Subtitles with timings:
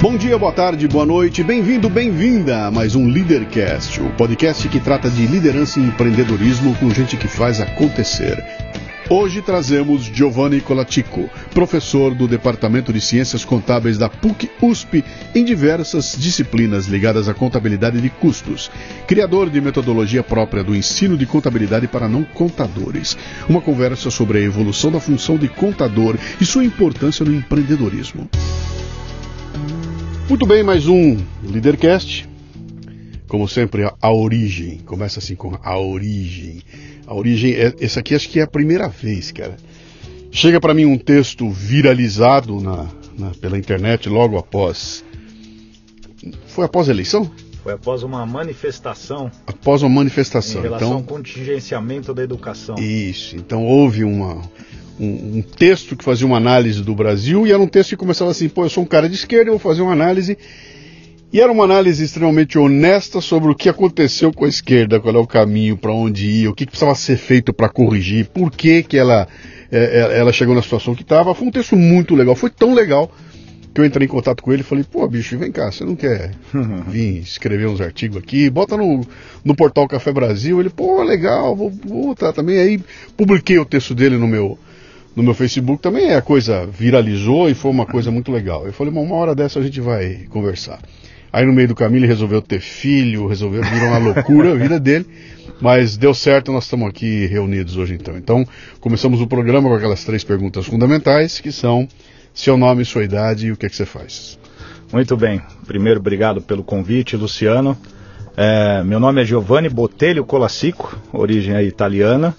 [0.00, 4.78] Bom dia, boa tarde, boa noite, bem-vindo, bem-vinda a mais um Leadercast, o podcast que
[4.78, 8.40] trata de liderança e empreendedorismo com gente que faz acontecer.
[9.10, 15.04] Hoje trazemos Giovanni Colatico, professor do Departamento de Ciências Contábeis da PUC-USP
[15.34, 18.70] em diversas disciplinas ligadas à contabilidade de custos,
[19.08, 23.18] criador de metodologia própria do ensino de contabilidade para não contadores.
[23.48, 28.30] Uma conversa sobre a evolução da função de contador e sua importância no empreendedorismo.
[30.28, 32.28] Muito bem, mais um Leadercast.
[33.26, 34.76] Como sempre, a origem.
[34.84, 36.62] Começa assim com a origem.
[37.06, 39.56] A origem, é, esse aqui acho que é a primeira vez, cara.
[40.30, 42.86] Chega para mim um texto viralizado na,
[43.18, 45.02] na, pela internet logo após.
[46.48, 47.30] Foi após a eleição?
[47.62, 49.30] Foi após uma manifestação.
[49.46, 50.60] Após uma manifestação.
[50.60, 52.74] Em relação então, ao contingenciamento da educação.
[52.76, 53.34] Isso.
[53.34, 54.42] Então houve uma,
[54.98, 58.30] um, um, texto que fazia uma análise do Brasil e era um texto que começava
[58.30, 60.36] assim: pô, eu sou um cara de esquerda, eu vou fazer uma análise.
[61.30, 65.18] E era uma análise extremamente honesta sobre o que aconteceu com a esquerda, qual é
[65.18, 68.82] o caminho, para onde ir, o que, que precisava ser feito para corrigir, por que,
[68.82, 69.28] que ela,
[69.70, 71.34] é, ela chegou na situação que estava.
[71.34, 73.12] Foi um texto muito legal, foi tão legal
[73.74, 75.94] que eu entrei em contato com ele e falei: pô, bicho, vem cá, você não
[75.94, 76.32] quer
[76.88, 78.48] vir escrever uns artigos aqui?
[78.48, 79.02] Bota no,
[79.44, 80.58] no portal Café Brasil.
[80.58, 82.58] Ele, pô, legal, vou, vou botar também.
[82.58, 82.80] Aí
[83.16, 84.58] publiquei o texto dele no meu
[85.18, 88.64] no meu Facebook também a coisa viralizou e foi uma coisa muito legal.
[88.64, 90.78] Eu falei, uma hora dessa a gente vai conversar.
[91.32, 94.78] Aí no meio do caminho ele resolveu ter filho, resolveu, virou uma loucura a vida
[94.78, 95.04] dele,
[95.60, 98.16] mas deu certo, nós estamos aqui reunidos hoje então.
[98.16, 98.46] Então,
[98.80, 101.88] começamos o programa com aquelas três perguntas fundamentais, que são
[102.32, 104.38] seu nome, sua idade e o que é que você faz.
[104.92, 105.42] Muito bem.
[105.66, 107.76] Primeiro, obrigado pelo convite, Luciano.
[108.36, 112.36] É, meu nome é Giovanni Botelho Colassico, origem italiana.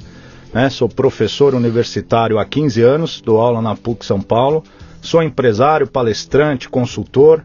[0.54, 0.70] Né?
[0.70, 4.64] Sou professor universitário há 15 anos, dou aula na PUC São Paulo.
[5.02, 7.44] Sou empresário, palestrante, consultor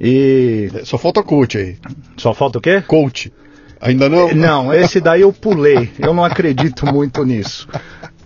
[0.00, 0.70] e.
[0.84, 1.76] Só falta coach aí.
[2.16, 2.82] Só falta o quê?
[2.86, 3.32] Coach.
[3.80, 4.34] Ainda não?
[4.34, 5.90] Não, esse daí eu pulei.
[5.98, 7.68] Eu não acredito muito nisso.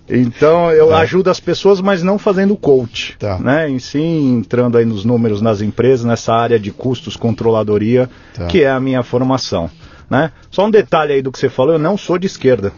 [0.08, 0.98] Então eu tá.
[0.98, 3.38] ajudo as pessoas, mas não fazendo coach, tá.
[3.38, 3.68] né?
[3.68, 8.46] Em sim, entrando aí nos números nas empresas, nessa área de custos, controladoria, tá.
[8.46, 9.70] que é a minha formação,
[10.10, 10.32] né?
[10.50, 12.72] Só um detalhe aí do que você falou, eu não sou de esquerda.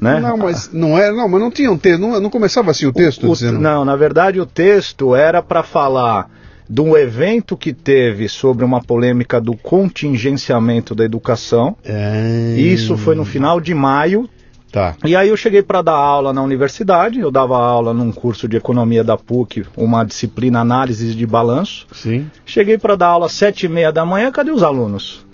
[0.00, 0.20] Né?
[0.20, 2.92] Não, mas não era, não, mas não tinha um texto, não, não começava assim o
[2.92, 3.28] texto?
[3.28, 3.58] O, dizendo...
[3.58, 6.30] Não, na verdade o texto era para falar
[6.68, 11.76] de um evento que teve sobre uma polêmica do contingenciamento da educação.
[11.84, 12.56] É...
[12.58, 14.28] Isso foi no final de maio.
[14.70, 14.94] Tá.
[15.04, 18.56] E aí eu cheguei para dar aula na universidade, eu dava aula num curso de
[18.56, 21.86] economia da PUC, uma disciplina análise de balanço.
[21.92, 22.28] Sim.
[22.44, 25.24] Cheguei para dar aula às sete e meia da manhã, cadê os alunos?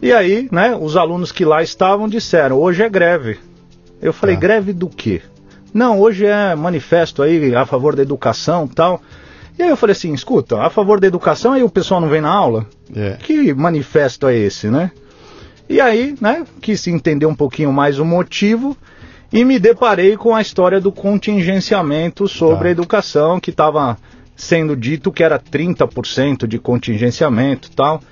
[0.00, 3.38] E aí, né, os alunos que lá estavam disseram, hoje é greve.
[4.04, 4.42] Eu falei, tá.
[4.42, 5.22] greve do quê?
[5.72, 9.00] Não, hoje é manifesto aí a favor da educação tal.
[9.58, 12.20] E aí eu falei assim, escuta, a favor da educação aí o pessoal não vem
[12.20, 12.66] na aula?
[12.94, 13.12] É.
[13.12, 14.90] Que manifesto é esse, né?
[15.66, 18.76] E aí, né, quis entender um pouquinho mais o motivo
[19.32, 22.68] e me deparei com a história do contingenciamento sobre tá.
[22.68, 23.96] a educação, que estava
[24.36, 28.02] sendo dito que era 30% de contingenciamento tal.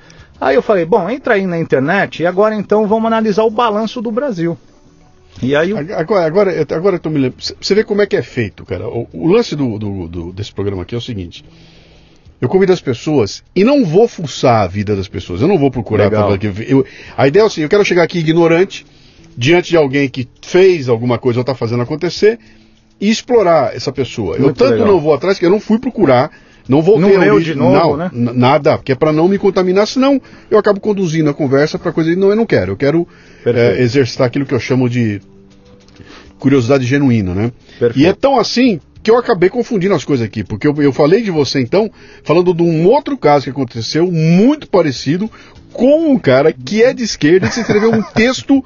[0.41, 4.01] Aí eu falei, bom, entra aí na internet e agora então vamos analisar o balanço
[4.01, 4.57] do Brasil.
[5.41, 7.43] E aí agora, agora, agora eu tô me lembrando.
[7.61, 8.89] Você vê como é que é feito, cara.
[8.89, 11.45] O, o lance do, do, do, desse programa aqui é o seguinte.
[12.41, 15.41] Eu convido as pessoas e não vou fuçar a vida das pessoas.
[15.41, 16.11] Eu não vou procurar.
[16.11, 16.27] Pra,
[16.67, 16.85] eu,
[17.17, 18.85] a ideia é assim, eu quero chegar aqui ignorante,
[19.37, 22.41] diante de alguém que fez alguma coisa ou está fazendo acontecer,
[23.01, 24.39] e explorar essa pessoa.
[24.39, 24.89] Muito eu tanto legal.
[24.89, 26.31] não vou atrás que eu não fui procurar
[26.69, 28.11] não voltei não novo, não, né?
[28.13, 32.15] Nada, porque é para não me contaminar, senão eu acabo conduzindo a conversa para coisa.
[32.15, 32.73] Não, eu não quero.
[32.73, 33.07] Eu quero
[33.45, 35.21] é, exercitar aquilo que eu chamo de
[36.39, 37.53] curiosidade genuína, né?
[37.79, 37.99] Perfeito.
[37.99, 41.23] E é tão assim que eu acabei confundindo as coisas aqui, porque eu, eu falei
[41.23, 41.91] de você então,
[42.23, 45.31] falando de um outro caso que aconteceu, muito parecido,
[45.73, 48.65] com um cara que é de esquerda e se escreveu um texto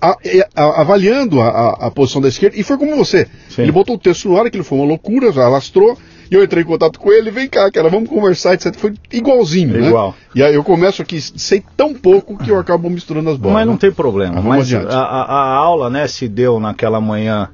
[0.00, 0.16] a,
[0.54, 3.26] a, avaliando a, a, posição da esquerda, e foi como você.
[3.48, 3.62] Sim.
[3.62, 5.98] Ele botou o texto no ar, aquilo foi uma loucura, alastrou,
[6.32, 8.74] e eu entrei em contato com ele, vem cá, cara, vamos conversar, etc.
[8.74, 9.88] Foi igualzinho, né?
[9.88, 10.14] Igual.
[10.34, 13.58] E aí eu começo aqui, sei tão pouco que eu acabo misturando as bolas.
[13.58, 13.78] Mas não né?
[13.78, 14.40] tem problema.
[14.40, 17.50] Mas, mas a, a, aula, né, se deu naquela manhã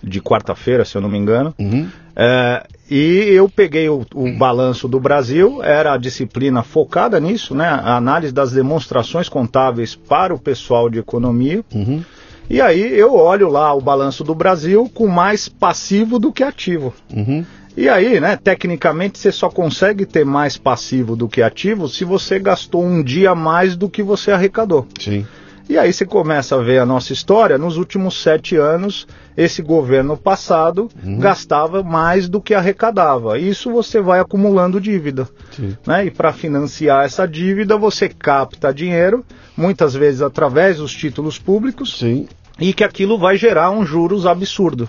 [0.00, 1.52] de quarta-feira, se eu não me engano.
[1.58, 1.88] Uhum.
[2.14, 7.66] É, e eu peguei o, o, balanço do Brasil, era a disciplina focada nisso, né?
[7.66, 11.64] A análise das demonstrações contábeis para o pessoal de economia.
[11.74, 12.04] Uhum.
[12.48, 16.94] E aí eu olho lá o balanço do Brasil com mais passivo do que ativo.
[17.12, 17.44] Uhum.
[17.76, 22.38] E aí, né, tecnicamente você só consegue ter mais passivo do que ativo se você
[22.38, 24.86] gastou um dia mais do que você arrecadou.
[24.98, 25.26] Sim.
[25.68, 27.56] E aí você começa a ver a nossa história.
[27.56, 29.06] Nos últimos sete anos,
[29.36, 31.18] esse governo passado Uhum.
[31.20, 33.38] gastava mais do que arrecadava.
[33.38, 35.28] Isso você vai acumulando dívida.
[35.52, 35.76] Sim.
[35.86, 36.06] Né?
[36.06, 39.24] E para financiar essa dívida, você capta dinheiro,
[39.56, 42.26] muitas vezes através dos títulos públicos, Sim.
[42.58, 44.88] e que aquilo vai gerar um juros absurdo.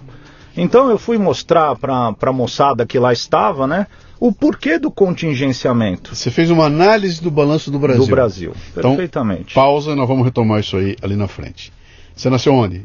[0.56, 3.88] Então eu fui mostrar para a moçada que lá estava, né,
[4.20, 8.06] o porquê do contingenciamento Você fez uma análise do balanço do Brasil.
[8.06, 8.54] do Brasil.
[8.72, 9.54] Então, Perfeitamente.
[9.54, 11.72] Pausa, nós vamos retomar isso aí ali na frente.
[12.16, 12.84] Você nasceu onde?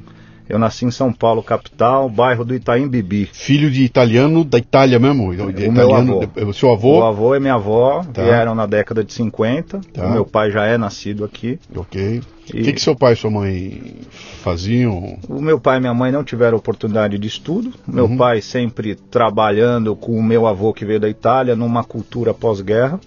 [0.49, 3.29] Eu nasci em São Paulo, capital, bairro do Itaim Bibi.
[3.33, 5.35] Filho de italiano da Itália mesmo?
[5.35, 6.49] De O italiano, meu avô.
[6.51, 7.01] O seu avô?
[7.01, 8.23] O avô e minha avó Tá.
[8.23, 9.81] vieram na década de 50.
[9.93, 10.07] Tá.
[10.07, 11.59] O meu pai já é nascido aqui.
[11.75, 12.21] Ok.
[12.21, 13.97] O E- que, que seu pai e sua mãe
[14.43, 15.19] faziam?
[15.29, 17.73] O meu pai e minha mãe não tiveram oportunidade de estudo.
[17.87, 18.17] Meu Uhum.
[18.17, 23.01] pai sempre trabalhando com o meu avô que veio da Itália numa cultura pós-guerra.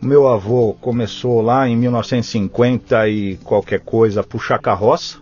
[0.00, 5.16] Meu avô começou lá em 1950 e qualquer coisa a puxar carroça.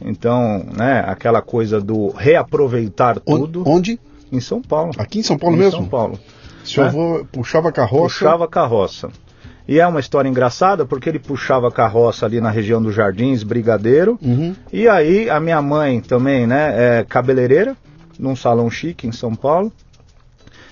[0.00, 3.98] Então, né, aquela coisa do reaproveitar tudo Onde?
[4.30, 4.92] em São Paulo.
[4.98, 5.80] Aqui em São Paulo em mesmo?
[5.80, 6.18] São Paulo.
[6.64, 6.86] Seu É.
[6.88, 8.14] avô puxava carroça?
[8.18, 9.08] Puxava carroça.
[9.66, 14.18] E é uma história engraçada porque ele puxava carroça ali na região dos Jardins, Brigadeiro.
[14.22, 14.54] Uhum.
[14.72, 17.76] E aí a minha mãe também, né, é cabeleireira,
[18.18, 19.70] num salão chique em São Paulo.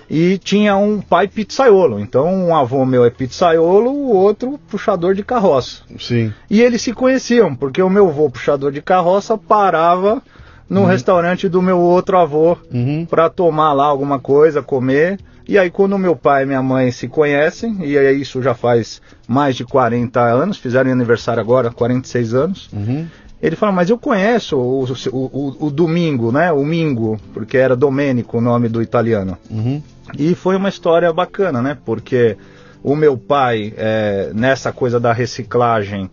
[0.09, 1.99] E tinha um pai pizzaiolo.
[1.99, 5.83] Então um avô meu é pizzaiolo, o outro puxador de carroça.
[5.99, 6.33] Sim.
[6.51, 10.23] E eles se conheciam, porque o meu avô puxador de carroça parava
[10.69, 13.07] no restaurante do meu outro avô Uhum.
[13.09, 15.19] para tomar lá alguma coisa, comer.
[15.49, 19.01] E aí quando meu pai e minha mãe se conhecem, e aí isso já faz
[19.29, 22.69] mais de 40 anos, fizeram aniversário agora, 46 anos.
[22.73, 23.07] Uhum.
[23.41, 25.19] Ele fala, mas eu conheço o, o,
[25.61, 26.51] o, o Domingo, né?
[26.51, 29.37] O Mingo, porque era Domênico o nome do italiano.
[29.51, 29.81] Uhum.
[30.19, 31.77] E foi uma história bacana, né?
[31.85, 32.37] Porque
[32.83, 36.11] o meu pai, é, nessa coisa da reciclagem,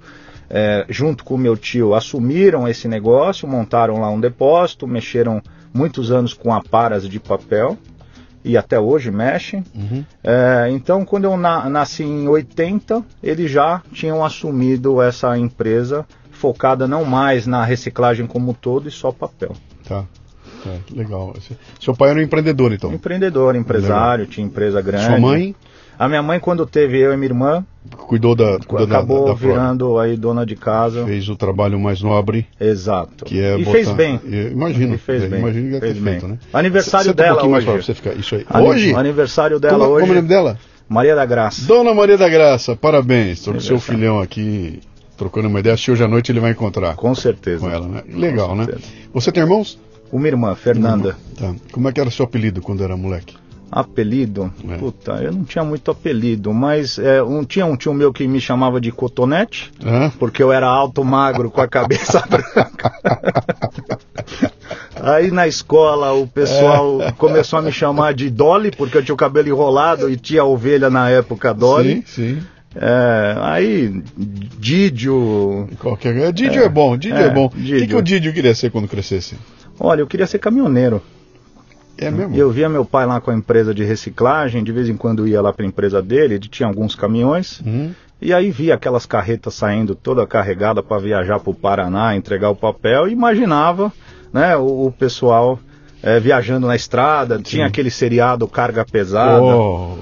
[0.50, 5.42] é, junto com o meu tio, assumiram esse negócio, montaram lá um depósito, mexeram
[5.74, 7.78] muitos anos com aparas de papel
[8.44, 9.64] e até hoje mexem.
[9.74, 10.04] Uhum.
[10.24, 16.88] É, então, quando eu na- nasci em 80, eles já tinham assumido essa empresa focada
[16.88, 19.56] não mais na reciclagem como um todo e só papel.
[19.88, 20.04] Tá.
[20.64, 21.34] Tá, legal.
[21.80, 22.94] Seu pai era um empreendedor, então.
[22.94, 25.06] Empreendedor, empresário, tinha empresa grande.
[25.06, 25.56] Sua mãe
[26.00, 27.64] A minha mãe, quando teve eu e minha irmã,
[28.08, 29.54] cuidou da, cuidou da- acabou da, frota.
[29.54, 31.06] virando aí dona de casa.
[31.06, 33.24] Fez o trabalho mais nobre, Exato.
[33.26, 34.20] que é e botar- fez bem.
[34.52, 34.96] Imagino.
[34.96, 35.40] E fez é, bem.
[35.40, 36.14] Imagino que deve fez bem.
[36.14, 36.40] feito, né?
[36.52, 37.74] Aniversário Senta um dela mais hoje.
[37.74, 38.14] pra você ficar.
[38.16, 38.46] Isso aí.
[38.64, 38.96] Hoje?
[38.96, 40.02] Aniversário dela como, hoje.
[40.02, 40.58] como é o nome dela?
[40.90, 41.66] Maria da Graça.
[41.68, 43.44] Dona Maria da Graça, parabéns.
[43.44, 44.80] Tô com seu filhão aqui,
[45.16, 45.76] trocando uma ideia.
[45.76, 47.60] Acho que hoje à noite ele vai encontrar Com certeza.
[47.60, 48.04] com ela, né?
[48.10, 48.66] Legal, né?
[49.14, 49.78] Você tem irmãos?
[50.14, 51.18] Uma irmã, Fernanda.
[51.38, 51.54] Tá.
[51.72, 53.36] Como é que era seu apelido quando era moleque?
[53.72, 54.54] Apelido?
[54.70, 54.78] É.
[54.78, 58.40] Puta, eu não tinha muito apelido, mas é, um, tinha um tio meu que me
[58.40, 60.12] chamava de cotonete, Hã?
[60.20, 62.94] porque eu era alto, magro, com a cabeça branca.
[65.02, 67.12] Aí na escola o pessoal É.
[67.14, 70.90] começou a me chamar de Dolly, porque eu tinha o cabelo enrolado e tinha ovelha
[70.92, 72.04] na época Dolly.
[72.06, 72.44] Sim, sim.
[72.76, 75.68] É, aí, Didio.
[75.80, 76.16] Qualquer...
[76.18, 77.46] é, Didio é, bom, Didio é, É, bom.
[77.46, 77.88] O que, Didio.
[77.88, 79.36] que o Didio queria ser quando crescesse?
[79.80, 81.02] Olha, eu queria ser caminhoneiro.
[81.98, 82.36] É mesmo?
[82.36, 85.42] Eu via meu pai lá com a empresa de reciclagem, de vez em quando ia
[85.42, 87.62] lá para a empresa dele, ele tinha alguns caminhões.
[87.66, 87.92] Hum?
[88.22, 92.56] E aí via aquelas carretas saindo toda carregada para viajar para o Paraná, entregar o
[92.56, 93.92] papel, e imaginava
[94.32, 95.60] né, o, o pessoal
[96.04, 99.42] eh, viajando na estrada, tinha aquele seriado Carga Pesada.
[99.42, 99.94] Oh,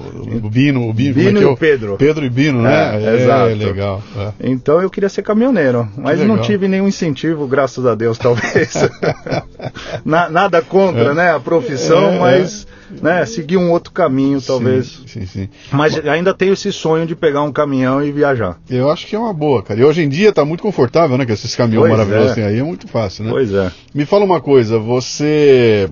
[0.44, 1.96] o Bino, o Bino, Bino é que é e o- Pedro.
[1.96, 3.00] Pedro e Bino, né?
[3.02, 3.54] É, exato.
[3.54, 4.02] legal.
[4.16, 4.32] é.
[4.50, 8.74] Então eu queria ser caminhoneiro, mas não tive nenhum incentivo, graças a Deus, talvez.
[10.04, 11.14] Na- nada contra, É.
[11.14, 12.18] né, a profissão, É, é.
[12.18, 12.66] mas
[13.00, 15.02] né, seguir um outro caminho, talvez.
[15.06, 15.48] Sim, sim, sim.
[15.70, 18.58] Mas ainda tenho esse sonho de pegar um caminhão e viajar.
[18.68, 19.80] Eu acho que é uma boa, cara.
[19.80, 21.24] E hoje em dia tá muito confortável, né?
[21.24, 22.34] Com esses caminhões Pois maravilhosos é.
[22.34, 23.30] que tem aí, é muito fácil, né?
[23.30, 23.70] Pois é.
[23.94, 25.88] Me fala uma coisa, você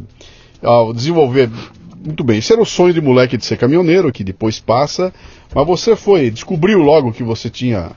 [0.63, 1.49] ao desenvolver
[2.05, 5.13] muito bem, isso era o sonho de moleque de ser caminhoneiro, que depois passa,
[5.55, 7.93] mas você foi, descobriu logo que você tinha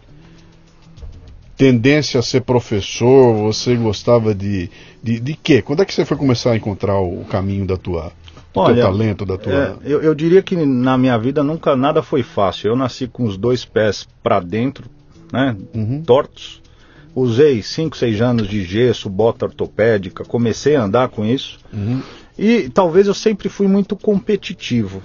[1.55, 4.69] tendência a ser professor, você gostava de,
[5.01, 5.61] de, de quê?
[5.61, 8.11] Quando é que você foi começar a encontrar o caminho da tua,
[8.55, 9.53] Olha, teu talento, da tua...
[9.53, 12.69] É, eu, eu diria que na minha vida nunca nada foi fácil.
[12.69, 14.85] Eu nasci com os dois pés para dentro,
[15.31, 16.03] né, Uhum.
[16.03, 16.61] tortos.
[17.15, 21.59] Usei 5, 6 anos de gesso, bota ortopédica, comecei a andar com isso.
[21.71, 22.01] Uhum.
[22.37, 25.01] E talvez eu sempre fui muito competitivo.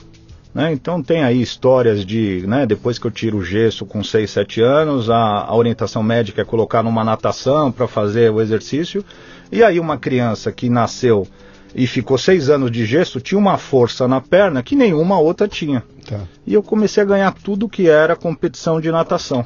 [0.55, 0.73] Né?
[0.73, 4.63] Então tem aí histórias de, né, depois que eu tiro o gesso com 6, 7
[4.63, 9.05] anos, a, a orientação médica é colocar numa natação para fazer o exercício.
[9.53, 11.27] E aí uma criança que nasceu
[11.75, 15.83] e ficou 6 anos de gesso tinha uma força na perna que nenhuma outra tinha.
[16.07, 16.21] Tá.
[16.47, 19.45] E eu comecei a ganhar tudo que era competição de natação.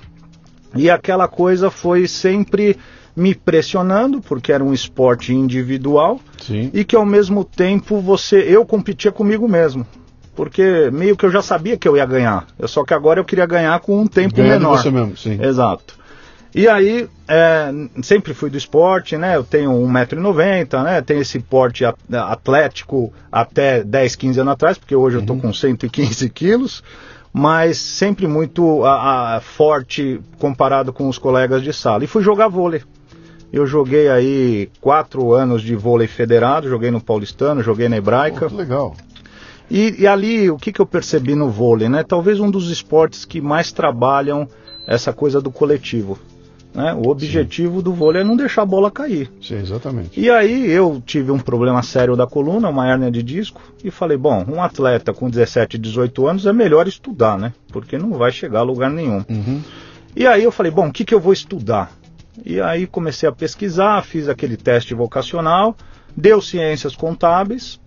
[0.75, 2.77] E aquela coisa foi sempre
[3.15, 6.71] me pressionando, porque era um esporte individual, Sim.
[6.73, 9.87] e que ao mesmo tempo você eu competia comigo mesmo.
[10.35, 12.47] Porque meio que eu já sabia que eu ia ganhar.
[12.59, 14.79] Eu, só que agora eu queria ganhar com um tempo Ganhar de menor.
[14.79, 15.39] você mesmo, sim.
[15.43, 15.95] Exato.
[16.55, 19.37] E aí, é, sempre fui do esporte, né?
[19.37, 21.01] Eu tenho 1,90m, né?
[21.01, 21.83] Tenho esse porte
[22.13, 26.83] atlético até 10, 15 anos atrás, porque hoje eu tô com 115 quilos,
[27.33, 32.05] mas sempre muito a- a- forte comparado com os colegas de sala.
[32.05, 32.83] E fui jogar vôlei.
[33.51, 38.49] Eu joguei aí quatro anos de vôlei federado, joguei no Paulistano, joguei na Hebraica.
[38.49, 38.95] que legal.
[39.71, 42.03] E, e ali, o que, que eu percebi no vôlei, né?
[42.03, 44.47] Talvez um dos esportes que mais trabalham
[44.87, 46.19] essa coisa do coletivo.
[46.75, 46.95] Né?
[46.95, 49.31] O objetivo do vôlei é não deixar a bola cair.
[49.43, 50.19] Sim, exatamente.
[50.19, 54.17] E aí eu tive um problema sério da coluna, uma hérnia de disco, e falei,
[54.17, 57.53] bom, um atleta com 17, 18 anos é melhor estudar, né?
[57.71, 59.23] Porque não vai chegar a lugar nenhum.
[59.29, 59.61] Uhum.
[60.17, 61.93] E aí eu falei, bom, o que, que eu vou estudar?
[62.45, 65.77] E aí comecei a pesquisar, fiz aquele teste vocacional,
[66.17, 67.79] deu ciências contábeis,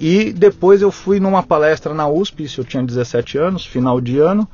[0.00, 4.18] e depois eu fui numa palestra na USP, isso eu tinha 17 anos, final de
[4.18, 4.48] ano,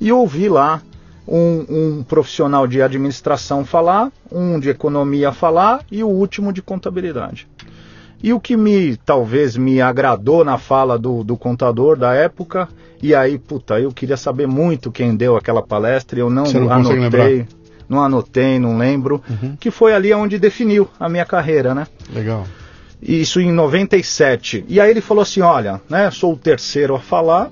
[0.00, 0.82] e ouvi lá
[1.26, 1.64] um,
[1.98, 7.48] um profissional de administração falar, um de economia falar e o último de contabilidade.
[8.22, 12.68] E o que me talvez me agradou na fala do, do contador da época,
[13.02, 17.46] e aí, puta, eu queria saber muito quem deu aquela palestra, eu não, não anotei,
[17.88, 19.54] não anotei, não lembro, Uhum.
[19.60, 21.86] que foi ali onde definiu a minha carreira, né?
[22.10, 22.44] Legal.
[23.02, 24.64] Isso em 97.
[24.66, 27.50] E aí ele falou assim: olha, né, sou o terceiro a falar.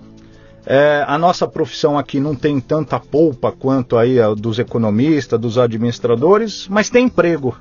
[0.67, 5.59] É, a nossa profissão aqui não tem tanta polpa quanto aí a dos economistas, dos
[5.59, 7.57] administradores, mas tem emprego.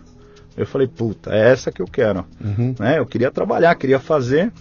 [0.55, 2.25] Eu falei, puta, é essa que eu quero.
[2.39, 2.75] Uhum.
[2.79, 3.00] Né?
[3.00, 4.51] Eu queria trabalhar, queria fazer.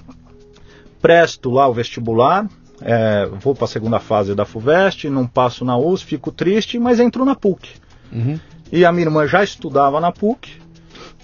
[1.01, 2.49] Presto lá o vestibular,
[2.81, 7.01] é, vou para a segunda fase da FUVEST, não passo na USP, fico triste, mas
[7.01, 7.69] entro na PUC.
[8.13, 8.39] Uhum.
[8.71, 10.61] E a minha irmã já estudava na PUC.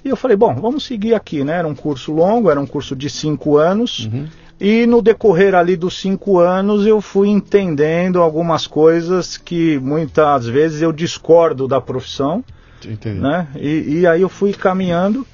[0.05, 1.59] E eu falei, bom, vamos seguir aqui, né?
[1.59, 4.07] Era um curso longo, era um curso de cinco anos.
[4.07, 4.27] Uhum.
[4.61, 10.83] E no decorrer ali dos cinco anos eu fui entendendo algumas coisas que muitas vezes
[10.83, 12.45] eu discordo da profissão,
[12.85, 13.21] Entendi.
[13.21, 13.49] né?
[13.57, 15.27] E, e aí eu fui caminhando.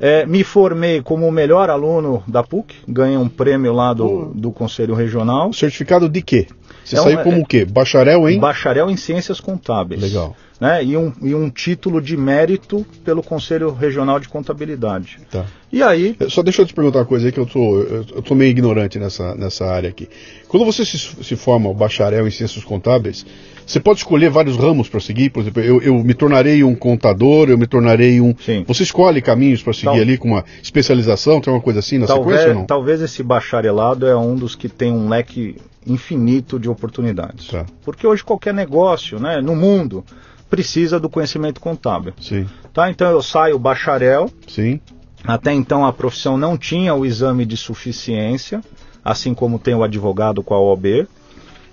[0.00, 4.52] É, me formei como o melhor aluno da PUC, ganhei um prêmio lá do, do
[4.52, 5.52] Conselho Regional.
[5.52, 6.46] Certificado de quê?
[6.88, 7.64] Você É saiu como é- o quê?
[7.64, 8.38] Bacharel em?
[8.38, 10.00] Bacharel em Ciências Contábeis.
[10.00, 10.34] Legal.
[10.58, 10.82] Né?
[10.84, 15.18] E, um, e um título de mérito pelo Conselho Regional de Contabilidade.
[15.30, 15.44] Tá.
[15.72, 18.22] E aí, Só deixa eu te perguntar uma coisa aí que eu tô, eu eu
[18.22, 20.08] tô meio ignorante nessa, nessa área aqui.
[20.48, 23.24] Quando você se, se forma bacharel em ciências contábeis,
[23.68, 25.28] você pode escolher vários ramos para seguir?
[25.30, 28.34] Por exemplo, eu, eu me tornarei um contador, eu me tornarei um.
[28.40, 28.64] Sim.
[28.66, 32.06] Você escolhe caminhos para seguir Tal- ali com uma especialização, tem uma coisa assim na
[32.06, 32.64] sequência ou talvez, não?
[32.66, 35.56] talvez esse bacharelado é um dos que tem um leque
[35.86, 37.48] infinito de oportunidades.
[37.48, 37.66] Tá.
[37.84, 40.04] Porque hoje qualquer negócio né, no mundo
[40.48, 42.14] precisa do conhecimento contábil.
[42.20, 42.90] Sim, Tá?
[42.90, 44.80] Então eu saio bacharel, sim,
[45.24, 48.62] Até então a profissão não tinha o exame de suficiência,
[49.04, 51.06] assim como tem o advogado com a OAB.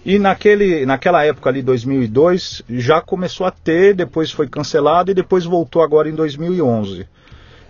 [0.06, 5.46] E naquele, naquela época ali, 2002, já começou a ter, depois foi cancelado e depois
[5.46, 7.08] voltou agora em 2011.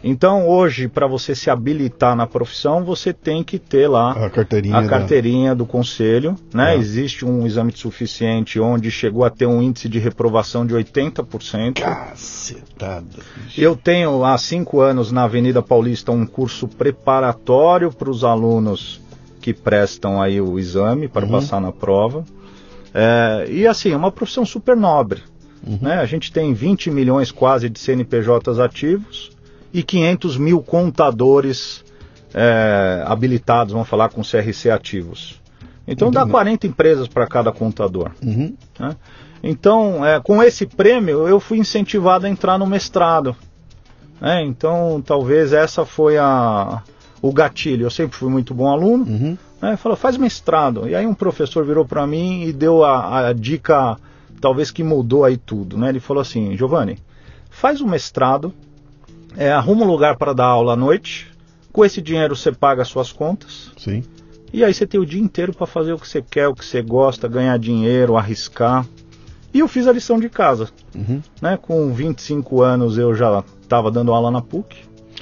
[0.08, 4.78] Então hoje, para você se habilitar na profissão, você tem que ter lá a carteirinha.
[4.78, 6.66] a da- carteirinha do conselho, né?
[6.66, 6.76] Tá.
[6.76, 11.74] Existe um exame de suficiente onde chegou a ter um índice de reprovação de 80%.
[11.82, 13.08] Cacetada.
[13.58, 19.02] Eu tenho há cinco anos na Avenida Paulista um curso preparatório para os alunos
[19.46, 21.34] que prestam aí o exame para Uhum.
[21.34, 22.26] passar na prova.
[22.92, 25.22] É, e assim, é uma profissão super nobre.
[25.64, 25.78] Uhum.
[25.84, 26.00] Né?
[26.00, 29.30] A gente tem 20 milhões quase de CNPJs ativos
[29.72, 31.86] e 500 mil contadores
[32.34, 35.40] é, habilitados, vamos falar, com CRC ativos.
[35.88, 36.32] Então dá Entendi.
[36.32, 38.10] 40 empresas para cada contador.
[38.24, 38.56] Uhum.
[38.80, 38.96] né?
[39.44, 43.36] Então, é, com esse prêmio, eu fui incentivado a entrar no mestrado.
[44.20, 44.44] né?
[44.44, 46.82] Então, talvez essa foi a,
[47.28, 47.86] o gatilho.
[47.86, 49.06] Eu sempre fui muito bom aluno.
[49.06, 49.38] Uhum.
[49.62, 49.78] Né?
[49.78, 50.88] Falou, faz mestrado.
[50.88, 53.98] E aí um professor virou para mim e deu a, a dica,
[54.40, 55.78] talvez que mudou aí tudo.
[55.78, 55.90] Né?
[55.90, 56.98] Ele falou assim, Giovanni,
[57.50, 58.54] faz o mestrado,
[59.36, 61.32] é, arruma um lugar para dar aula à noite.
[61.72, 63.72] Com esse dinheiro você paga as suas contas.
[63.78, 64.04] Sim.
[64.54, 66.64] E aí você tem o dia inteiro para fazer o que você quer, o que
[66.64, 68.86] você gosta, ganhar dinheiro, arriscar.
[69.54, 70.70] E eu fiz a lição de casa.
[70.94, 71.22] Uhum.
[71.42, 71.58] Né?
[71.62, 74.78] Com 25 anos eu já estava dando aula na PUC,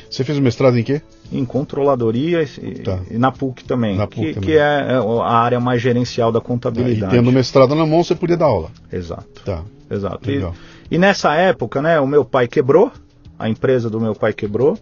[0.10, 1.02] Você fez o mestrado em quê?
[1.38, 3.00] Em controladoria e, Tá.
[3.10, 4.50] e na PUC também, Na PUC que, também.
[4.50, 7.12] que é é a área mais gerencial da e contabilidade.
[7.16, 8.70] tendo o mestrado na mão, você podia dar aula.
[8.92, 9.64] Exato, Tá.
[9.90, 10.30] exato.
[10.30, 10.46] E,
[10.92, 12.92] e nessa época, né, o meu pai quebrou,
[13.38, 14.78] a empresa do meu pai quebrou.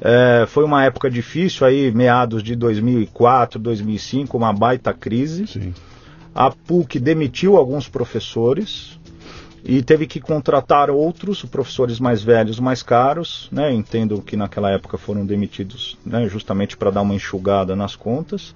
[0.00, 5.46] É, foi uma época difícil aí, meados de 2004, 2005, uma baita crise.
[5.46, 5.72] Sim.
[6.34, 8.98] A PUC demitiu alguns professores
[9.64, 13.72] e teve que contratar outros professores mais velhos, mais caros, né?
[13.72, 16.28] Entendo que naquela época foram demitidos, né?
[16.28, 18.54] Justamente para dar uma enxugada nas contas.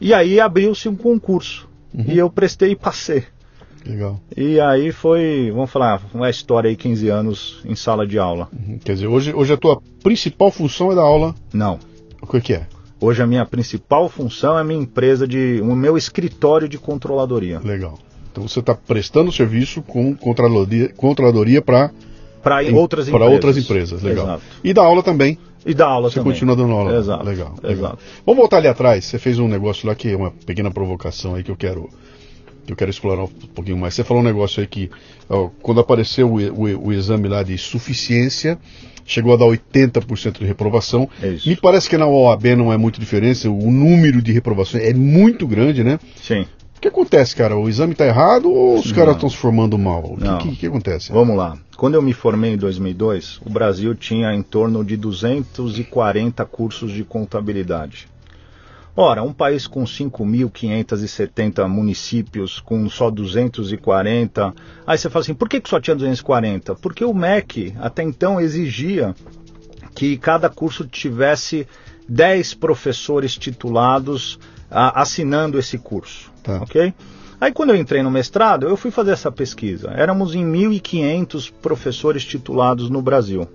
[0.00, 2.04] E aí abriu-se um concurso uhum.
[2.08, 3.24] e eu prestei e passei.
[3.86, 4.20] Legal.
[4.36, 8.48] E aí foi, vamos falar, uma história aí 15 anos em sala de aula.
[8.52, 8.78] Uhum.
[8.78, 11.34] Quer dizer, hoje, hoje a tua principal função é dar aula?
[11.52, 11.78] Não.
[12.20, 12.66] O que, que é?
[13.00, 17.60] Hoje a minha principal função é minha empresa de, o meu escritório de controladoria.
[17.60, 17.98] Legal.
[18.32, 21.90] Então você está prestando serviço com controladoria, controladoria para
[22.42, 23.10] para outras empresas.
[23.10, 24.24] Para outras empresas, legal.
[24.24, 24.42] Exato.
[24.64, 25.38] E da aula também.
[25.64, 26.32] E da aula você também.
[26.32, 26.96] Você continua dando aula.
[26.96, 27.24] Exato.
[27.24, 27.70] Legal, legal.
[27.70, 27.98] Exato.
[28.26, 29.04] Vamos voltar ali atrás.
[29.04, 31.88] Você fez um negócio lá que é uma pequena provocação aí que eu quero
[32.66, 33.94] que eu quero explorar um pouquinho mais.
[33.94, 34.90] Você falou um negócio aí que
[35.28, 38.58] ó, quando apareceu o, o, o, exame lá de suficiência,
[39.04, 41.08] chegou a dar 80% de reprovação.
[41.20, 44.94] É Me parece que na OAB não é muito diferença, o número de reprovações é
[44.94, 45.98] muito grande, né?
[46.16, 46.46] Sim
[46.82, 47.56] que acontece, cara?
[47.56, 50.02] O exame está errado ou os caras estão se formando mal?
[50.02, 51.12] O que, que, que, acontece?
[51.12, 51.56] Vamos lá.
[51.76, 57.04] Quando eu me formei em 2002, o Brasil tinha em torno de 240 cursos de
[57.04, 58.08] contabilidade.
[58.96, 64.52] Ora, um país com 5.570 municípios, com só 240.
[64.84, 66.74] Aí você fala assim, por que, que só tinha 240?
[66.74, 69.14] Porque o MEC até então exigia
[69.94, 71.64] que cada curso tivesse
[72.08, 74.36] 10 professores titulados
[74.68, 76.31] assinando esse curso.
[76.42, 76.58] Tá.
[76.62, 76.92] Ok?
[77.40, 79.90] Aí quando eu entrei no mestrado, eu fui fazer essa pesquisa.
[79.96, 83.48] Éramos em 1.500 professores titulados no Brasil.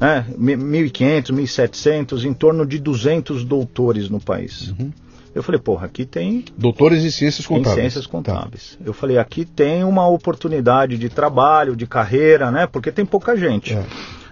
[0.00, 0.26] Né?
[0.38, 4.68] 1.500, 1.700, em torno de 200 doutores no país.
[4.70, 4.92] Uhum.
[5.34, 6.42] Eu falei, porra, aqui tem.
[6.56, 7.76] Doutores em ciências contábeis.
[7.76, 8.76] Em ciências contábeis.
[8.78, 8.84] Tá.
[8.86, 12.66] Eu falei, aqui tem uma oportunidade de trabalho, de carreira, né?
[12.66, 13.74] Porque tem pouca gente.
[13.74, 13.84] É.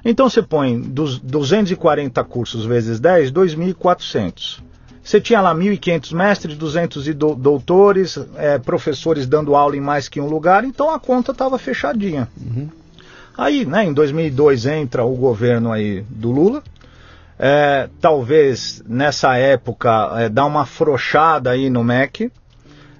[0.02, 4.62] Então você põe dos 240 cursos vezes 10, 2.400.
[5.04, 10.26] Você tinha lá 1.500 mestres, 200 doutores, é, professores dando aula em mais que um
[10.26, 12.26] lugar, então a conta estava fechadinha.
[12.40, 12.70] Uhum.
[13.37, 16.62] Aí, né, em 2002 entra o governo aí do Lula.
[17.38, 22.32] É, talvez nessa época é, dá uma afrouxada aí no MEC.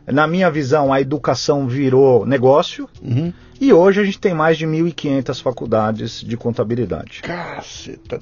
[0.06, 2.86] Na minha visão, a educação virou negócio.
[3.00, 3.32] Uhum.
[3.60, 7.22] E hoje a gente tem mais de 1.500 faculdades de contabilidade.
[7.22, 8.20] Caceta.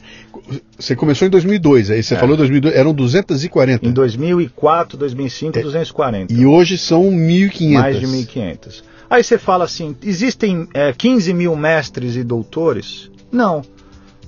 [0.79, 2.19] Você começou em 2002, aí você é.
[2.19, 3.87] falou 2002, eram 240.
[3.87, 5.63] Em 2004, 2005, é.
[5.63, 6.33] 240.
[6.33, 7.73] E hoje são 1.500.
[7.73, 8.83] Mais de 1.500.
[9.09, 13.11] Aí você fala assim, existem é, 15 mil mestres e doutores?
[13.31, 13.63] Não.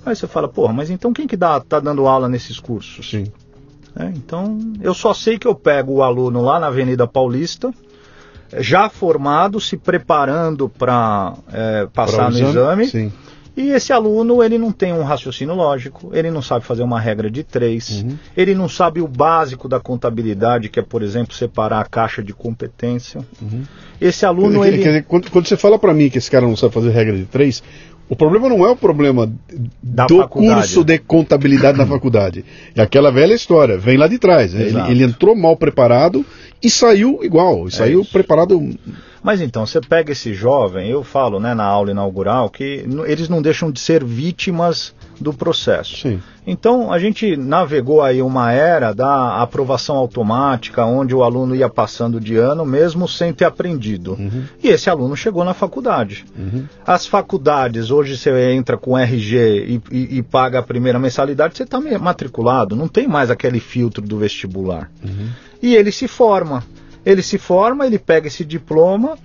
[0.05, 3.09] Aí você fala, porra, mas então quem que dá, tá dando aula nesses cursos?
[3.09, 3.25] Sim.
[3.97, 7.73] É, então, eu só sei que eu pego o aluno lá na Avenida Paulista,
[8.59, 12.85] já formado, se preparando para é, passar no exame.
[12.85, 13.13] exame
[13.57, 17.31] e esse aluno, ele não tem um raciocínio lógico, ele não sabe fazer uma regra
[17.31, 18.19] de três, uhum.
[18.37, 22.33] ele não sabe o básico da contabilidade, que é, por exemplo, separar a caixa de
[22.33, 23.21] competência.
[23.41, 23.63] Uhum.
[24.01, 25.03] Esse aluno, ele...
[25.03, 27.63] Quando, quando você fala para mim que esse cara não sabe fazer regra de três,
[28.09, 29.33] o problema não é o problema
[29.83, 30.61] da do faculdade.
[30.61, 32.45] curso de contabilidade na faculdade.
[32.75, 34.53] É aquela velha história, vem lá de trás.
[34.53, 34.67] Né?
[34.67, 36.25] Ele, ele, entrou mal preparado
[36.63, 38.13] e saiu igual, e é saiu isso.
[38.13, 38.61] preparado.
[39.23, 43.41] Mas então, você pega esse jovem, eu falo né, na aula inaugural que eles não
[43.41, 45.97] deixam de ser vítimas do processo.
[45.97, 46.23] Sim.
[46.47, 52.21] Então a gente navegou aí uma era da aprovação automática, onde o aluno ia passando
[52.21, 54.13] de ano mesmo sem ter aprendido.
[54.13, 54.45] Uhum.
[54.63, 56.25] E esse aluno chegou na faculdade.
[56.37, 56.67] Uhum.
[56.87, 61.63] As faculdades, hoje você entra com RG e, e, e paga a primeira mensalidade, você
[61.63, 64.91] está matriculado, não tem mais aquele filtro do vestibular.
[65.03, 65.29] Uhum.
[65.63, 66.63] E ele se forma.
[67.05, 69.17] Ele se forma, ele pega esse diploma.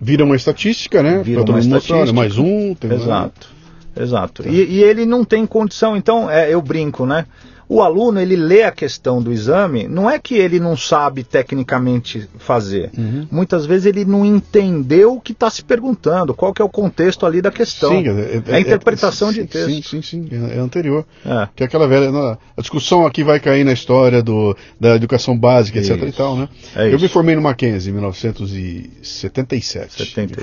[0.00, 1.22] Vira uma estatística, né?
[1.22, 1.96] Vira uma estatística.
[1.96, 2.74] Mostrar, mais um.
[2.74, 3.48] Tem Exato.
[3.96, 4.42] Exato.
[4.42, 4.48] Tá.
[4.48, 7.26] E, e, ele não tem condição, então, é, eu brinco, né?
[7.68, 12.28] O aluno, ele lê a questão do exame, não é que ele não sabe tecnicamente
[12.38, 12.90] fazer.
[12.96, 13.26] Uhum.
[13.30, 17.24] Muitas vezes ele não entendeu o que está se perguntando, qual que é o contexto
[17.24, 17.90] ali da questão.
[17.90, 19.70] Sim, é, é, é a interpretação é, de texto.
[19.70, 21.06] Sim, sim, sim, é, é anterior.
[21.24, 21.48] É.
[21.56, 22.10] Que é aquela velha.
[22.56, 25.92] A discussão aqui vai cair na história do, da educação básica, isso.
[25.92, 26.08] etc.
[26.08, 26.48] e tal, né?
[26.76, 29.94] eu me formei no Mackenzie em 1977.
[29.94, 30.34] 77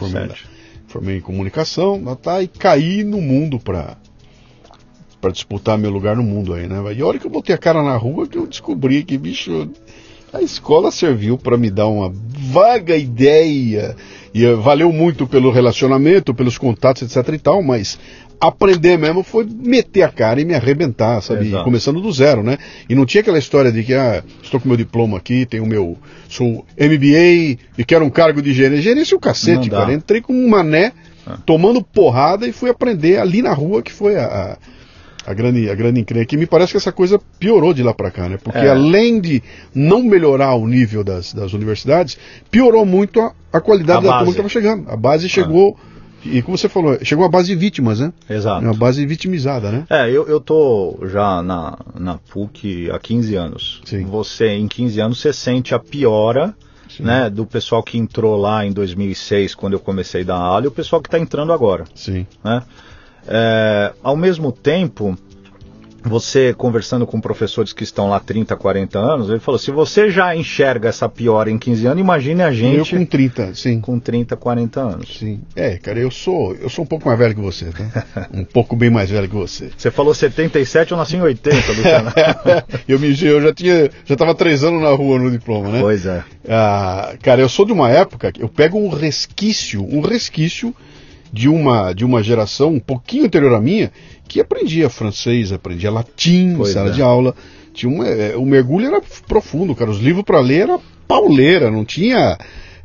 [0.91, 3.97] formei em comunicação, tá, e caí no mundo para
[5.19, 6.77] para disputar meu lugar no mundo aí, né?
[6.95, 9.69] E a hora que eu botei a cara na rua que eu descobri que, bicho,
[10.33, 13.95] a escola serviu para me dar uma vaga ideia
[14.33, 17.99] e eh, valeu muito pelo relacionamento, pelos contatos, etc e tal, mas
[18.41, 21.51] aprender mesmo foi meter a cara e me arrebentar, sabe?
[21.63, 22.57] Começando do zero, né?
[22.89, 25.95] E não tinha aquela história de que, ah, estou com meu diploma aqui, tenho meu.
[26.27, 28.81] sou MBA e quero um cargo de gerente.
[28.81, 29.93] Gerência é o cacete, cara.
[29.93, 30.91] Entrei com um mané,
[31.27, 31.37] ah.
[31.45, 35.75] tomando porrada e fui aprender ali na rua, que foi a, a, a grande, a
[35.75, 36.25] grande encrenca.
[36.25, 38.39] Que me parece que essa coisa piorou de lá para cá, né?
[38.43, 38.71] Porque é.
[38.71, 39.43] além de
[39.75, 42.17] não melhorar o nível das, das universidades,
[42.49, 44.89] piorou muito a, a qualidade a da turma que estava chegando.
[44.89, 45.77] A base chegou.
[45.79, 45.90] Ah
[46.23, 48.13] E como você falou, chegou a base de vítimas, né?
[48.29, 48.63] Exato.
[48.63, 49.85] Uma base vitimizada, né?
[49.89, 53.81] É, eu, eu tô já na, na PUC há 15 anos.
[53.85, 54.05] Sim.
[54.05, 56.55] Você, em 15 anos, você sente a piora
[56.87, 57.03] Sim.
[57.03, 60.67] né, do pessoal que entrou lá em 2006, quando eu comecei a dar aula, e
[60.67, 61.85] o pessoal que está entrando agora.
[61.95, 62.27] Sim.
[62.43, 62.61] Né?
[63.27, 65.17] É, ao mesmo tempo,
[66.03, 70.35] você conversando com professores que estão lá 30, 40 anos, ele falou: se você já
[70.35, 73.79] enxerga essa piora em 15 anos, imagine a Eu gente com 30, sim.
[73.79, 75.17] com 30, 40 anos.
[75.19, 75.41] Sim.
[75.55, 78.27] É, cara, eu sou, eu sou um pouco mais velho que você, tá?
[78.33, 79.69] um pouco bem mais velho que você.
[79.77, 82.11] Você falou 77, eu nasci em 80, Luciano.
[82.87, 85.79] eu, me, eu já tinha, já tava três anos na rua no diploma, né?
[85.79, 86.23] pois é.
[86.49, 90.75] Ah, cara, eu sou de uma época, que eu pego um resquício, um resquício
[91.31, 93.91] de uma, de uma geração um pouquinho anterior à minha,
[94.31, 96.93] que aprendia francês, aprendia latim Pois sala é.
[96.93, 97.35] de aula.
[97.73, 99.91] Tinha uma, é, o mergulho era profundo, cara.
[99.91, 102.37] Os livros para ler era pauleira, não tinha.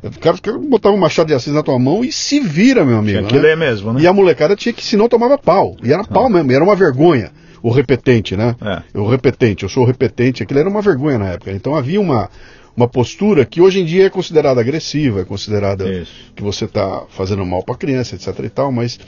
[0.03, 3.19] O cara, botava um machado de assis na tua mão e se vira, meu amigo.
[3.19, 3.41] Tinha que né?
[3.41, 4.01] ler mesmo, né?
[4.01, 5.77] E a molecada tinha que, senão tomava pau.
[5.81, 7.31] E era pau mesmo, e era uma vergonha.
[7.63, 8.53] O repetente, né?
[8.61, 8.99] É.
[8.99, 11.51] O repetente, eu sou o repetente, aquilo era uma vergonha na época.
[11.53, 12.29] Então havia uma,
[12.75, 16.11] uma postura que hoje em dia é considerada agressiva, é considerada Isso.
[16.35, 18.99] que você está fazendo mal para criança, etc e tal, mas,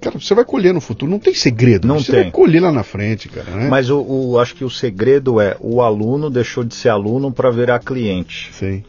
[0.00, 1.86] cara, você vai colher no futuro, não tem segredo.
[1.86, 2.22] Não você tem.
[2.22, 3.68] vai colher lá na frente, cara, né?
[3.68, 7.50] Mas o, o- acho que o segredo é o aluno deixou de ser aluno para
[7.50, 8.50] virar cliente.
[8.52, 8.82] Sim,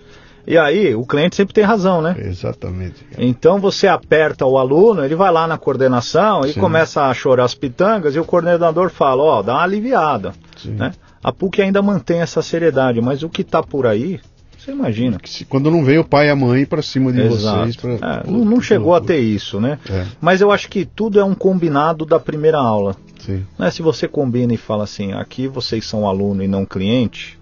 [0.45, 2.15] E aí, o cliente sempre tem razão, né?
[2.19, 3.03] exatamente.
[3.03, 3.23] cara.
[3.23, 6.59] Então você aperta o aluno, ele vai lá na coordenação e Sim.
[6.59, 10.33] começa a chorar as pitangas e o coordenador fala, ó, dá uma aliviada.
[10.55, 10.71] Sim.
[10.75, 10.93] Né?
[11.23, 14.19] A PUC ainda mantém essa seriedade, mas o que está por aí,
[14.67, 15.17] você imagina.
[15.17, 17.59] Que se- Quando não vem o pai e a mãe para cima de Exato.
[17.71, 17.75] vocês.
[17.75, 19.79] Pra, É, não, não chegou a ter isso, né?
[19.89, 20.05] É.
[20.21, 22.95] Mas eu acho que tudo é um combinado da primeira aula.
[23.59, 23.69] Né?
[23.71, 27.37] Se você combina e fala assim, aqui vocês são aluno e não cliente,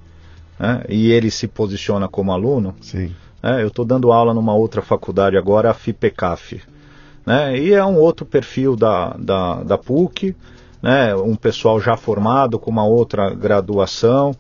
[0.60, 0.84] né?
[0.90, 3.12] e ele se posiciona como aluno, sim.
[3.44, 3.62] né?
[3.62, 6.60] eu estou dando aula numa outra faculdade agora, a FIPECAF,
[7.26, 7.56] né?
[7.60, 10.36] e é um outro perfil da, da, da PUC,
[10.82, 11.14] né?
[11.16, 14.36] um pessoal já formado com uma outra graduação,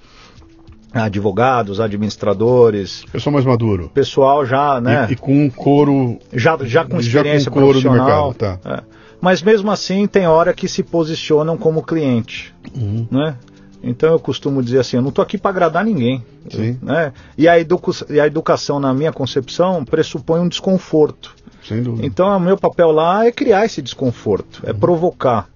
[1.03, 3.89] advogados, administradores, Pessoal mais maduro.
[3.93, 5.07] pessoal já, né?
[5.09, 6.17] E, e com um couro.
[6.33, 8.27] já, já com já experiência com couro do profissional.
[8.29, 8.69] mercado, tá.
[8.77, 8.83] é.
[9.21, 13.07] Mas mesmo assim tem hora que se posicionam como cliente, Uhum.
[13.09, 13.35] né?
[13.83, 16.77] Então eu costumo dizer assim, eu não estou aqui para agradar ninguém, Sim.
[16.81, 17.13] né?
[17.37, 21.35] E a, e a educação, na minha concepção, pressupõe um desconforto.
[21.67, 22.05] Sem dúvida.
[22.05, 25.47] Então o meu papel lá é criar esse desconforto, é provocar.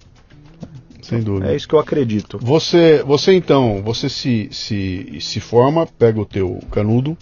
[1.09, 1.51] Sem dúvida.
[1.51, 2.37] É isso que eu acredito.
[2.41, 7.17] Você, você então, você se, se, se forma, pega o teu canudo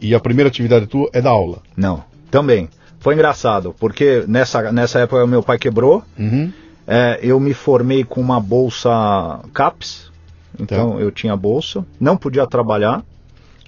[0.00, 1.62] e a primeira atividade tua é dar aula.
[1.76, 2.68] Não, também.
[2.98, 6.52] Foi engraçado, porque nessa, nessa época meu pai quebrou, Uhum.
[6.92, 8.90] É, eu me formei com uma bolsa
[9.54, 10.10] CAPES,
[10.58, 13.04] então eu tinha bolsa, não podia trabalhar,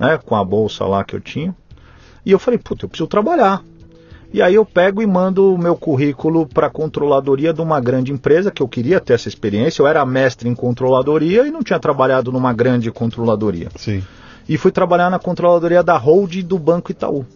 [0.01, 1.55] né, com a bolsa lá que eu tinha.
[2.27, 3.62] E eu falei, puta, eu preciso trabalhar.
[4.33, 8.12] E aí eu pego e mando o meu currículo para a controladoria de uma grande
[8.12, 9.83] empresa, que eu queria ter essa experiência.
[9.83, 13.68] Eu era mestre em controladoria e não tinha trabalhado numa grande controladoria.
[13.77, 14.03] Sim.
[14.49, 17.27] E fui trabalhar na controladoria da Hold do Banco Itaú.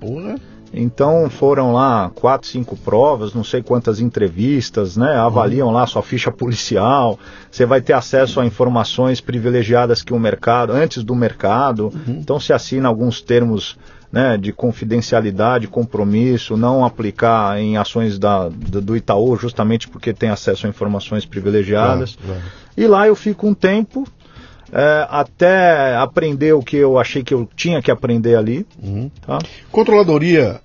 [0.00, 0.36] Porra.
[0.72, 5.16] Então foram lá quatro, cinco provas, não sei quantas entrevistas, né?
[5.16, 7.18] Avaliam lá sua ficha policial.
[7.50, 11.92] Você vai ter acesso a informações privilegiadas que o mercado, antes do mercado.
[12.06, 13.78] Então se assina alguns termos
[14.10, 20.66] né, de confidencialidade, compromisso, não aplicar em ações da, do, Itaú, justamente porque tem acesso
[20.66, 22.16] a informações privilegiadas.
[22.16, 22.52] Claro, claro.
[22.76, 24.06] E lá eu fico um tempo
[24.72, 28.66] é, até aprender o que eu achei que eu tinha que aprender ali.
[28.82, 29.10] Uhum.
[29.26, 29.38] Tá?
[29.70, 30.60] Controladoria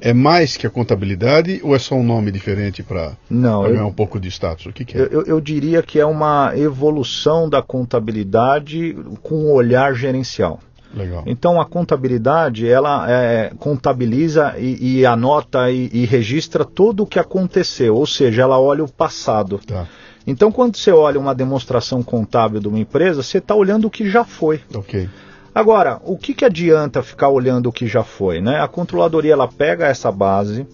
[0.00, 4.20] é mais que a contabilidade ou é só um nome diferente para ganhar um pouco
[4.20, 4.66] de status?
[4.66, 5.00] O que, que é?
[5.00, 10.60] Eu, eu- eu diria que é uma evolução da contabilidade com um olhar gerencial.
[10.96, 11.22] Legal.
[11.26, 17.18] Então a contabilidade ela é, contabiliza e, e anota e, e registra tudo o que
[17.18, 19.60] aconteceu, ou seja, ela olha o passado.
[19.64, 19.86] Tá.
[20.26, 24.08] Então quando você olha uma demonstração contábil de uma empresa, você está olhando o que
[24.08, 24.62] já foi.
[24.74, 25.08] Ok.
[25.54, 28.40] Agora, o que, que adianta ficar olhando o que já foi?
[28.40, 28.60] Né?
[28.60, 30.66] A controladoria ela pega essa base,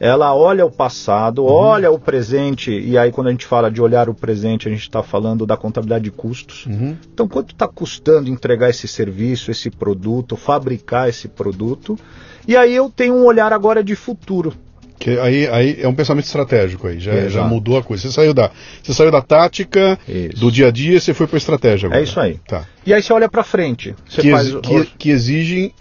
[0.00, 4.08] ela olha o passado, olha o presente, e aí quando a gente fala de olhar
[4.08, 6.66] o presente, a gente está falando da contabilidade de custos.
[6.66, 6.96] Uhum.
[7.12, 11.98] Então, quanto está custando entregar esse serviço, esse produto, fabricar esse produto?
[12.46, 14.54] E aí eu tenho um olhar agora de futuro.
[14.98, 18.02] Que aí, aí é um pensamento estratégico aí, já, já mudou a coisa.
[18.02, 18.50] Você saiu da,
[18.82, 20.40] você saiu da tática, Isso.
[20.40, 22.00] do dia a dia, você foi para estratégia agora.
[22.00, 22.40] É isso aí.
[22.48, 22.66] Tá.
[22.84, 23.94] E aí você olha para frente.
[24.08, 25.72] Você Que, faz que, que exigem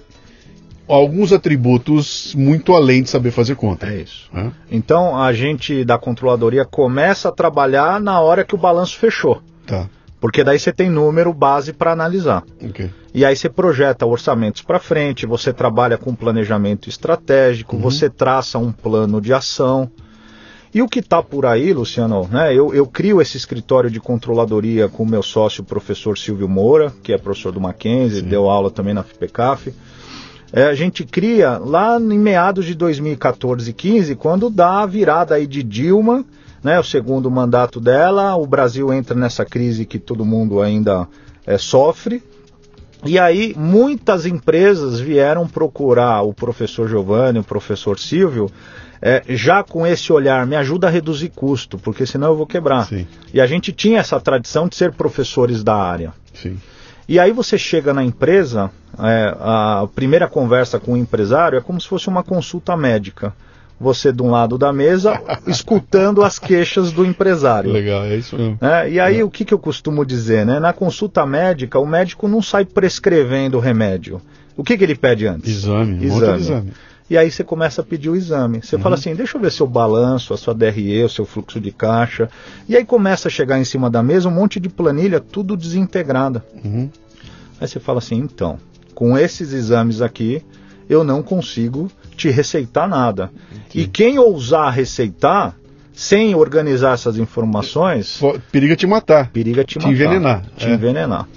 [0.87, 3.87] alguns atributos muito além de saber fazer conta.
[3.87, 4.29] É isso.
[4.33, 4.51] Hã?
[4.71, 9.41] Então a gente da controladoria começa a trabalhar na hora que o balanço fechou.
[9.65, 9.89] Tá.
[10.19, 12.43] Porque daí você tem número base para analisar.
[12.63, 12.89] Ok.
[13.13, 17.81] E aí você projeta orçamentos para frente, você trabalha com planejamento estratégico, Uhum.
[17.81, 19.89] você traça um plano de ação.
[20.73, 22.53] E o que está por aí, Luciano, né?
[22.53, 26.93] Eu, eu crio esse escritório de controladoria com o meu sócio, o professor Silvio Moura,
[27.03, 28.27] que é professor do Mackenzie, Sim.
[28.27, 29.73] deu aula também na FPCAF.
[30.51, 35.35] É, a gente cria lá em meados de 2014 e 15, quando dá a virada
[35.35, 36.23] aí de Dilma,
[36.63, 41.07] né, o segundo mandato dela, o Brasil entra nessa crise que todo mundo ainda
[41.45, 42.23] é, sofre.
[43.05, 48.49] E aí muitas empresas vieram procurar o professor Giovanni, o professor Silvio,
[49.01, 52.87] é, já com esse olhar, me ajuda a reduzir custo, porque senão eu vou quebrar.
[52.87, 56.13] Sim, E a gente tinha essa tradição de ser professores da área.
[56.33, 56.57] sim.
[57.07, 61.79] E aí você chega na empresa, é, a primeira conversa com o empresário é como
[61.79, 63.33] se fosse uma consulta médica.
[63.79, 67.71] Você de um lado da mesa, escutando as queixas do empresário.
[67.71, 68.57] Legal, é isso mesmo.
[68.59, 70.59] É, e aí o que, que eu costumo dizer, né?
[70.59, 74.19] Na consulta médica, o médico não sai prescrevendo remédio.
[74.57, 75.49] O que, que ele pede antes?
[75.49, 76.39] Exame, Exame.
[76.39, 76.73] exame.
[77.09, 78.59] E aí você começa a pedir o exame.
[78.61, 81.71] Você fala assim, deixa eu ver seu balanço, a sua DRE, o seu fluxo de
[81.71, 82.29] caixa.
[82.67, 86.43] E aí começa a chegar em cima da mesa um monte de planilha, tudo desintegrada.
[86.65, 86.89] Uhum.
[87.61, 88.57] Aí você fala assim, então,
[88.93, 90.43] com esses exames aqui,
[90.89, 93.31] eu não consigo te receitar nada.
[93.73, 95.55] E quem ousar receitar,
[95.93, 99.29] sem organizar essas informações, Fo- Periga te matar.
[99.31, 100.73] periga te, Te matar, envenenar, Te é.
[100.73, 101.27] envenenar.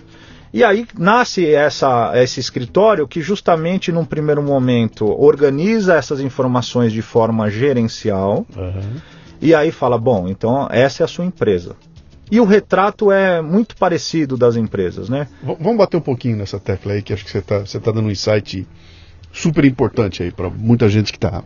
[0.52, 7.02] E aí nasce essa, esse escritório que justamente num primeiro momento organiza essas informações de
[7.02, 8.82] forma gerencial Aham.
[9.40, 11.76] e aí fala, bom, então essa é a sua empresa.
[12.32, 15.26] E o retrato é muito parecido das empresas, né?
[15.42, 17.90] V- Vamos bater um pouquinho nessa tecla aí, que acho que você está você tá
[17.92, 18.66] dando um insight
[19.32, 21.42] super importante aí para muita gente que está.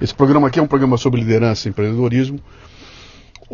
[0.00, 2.38] Esse programa aqui é um programa sobre liderança e empreendedorismo,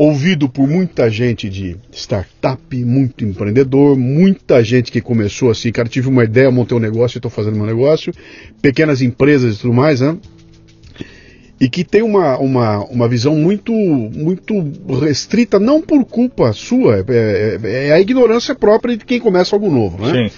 [0.03, 6.09] ouvido por muita gente de startup, muito empreendedor, muita gente que começou assim, cara, tive
[6.09, 8.11] uma ideia, montei um negócio estou fazendo meu negócio,
[8.63, 10.17] pequenas empresas e tudo mais, né?
[11.61, 14.55] E que tem uma, uma, uma visão muito, muito
[15.03, 19.71] restrita, não por culpa sua, é, é- é a ignorância própria de quem começa algo
[19.71, 20.31] novo, né?
[20.31, 20.35] Sim.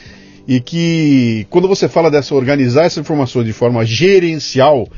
[0.48, 4.88] e que quando você fala dessa organizar essa informação de forma gerencial,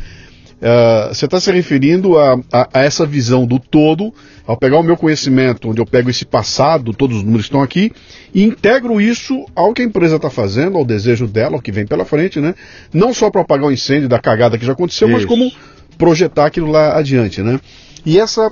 [0.65, 4.13] eh, você está se referindo a, a- a essa visão do todo,
[4.47, 7.93] ao pegar o meu conhecimento, onde eu pego esse passado, todos os números estão aqui,
[8.35, 11.87] e integro isso ao que a empresa está fazendo, ao desejo dela, ao que vem
[11.87, 12.55] pela frente, né?
[12.93, 15.29] Não só para apagar o incêndio da cagada que já aconteceu, mas Isso.
[15.29, 15.53] como
[15.99, 17.61] projetar aquilo lá adiante, né?
[18.07, 18.51] E essa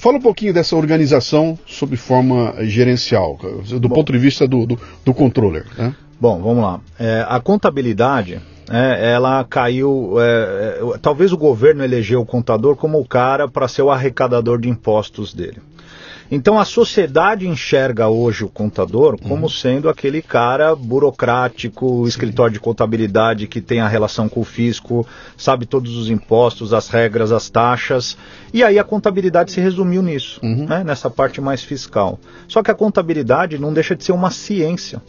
[0.00, 3.36] Fala um pouquinho dessa organização sob forma gerencial,
[3.80, 5.64] do ponto de vista do, do, do controller.
[5.76, 5.92] Né?
[6.20, 6.80] Bom, vamos lá.
[7.00, 8.38] É, a contabilidade,
[8.70, 10.14] é, ela caiu.
[10.20, 14.60] é, é, talvez o governo elegeu o contador como o cara para ser o arrecadador
[14.60, 15.58] de impostos dele.
[16.30, 23.46] Então a sociedade enxerga hoje o contador como sendo aquele cara burocrático, escritório de contabilidade
[23.46, 25.06] que tem a relação com o fisco,
[25.38, 28.16] sabe todos os impostos, as regras, as taxas.
[28.52, 30.66] E aí a contabilidade se resumiu nisso, Uhum.
[30.66, 32.18] né, nessa parte mais fiscal.
[32.46, 35.00] Só que a contabilidade não deixa de ser uma ciência.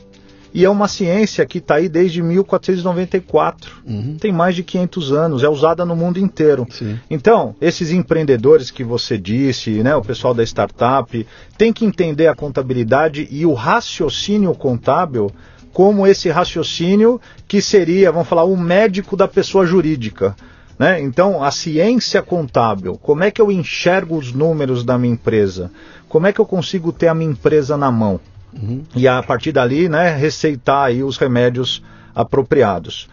[0.54, 3.78] E é uma ciência que está aí desde 1494.
[3.86, 4.18] Uhum.
[4.20, 6.66] Tem mais de 500 anos, é usada no mundo inteiro.
[6.70, 7.00] Sim.
[7.10, 11.26] Então, esses empreendedores que você disse, né, o pessoal da startup,
[11.58, 15.32] tem que entender a contabilidade e o raciocínio contábil
[15.72, 20.36] como esse raciocínio que seria, vamos falar, o médico da pessoa jurídica.
[20.78, 21.02] Né?
[21.02, 25.70] Então, a ciência contábil, como é que eu enxergo os números da minha empresa?
[26.08, 28.20] Como é que eu consigo ter a minha empresa na mão?
[28.54, 28.84] Uhum.
[28.96, 31.84] e a partir dali, né, receitar aí os remédios
[32.16, 33.08] apropriados.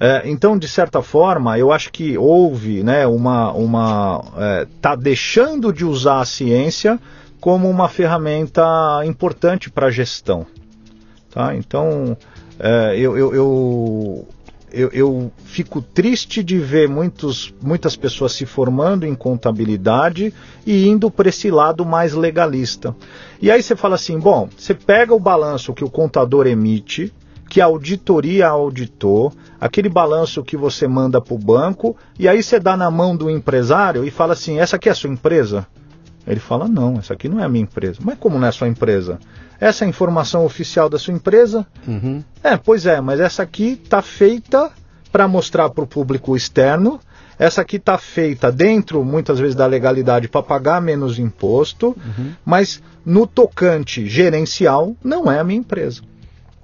[0.00, 5.72] É, então, de certa forma, eu acho que houve, né, uma, uma é, tá deixando
[5.72, 6.98] de usar a ciência
[7.38, 8.62] como uma ferramenta
[9.04, 10.46] importante para a gestão,
[11.30, 11.54] tá?
[11.54, 12.16] Então,
[12.58, 14.28] é, eu, eu, eu,
[14.72, 20.32] eu, eu fico triste de ver muitos, muitas pessoas se formando em contabilidade
[20.66, 22.94] e indo para esse lado mais legalista.
[23.40, 27.12] E aí você fala assim, bom, você pega o balanço que o contador emite,
[27.48, 32.60] que a auditoria auditou, aquele balanço que você manda para o banco, e aí você
[32.60, 35.66] dá na mão do empresário e fala assim, essa aqui é a sua empresa?
[36.30, 37.98] Ele fala, não, essa aqui não é a minha empresa.
[38.02, 39.18] Mas como não é a sua empresa?
[39.58, 41.66] Essa é a informação oficial da sua empresa?
[41.86, 42.22] Uhum.
[42.42, 44.70] É, pois é, mas essa aqui está feita
[45.10, 47.00] para mostrar para o público externo.
[47.38, 51.96] Essa aqui está feita dentro, muitas vezes, da legalidade para pagar menos imposto,
[52.44, 56.02] mas no tocante gerencial, não é a minha empresa.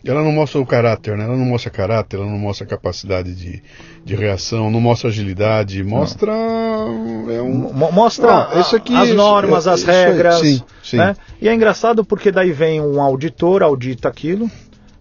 [0.07, 1.25] Ela não mostra o caráter, né?
[1.25, 3.63] Ela não mostra caráter, ela não mostra capacidade de,
[4.05, 6.33] de reação, não mostra agilidade, mostra.
[6.33, 7.73] É um...
[7.73, 10.41] Mostra ah, aqui, as normas, é, as regras.
[10.43, 10.97] Aí, sim, sim.
[10.97, 11.17] Né?
[11.41, 14.51] E é engraçado porque daí vem um auditor, audita aquilo,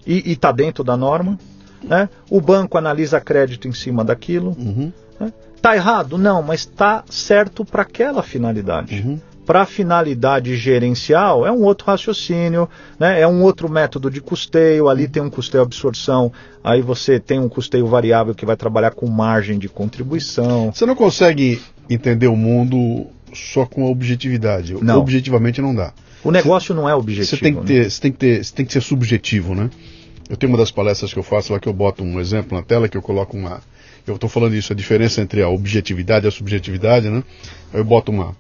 [0.06, 1.38] e está dentro da norma.
[1.84, 2.10] Né?
[2.30, 4.56] O banco analisa crédito em cima daquilo.
[4.58, 4.92] Uhum.
[5.20, 5.32] Né?
[5.62, 6.18] Tá errado?
[6.18, 9.04] Não, mas está certo para aquela finalidade.
[9.06, 12.68] Uhum para finalidade gerencial é um outro raciocínio,
[13.00, 13.22] né?
[13.22, 16.32] é um outro método de custeio, ali tem um custeio absorção,
[16.64, 20.72] aí você tem um custeio variável que vai trabalhar com margem de contribuição.
[20.74, 24.76] Você não consegue entender o mundo só com a objetividade.
[24.82, 25.00] Não.
[25.00, 25.94] Objetivamente não dá.
[26.24, 27.28] O negócio não é objetivo.
[27.28, 27.90] Você tem, que ter, né?
[27.90, 29.70] você, tem que ter, você tem que ser subjetivo, né?
[30.28, 32.64] Eu tenho uma das palestras que eu faço lá que eu boto um exemplo na
[32.64, 33.62] tela, que eu coloco uma.
[34.08, 37.24] Eu estou falando isso, a diferença entre a objetividade e a subjetividade, né?
[37.72, 38.36] Eu boto uma,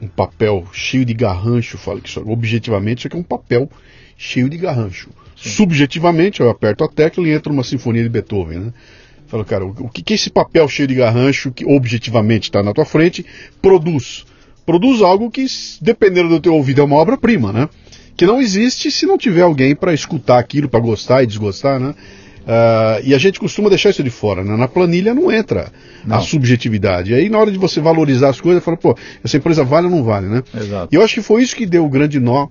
[0.00, 3.70] um papel cheio de garrancho, falo que isso, objetivamente isso aqui é um papel
[4.16, 5.10] cheio de garrancho.
[5.36, 5.50] Sim.
[5.50, 8.72] Subjetivamente, eu aperto a tecla e entra uma sinfonia de Beethoven, né?
[9.28, 12.86] Falo, cara, o que, que esse papel cheio de garrancho, que objetivamente está na tua
[12.86, 13.24] frente,
[13.60, 14.24] produz?
[14.64, 15.44] Produz algo que,
[15.82, 17.68] dependendo do teu ouvido, é uma obra-prima, né?
[18.16, 21.94] Que não existe se não tiver alguém para escutar aquilo, para gostar e desgostar, né?
[22.48, 24.56] Uh, e a gente costuma deixar isso de fora, né?
[24.56, 25.70] Na planilha não entra
[26.02, 26.16] não.
[26.16, 27.12] a subjetividade.
[27.12, 29.92] E aí, na hora de você valorizar as coisas, fala, pô, essa empresa vale ou
[29.92, 30.42] não vale, né?
[30.58, 30.88] Exato.
[30.90, 32.48] E eu acho que foi isso que deu o grande nó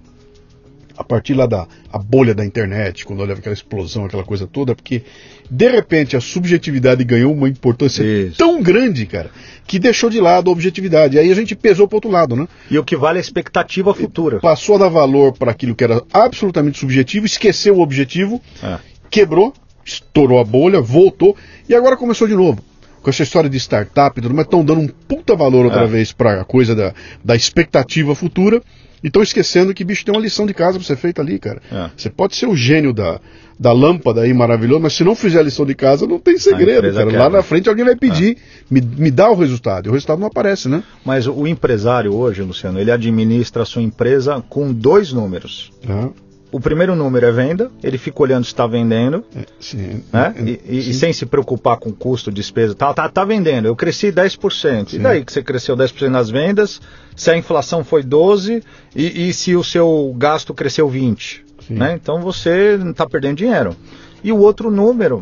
[0.95, 4.75] a partir lá da a bolha da internet, quando olha aquela explosão, aquela coisa toda,
[4.75, 5.03] porque
[5.49, 8.37] de repente a subjetividade ganhou uma importância Isso.
[8.37, 9.31] tão grande, cara,
[9.65, 11.17] que deixou de lado a objetividade.
[11.17, 12.47] Aí a gente pesou para outro lado, né?
[12.69, 14.39] E o que vale é a expectativa futura.
[14.39, 18.77] Passou a dar valor para aquilo que era absolutamente subjetivo, esqueceu o objetivo, é.
[19.09, 19.53] quebrou
[19.87, 21.35] estourou a bolha, voltou
[21.67, 22.61] e agora começou de novo.
[23.01, 25.87] Com essa história de startup e tudo, mas estão dando um puta valor outra é.
[25.87, 28.61] vez para a coisa da, da expectativa futura
[29.01, 31.61] e estão esquecendo que, bicho, tem uma lição de casa para ser feita ali, cara.
[31.71, 31.89] É.
[31.95, 33.21] Você pode ser o gênio da,
[33.57, 36.91] da lâmpada aí maravilhoso, mas se não fizer a lição de casa, não tem segredo,
[36.93, 37.17] cara.
[37.17, 38.35] Lá na frente alguém vai pedir, é.
[38.69, 39.85] me, me dá o resultado.
[39.85, 40.83] E o resultado não aparece, né?
[41.05, 45.71] Mas o empresário hoje, Luciano, ele administra a sua empresa com dois números.
[45.87, 50.33] É o primeiro número é venda, ele fica olhando se está vendendo, é, sim, né?
[50.37, 53.75] É, e, e, e, sem se preocupar com custo, despesa tal, tá, tá vendendo, eu
[53.75, 54.89] cresci 10%.
[54.89, 54.95] Sim.
[54.95, 56.81] E daí que você cresceu 10% nas vendas,
[57.15, 58.63] se a inflação foi 12%
[58.95, 61.41] e, e se o seu gasto cresceu 20%.
[61.69, 61.99] Né?
[62.01, 63.75] Então você está perdendo dinheiro.
[64.23, 65.21] E o outro número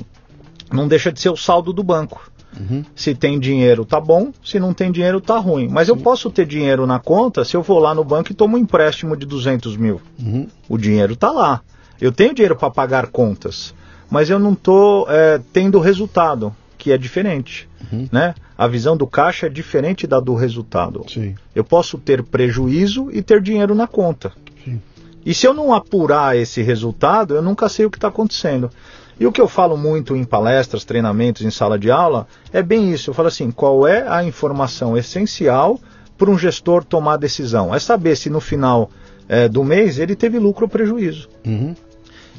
[0.72, 2.30] não deixa de ser o saldo do banco.
[2.60, 2.84] Uhum.
[2.96, 4.32] Se tem dinheiro, tá bom.
[4.44, 5.68] Se não tem dinheiro, tá ruim.
[5.68, 8.56] Mas eu posso ter dinheiro na conta se eu vou lá no banco e tomo
[8.56, 10.02] um empréstimo de 200 mil.
[10.20, 10.48] Uhum.
[10.70, 11.62] O dinheiro tá lá.
[12.00, 13.74] Eu tenho dinheiro para pagar contas,
[14.10, 17.70] mas eu não estou é, tendo resultado, que é diferente.
[17.92, 18.08] Uhum.
[18.12, 18.36] Né?
[18.58, 21.06] A visão do caixa é diferente da do resultado.
[21.08, 21.36] Sim.
[21.54, 24.32] Eu posso ter prejuízo e ter dinheiro na conta.
[24.64, 24.82] Sim.
[25.26, 28.70] E se eu não apurar esse resultado, eu nunca sei o que está acontecendo.
[29.20, 32.92] E o que eu falo muito em palestras, treinamentos, em sala de aula, é bem
[32.92, 33.10] isso.
[33.10, 35.80] Eu falo assim: qual é a informação essencial
[36.18, 37.74] para um gestor tomar decisão?
[37.74, 38.90] É saber se no final
[39.28, 41.30] é, do mês ele teve lucro ou prejuízo.
[41.46, 41.74] Uhum.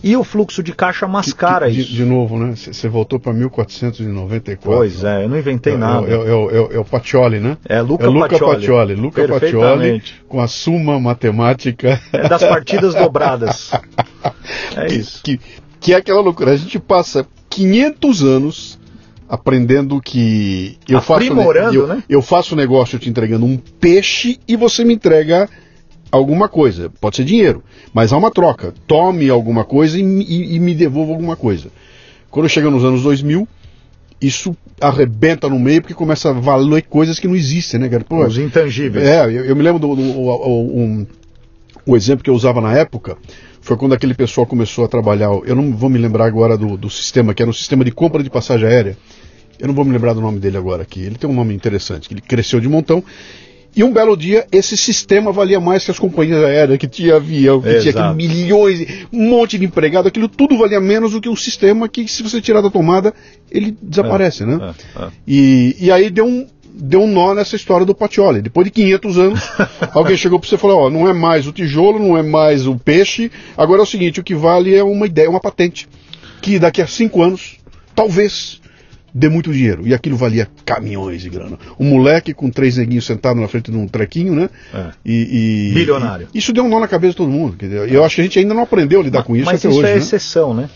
[0.03, 1.93] E o fluxo de caixa mascara de, isso.
[1.93, 2.55] De novo, né?
[2.55, 4.61] Você voltou para 1494.
[4.61, 6.07] Pois é, eu não inventei é, nada.
[6.07, 7.57] É, é, é, o Pacioli, né?
[7.67, 8.55] É Luca, é Luca Pacioli.
[8.57, 8.95] Pacioli.
[8.95, 12.01] Luca Pacioli com a suma matemática.
[12.13, 13.71] É das partidas dobradas.
[14.77, 15.23] É isso.
[15.23, 15.41] Que,
[15.87, 16.51] que é aquela loucura.
[16.51, 18.79] A gente passa 500 anos
[19.29, 21.33] aprendendo que eu faço,
[21.73, 22.03] eu, né?
[22.09, 25.49] eu faço negócio te entregando um peixe e você me entrega
[26.11, 26.91] alguma coisa.
[27.01, 27.63] Pode ser dinheiro,
[27.95, 28.75] mas há uma troca.
[28.85, 31.69] Tome alguma coisa e, e, e me devolva alguma coisa.
[32.33, 33.47] Quando chega nos anos 2000,
[34.21, 38.03] isso arrebenta no meio porque começa a valer coisas que não existem, né, cara?
[38.03, 39.07] Pô, Os intangíveis.
[39.07, 41.07] É, eu, eu me lembro do, do, do um,
[41.87, 43.17] o exemplo que eu usava na época
[43.67, 45.29] foi quando aquele pessoal começou a trabalhar.
[45.45, 48.23] Eu não vou me lembrar agora do, do sistema, que era um sistema de compra
[48.23, 48.97] de passagem aérea.
[49.59, 51.01] Eu não vou me lembrar do nome dele agora aqui.
[51.01, 53.03] Ele tem um nome interessante, que ele cresceu de montão.
[53.75, 57.61] E um belo dia, esse sistema valia mais que as companhias aéreas, que tinha avião,
[57.61, 61.89] que tinha milhões, um monte de empregado, aquilo tudo valia menos do que um sistema
[61.89, 63.13] que, se você tirar da tomada,
[63.51, 64.75] ele desaparece, é, né?
[64.97, 65.09] É, é.
[65.27, 68.43] E, e aí deu um, deu um nó nessa história do Patioli.
[68.43, 69.41] Depois de 500 anos,
[69.93, 72.67] alguém chegou para você e falou: ó, não é mais o tijolo, não é mais
[72.67, 73.31] o peixe.
[73.57, 75.89] Agora é o seguinte: o que vale é uma ideia, uma patente.
[76.43, 77.57] Que daqui a cinco anos,
[77.95, 78.61] talvez,
[79.13, 79.87] dê muito dinheiro.
[79.87, 81.59] E aquilo valia caminhões de grana.
[81.81, 84.51] Um moleque com três neguinhos sentado na frente de um trequinho, né?
[84.73, 84.87] É.
[85.05, 86.29] E, e, Bilionário.
[86.35, 87.57] E isso deu um nó na cabeça de todo mundo.
[87.89, 89.69] Eu acho que a gente ainda não aprendeu a lidar mas, com isso mas até
[89.69, 89.89] isso hoje.
[89.89, 89.99] é né?
[89.99, 90.69] exceção, né?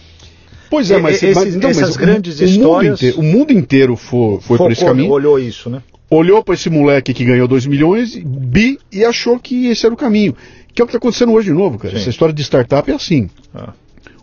[0.70, 3.00] Pois é, mas, Esses, mas, não, essas mas grandes o, histórias.
[3.00, 5.10] O mundo inteiro, o mundo inteiro foi, foi por esse caminho.
[5.10, 5.82] olhou isso, né?
[6.10, 9.96] olhou para esse moleque que ganhou 2 milhões, bi, e achou que esse era o
[9.96, 10.34] caminho.
[10.74, 11.94] Que é o que está acontecendo hoje de novo, cara.
[11.94, 12.00] Sim.
[12.00, 13.30] Essa história de startup é assim.
[13.54, 13.72] Ah.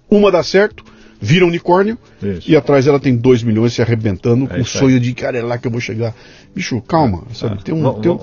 [0.10, 0.84] Uma dá certo,
[1.20, 2.50] vira unicórnio, Isso.
[2.50, 4.84] e atrás ela tem 2 milhões se arrebentando É com o isso aí.
[4.84, 6.14] sonho de, cara, é lá que eu vou chegar.
[6.54, 7.64] Bicho, calma, sabe?
[7.64, 8.20] Tem um, tem um,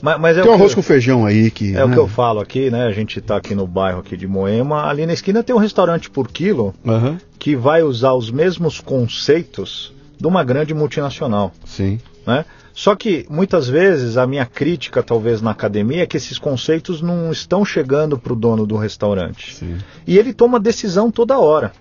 [0.00, 1.74] Mas, mas é tem um o arroz com feijão aí que.
[1.74, 1.94] É o né?
[1.94, 2.86] que eu falo aqui, né?
[2.86, 4.88] A gente tá aqui no bairro aqui de Moema.
[4.88, 9.92] Ali na esquina tem um restaurante por quilo Aham, que vai usar os mesmos conceitos
[10.18, 12.00] de uma grande multinacional, sim.
[12.26, 12.44] né?
[12.76, 17.32] Só que muitas vezes a minha crítica, talvez na academia, é que esses conceitos não
[17.32, 19.54] estão chegando para o dono do restaurante.
[19.54, 19.78] Sim.
[20.06, 21.72] E ele toma decisão toda hora.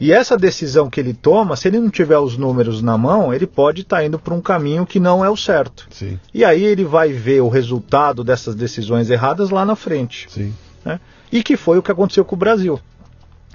[0.00, 3.46] E essa decisão que ele toma, se ele não tiver os números na mão, ele
[3.46, 5.86] pode estar indo para um caminho que não é o certo.
[5.90, 10.52] Sim, E aí ele vai ver o resultado dessas decisões erradas lá na frente sim.
[10.84, 11.00] né?
[11.32, 12.78] E que foi o que aconteceu com o Brasil.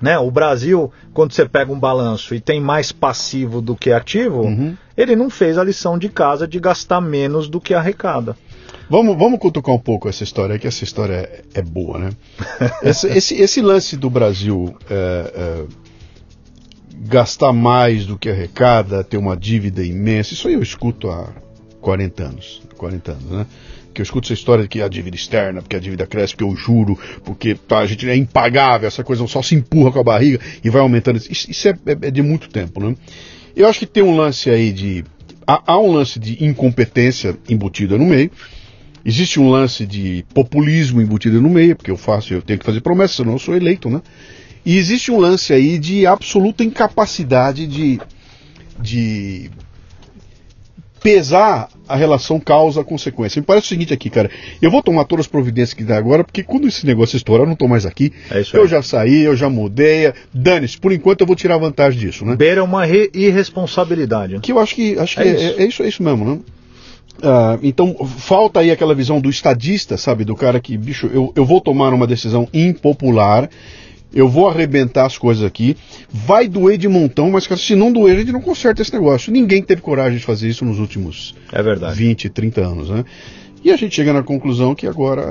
[0.02, 0.18] Né?
[0.18, 4.76] O Brasil, quando você pega um balanço e tem mais passivo do que ativo, Uhum.
[4.98, 8.36] ele não fez a lição de casa de gastar menos do que arrecada.
[8.90, 12.10] Vamos, vamos cutucar um pouco essa história, que essa história é, é boa, né?
[12.84, 15.66] esse, esse, esse lance do Brasil é, é,
[17.08, 21.30] gastar mais do que arrecada, ter uma dívida imensa, isso aí eu escuto há
[21.82, 22.62] 40 anos.
[22.78, 23.46] 40 anos, né?
[23.94, 26.50] Que eu escuto essa história de que a dívida externa, porque a dívida cresce, porque
[26.52, 30.04] eu juro, porque tá, a gente é impagável, essa coisa só se empurra com a
[30.04, 31.18] barriga e vai aumentando.
[31.18, 32.96] Isso, isso é, é- é de muito tempo, né?
[33.56, 35.04] Eu acho que tem um lance aí de.
[35.46, 38.32] Há, há um lance de incompetência embutida no meio.
[39.04, 42.80] Existe um lance de populismo embutido no meio, porque eu faço, eu tenho que fazer
[42.82, 44.02] promessas, senão eu sou eleito, né?
[44.66, 48.00] E existe um lance aí de absoluta incapacidade de,
[48.80, 49.50] de
[51.02, 53.40] pesar a relação causa-consequência.
[53.40, 54.30] Me parece o seguinte aqui, cara.
[54.62, 57.50] Eu vou tomar todas as providências que dá agora, porque quando esse negócio estourar, eu
[57.50, 58.14] não tô mais aqui.
[58.30, 60.14] É eu já saí, eu já mudei.
[60.32, 62.36] Dane-se, por enquanto eu vou tirar vantagem disso, né?
[62.36, 64.36] Beira uma re- irresponsabilidade.
[64.36, 64.40] né?
[64.44, 65.44] Que eu acho que, acho É é, isso.
[65.60, 66.40] é- é isso, é isso mesmo, né?
[67.24, 70.24] Ah, então, falta aí aquela visão do estadista, sabe?
[70.24, 73.50] Do cara que, bicho, eu, eu vou tomar uma decisão impopular,
[74.14, 75.76] eu vou arrebentar as coisas aqui,
[76.12, 79.32] vai doer de montão, mas, cara, se não doer, a gente não conserta esse negócio.
[79.32, 81.96] Ninguém teve coragem de fazer isso nos últimos É verdade.
[81.96, 83.06] 20, 30 anos, né?
[83.64, 85.22] E a gente chega na conclusão que agora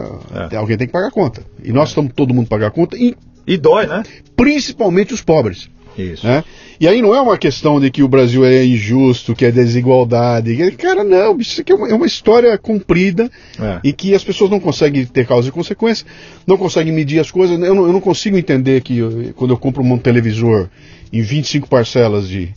[0.53, 0.57] É.
[0.57, 1.43] alguém tem que pagar a conta.
[1.65, 3.17] E nós estamos todo mundo pagar a conta, e
[3.47, 4.03] E dói, né?
[4.37, 5.69] principalmente os pobres.
[5.99, 6.27] Isso.
[6.27, 6.43] Né?
[6.81, 10.57] E aí não é uma questão de que o Brasil é injusto, que é desigualdade.
[10.79, 13.31] Cara, não, isso aqui é uma, é uma história comprida
[13.61, 13.81] É.
[13.85, 16.07] e que as pessoas não conseguem ter causa e consequência,
[16.47, 17.61] não conseguem medir as coisas.
[17.61, 20.69] Eu não, eu não consigo entender que eu- quando eu compro um televisor
[21.13, 22.49] em 25 parcelas de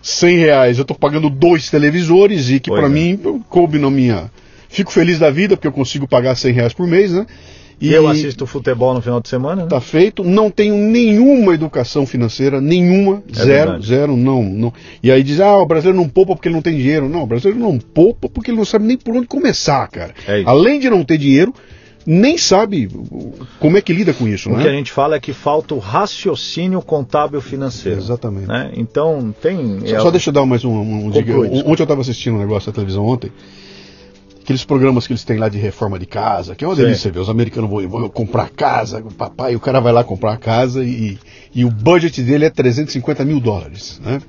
[0.00, 2.88] 100 reais, eu estou pagando dois televisores e que para é.
[2.88, 3.18] mim
[3.48, 4.30] coube na minha.
[4.70, 7.26] Fico feliz da vida porque eu consigo pagar 100 reais por mês, né?
[7.80, 9.68] E eu assisto futebol no final de semana, né?
[9.68, 13.86] Tá feito, não tenho nenhuma educação financeira, nenhuma, É zero, verdade.
[13.86, 14.72] zero, não, não.
[15.02, 17.08] E aí diz, ah, o brasileiro não poupa porque ele não tem dinheiro.
[17.08, 20.12] Não, o brasileiro não poupa porque ele não sabe nem por onde começar, cara.
[20.26, 20.42] É.
[20.44, 21.54] Além de não ter dinheiro,
[22.04, 22.88] nem sabe
[23.60, 24.62] como é que lida com isso, O né?
[24.62, 27.98] que a gente fala é que falta o raciocínio contábil financeiro.
[27.98, 28.48] Exatamente.
[28.48, 28.72] Né?
[28.76, 29.80] Então, tem.
[29.86, 30.70] Só, é- só deixa eu dar mais um.
[30.72, 33.30] um, um diga- ontem eu estava assistindo um negócio na televisão ontem.
[34.48, 36.84] Aqueles programas que eles têm lá de reforma de casa, que é uma Sim.
[36.84, 37.20] delícia ver.
[37.20, 40.82] Os americanos vão, vão comprar casa, o papai, o cara vai lá comprar a casa
[40.82, 41.18] e,
[41.54, 44.22] e o budget dele é 350 mil dólares, né?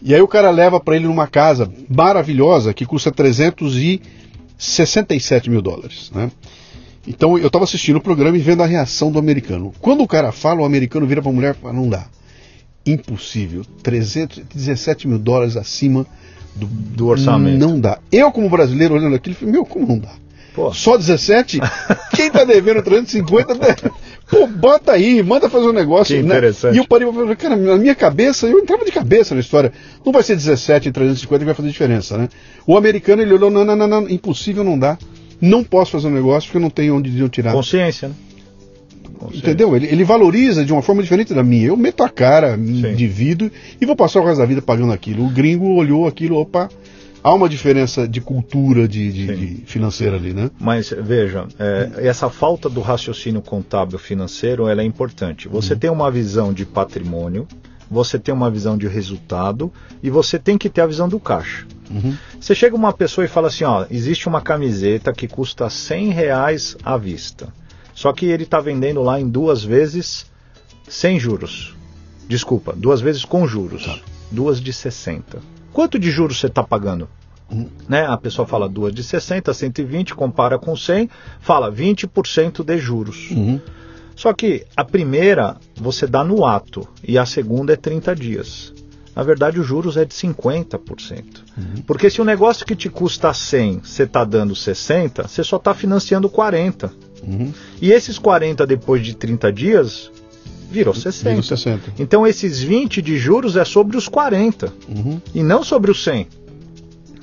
[0.00, 6.10] E aí o cara leva para ele numa casa maravilhosa que custa 367 mil dólares,
[6.14, 6.30] né?
[7.06, 9.70] Então eu estava assistindo o programa e vendo a reação do americano.
[9.82, 12.06] Quando o cara fala, o americano vira para a mulher e fala, não dá.
[12.86, 13.66] Impossível.
[13.82, 16.06] 317 mil dólares acima
[16.54, 17.58] do, Do orçamento.
[17.58, 17.98] Não dá.
[18.10, 20.10] Eu, como brasileiro, olhando aquilo, falei, meu, como não dá?
[20.54, 21.60] Pô, Só 17?
[22.14, 23.54] Quem tá devendo 350?
[23.54, 23.74] né?
[24.28, 26.14] Pô, bota aí, manda fazer um negócio.
[26.14, 26.28] Que né?
[26.28, 26.74] interessante.
[26.74, 29.72] E eu parei pra cara, na minha cabeça, eu entrava de cabeça na história.
[30.04, 32.28] Não vai ser 17 e 350 que vai fazer diferença, né?
[32.66, 34.98] O americano, ele olhou, não, não, não, não, impossível, não dá.
[35.40, 37.52] Não posso fazer um negócio porque eu não tenho onde eu tirar.
[37.52, 38.14] consciência, né?
[39.32, 39.74] Entendeu?
[39.76, 41.66] Ele, ele valoriza de uma forma diferente da minha.
[41.68, 42.94] Eu meto a cara, me Sim.
[42.94, 43.50] divido
[43.80, 45.24] e vou passar o resto da vida pagando aquilo.
[45.26, 46.68] O gringo olhou aquilo, opa,
[47.22, 50.50] há uma diferença de cultura de, de- de financeira ali, né?
[50.60, 55.48] Mas veja, é, essa falta do raciocínio contábil financeiro ela é importante.
[55.48, 57.46] Você tem uma visão de patrimônio,
[57.90, 59.70] você tem uma visão de resultado
[60.02, 61.66] e você tem que ter a visão do caixa.
[61.90, 62.14] Uhum.
[62.40, 66.74] Você chega uma pessoa e fala assim, ó, existe uma camiseta que custa 100 reais
[66.82, 67.52] à vista.
[67.94, 70.26] Só que ele está vendendo lá em duas vezes
[70.88, 71.74] sem juros.
[72.28, 74.02] Desculpa, duas vezes com juros.
[74.30, 75.40] Duas de 60.
[75.72, 77.08] Quanto de juros você está pagando?
[77.50, 77.68] Uhum.
[77.88, 78.06] Né?
[78.06, 81.08] A pessoa fala duas de 60, 120, compara com 100,
[81.40, 83.30] fala 20% de juros.
[83.30, 83.60] Uhum.
[84.14, 88.72] Só que a primeira você dá no ato e a segunda é 30 dias.
[89.14, 91.24] Na verdade, os juros é de 50%.
[91.86, 95.74] Porque se o negócio que te custa 100, você está dando 60, você só está
[95.74, 96.90] financiando 40.
[97.22, 97.52] Uhum.
[97.80, 100.10] E esses 40 depois de 30 dias
[100.70, 101.28] virou 60.
[101.30, 101.92] Virou 60.
[101.98, 105.20] Então esses 20 de juros é sobre os 40 Uhum.
[105.34, 106.26] e não sobre os 100.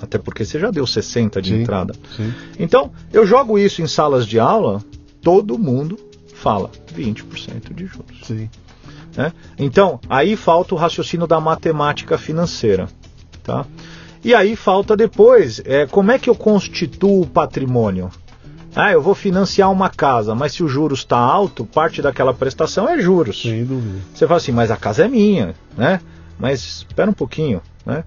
[0.01, 1.93] Até porque você já deu 60 de Sim, entrada.
[2.15, 2.33] sim.
[2.57, 4.81] Então, eu jogo isso em salas de aula,
[5.21, 5.99] todo mundo
[6.33, 8.21] fala 20% de juros.
[8.23, 8.49] Sim.
[9.17, 9.33] né?
[9.57, 12.87] Então, aí falta o raciocínio da matemática financeira.
[13.43, 13.65] Tá?
[14.23, 18.09] E aí falta depois, é, como é que eu constituo o patrimônio?
[18.75, 22.87] Ah, eu vou financiar uma casa, mas se o juros está alto, parte daquela prestação
[22.87, 23.41] é juros.
[23.41, 23.99] Sem dúvida.
[24.13, 25.99] Você fala assim, mas a casa é minha, né?
[26.37, 28.03] Mas espera um pouquinho, né?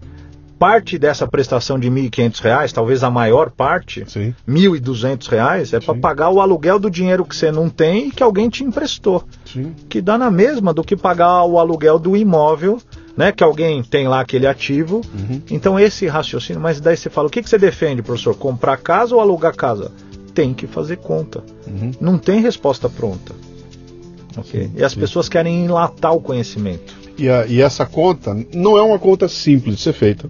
[0.58, 4.04] Parte dessa prestação de R$ 1.500, talvez a maior parte.
[4.48, 8.22] 1.200 reais, é para pagar o aluguel do dinheiro que você não tem e que
[8.22, 9.74] alguém te emprestou Sim.
[9.88, 12.78] que dá na mesma do que pagar o aluguel do imóvel,
[13.16, 13.32] né?
[13.32, 15.00] Que alguém tem lá aquele ativo.
[15.12, 15.42] Uhum.
[15.50, 18.36] Então esse raciocínio, mas daí você fala, o que, que você defende, professor?
[18.36, 19.90] Comprar casa ou alugar casa?
[20.35, 21.43] Tem que fazer conta.
[21.66, 21.91] Uhum.
[22.01, 23.35] Não tem resposta pronta.
[24.37, 24.70] Ok?
[24.76, 26.95] E as pessoas querem enlatar o conhecimento.
[27.18, 30.28] E, a- e essa conta não é uma conta simples de ser feita.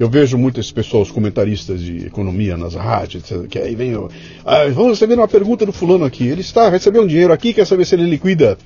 [0.00, 3.92] Eu vejo muitas pessoas, comentaristas de economia nas rádios, que aí vem.
[4.44, 6.26] Ah, vamos receber uma pergunta do fulano aqui.
[6.26, 8.58] Ele está recebendo dinheiro aqui, quer saber se ele liquida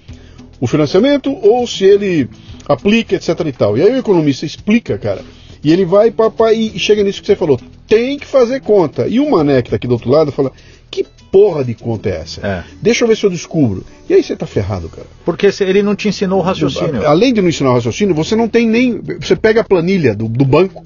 [0.60, 2.30] o financiamento ou se ele
[2.66, 3.28] aplica, etc.
[3.46, 3.76] e tal.
[3.76, 5.22] E aí o economista explica, cara.
[5.62, 7.60] E ele vai papai, e chega nisso que você falou.
[7.88, 9.08] Tem que fazer conta.
[9.08, 10.52] E o mané que tá aqui do outro lado fala:
[10.90, 12.46] que porra de conta é essa?
[12.46, 12.64] É.
[12.80, 13.84] Deixa eu ver se eu descubro.
[14.08, 15.06] E aí você tá ferrado, cara.
[15.24, 17.06] Porque ele não te ensinou o raciocínio.
[17.06, 19.00] Além de não ensinar o raciocínio, você não tem nem.
[19.20, 20.82] Você pega a planilha do, do banco,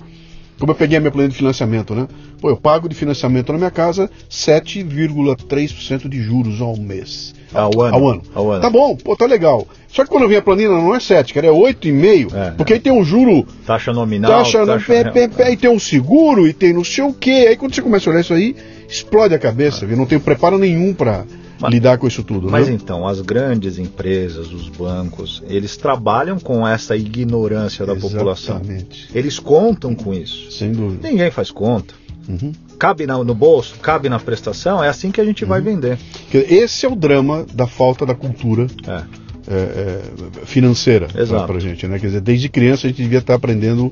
[0.62, 2.06] como eu peguei a minha planilha de financiamento, né?
[2.40, 7.34] Pô, eu pago de financiamento na minha casa 7,3% de juros ao mês.
[7.52, 7.96] Ao ano.
[7.96, 8.22] Ao ano.
[8.32, 8.62] Ao ano.
[8.62, 9.66] Tá bom, pô, tá legal.
[9.88, 12.32] Só que quando eu vi a planilha não é 7, cara, é 8,5.
[12.32, 12.50] É.
[12.52, 13.44] porque aí tem um juro.
[13.66, 14.30] Taxa nominal.
[14.30, 17.46] Taxa, taxa pé, pé, aí tem um seguro e tem não sei o quê.
[17.48, 18.54] Aí quando você começa a olhar isso aí,
[18.88, 19.96] explode a cabeça, viu?
[19.96, 21.24] Não tem preparo nenhum pra
[21.62, 22.50] Mas- lidar com isso tudo.
[22.50, 22.74] Mas né?
[22.74, 28.56] então, as grandes empresas, os bancos, eles trabalham com essa ignorância da população.
[28.56, 29.08] Exatamente.
[29.14, 30.50] Eles contam com isso.
[30.50, 31.08] Sem dúvida.
[31.08, 31.94] Ninguém faz conta.
[32.28, 32.52] Uhum.
[32.78, 35.98] Cabe na- no bolso, cabe na prestação, é assim que a gente vai vender.
[36.32, 39.02] Esse é o drama da falta da cultura É.
[39.48, 41.46] é, é, financeira Exato.
[41.46, 41.98] para a gente, né?
[41.98, 43.90] Quer dizer, desde criança a gente devia estar aprendendo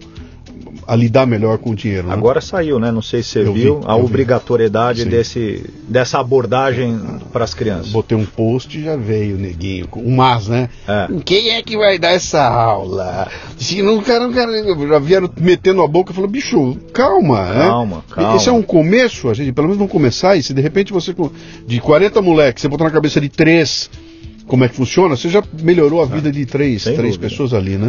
[0.93, 2.09] a lidar melhor com o dinheiro.
[2.09, 2.12] né?
[2.14, 2.91] Agora saiu, né?
[2.91, 4.03] Não sei se você Eu vi, viu a vi.
[4.03, 5.09] obrigatoriedade Sim.
[5.09, 6.99] desse, dessa abordagem
[7.32, 7.93] para as crianças.
[7.93, 10.68] Botei um post e já veio o neguinho, com- um mas, né?
[10.88, 11.07] É.
[11.24, 13.28] Quem é que vai dar essa aula?
[13.57, 14.51] Se não, cara, não, cara,
[14.88, 17.66] já vieram metendo a boca e falou, bicho, calma, né?
[17.66, 18.36] Calma, calma.
[18.36, 21.14] Esse é um começo, a gente pelo menos vamos começar e se de repente você,
[21.66, 23.88] de 40 moleques, você botar na cabeça de três
[24.47, 27.28] como é que funciona, você já melhorou a vida de três, sem três dúvida.
[27.30, 27.88] pessoas ali, né?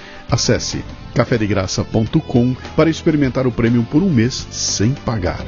[0.31, 5.39] Acesse cafedegraça.com para experimentar o prêmio por um mês sem pagar.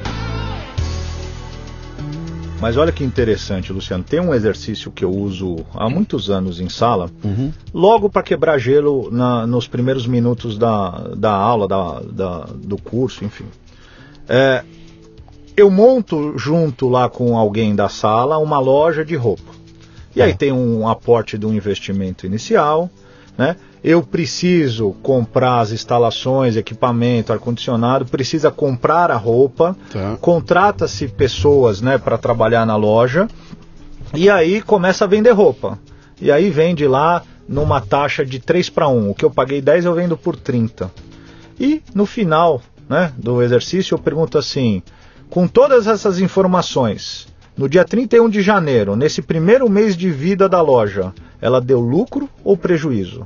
[2.60, 4.04] Mas olha que interessante, Luciano.
[4.04, 7.10] Tem um exercício que eu uso há muitos anos em sala,
[7.74, 13.26] logo para quebrar gelo na- nos primeiros minutos da, da aula, da, da- do curso,
[13.26, 13.46] enfim.
[14.30, 14.64] É,
[15.58, 19.52] eu monto junto lá com alguém da sala uma loja de roupa.
[20.16, 20.38] E aí Tá.
[20.40, 22.90] tem um aporte de um investimento inicial,
[23.38, 23.58] né?
[23.84, 30.18] Eu preciso comprar as instalações, equipamento, ar-condicionado, precisa comprar a roupa, Tá.
[30.22, 33.28] contrata-se pessoas né, para trabalhar na loja
[34.14, 35.78] e aí começa a vender roupa.
[36.22, 39.10] E aí vende lá numa taxa de 3 para 1.
[39.10, 40.90] O que eu paguei 10 eu vendo por 30.
[41.60, 44.82] E no final né, do exercício eu pergunto assim:
[45.30, 47.28] com todas essas informações,
[47.58, 52.30] no dia 31 de janeiro, nesse primeiro mês de vida da loja, ela deu lucro
[52.46, 53.24] ou prejuízo?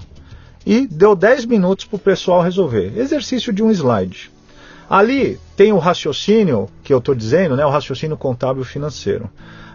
[0.69, 2.91] E deu 10 minutos para o pessoal resolver.
[2.97, 4.29] Exercício de um slide.
[4.89, 9.29] Ali tem o raciocínio que eu estou dizendo, né, o raciocínio contábil financeiro.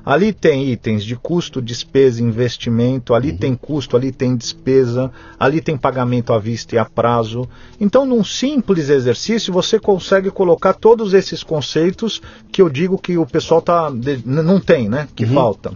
[0.04, 5.78] Ali tem itens de custo, despesa, investimento, ali tem custo, ali tem despesa, ali tem
[5.78, 7.48] pagamento à vista e a prazo.
[7.80, 12.20] Então, num simples exercício, você consegue colocar todos esses conceitos
[12.52, 13.90] que eu digo que o pessoal tá,
[14.26, 15.08] não tem, né?
[15.16, 15.72] Que falta.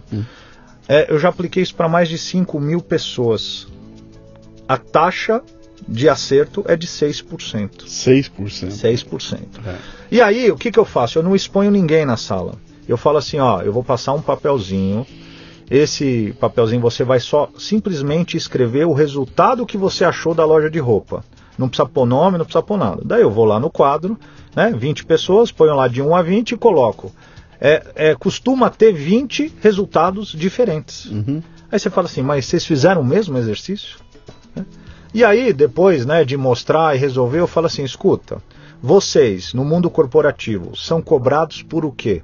[0.87, 3.67] É, eu já apliquei isso para mais de 5 mil pessoas.
[4.67, 5.41] A taxa
[5.87, 7.85] de acerto é de 6%.
[7.85, 8.31] 6%.
[8.35, 9.39] 6%.
[9.65, 9.75] É.
[10.11, 11.19] E aí, o que, que eu faço?
[11.19, 12.55] Eu não exponho ninguém na sala.
[12.87, 15.05] Eu falo assim, ó, eu vou passar um papelzinho.
[15.69, 20.79] Esse papelzinho você vai só simplesmente escrever o resultado que você achou da loja de
[20.79, 21.23] roupa.
[21.57, 23.01] Não precisa pôr nome, não precisa pôr nada.
[23.03, 24.17] Daí eu vou lá no quadro,
[24.55, 27.11] né, 20 pessoas, ponho lá de 1 a 20 e coloco.
[27.59, 31.05] É, é, costuma ter 20 resultados diferentes.
[31.05, 31.41] Uhum.
[31.69, 33.97] Aí você fala assim, mas vocês fizeram o mesmo exercício?
[35.13, 38.41] E aí, depois né, de mostrar e resolver, eu falo assim: escuta,
[38.81, 42.21] vocês no mundo corporativo são cobrados por o quê?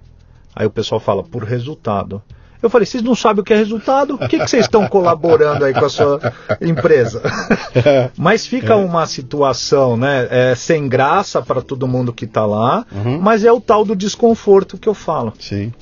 [0.55, 2.21] Aí o pessoal fala: por resultado.
[2.61, 4.15] Eu falei, vocês não sabem o que é resultado?
[4.15, 7.21] O que, que vocês estão colaborando aí com a sua empresa?
[8.17, 13.19] mas fica uma situação né, é, sem graça para todo mundo que está lá, uhum.
[13.19, 15.33] mas é o tal do desconforto que eu falo.
[15.37, 15.73] Sim.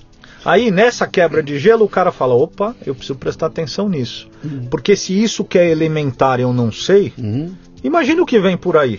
[0.43, 4.29] Aí nessa quebra de gelo o cara fala: opa, eu preciso prestar atenção nisso.
[4.43, 4.67] Uhum.
[4.69, 7.53] Porque se isso que é elementar eu não sei, uhum.
[7.83, 8.97] imagina o que vem por aí.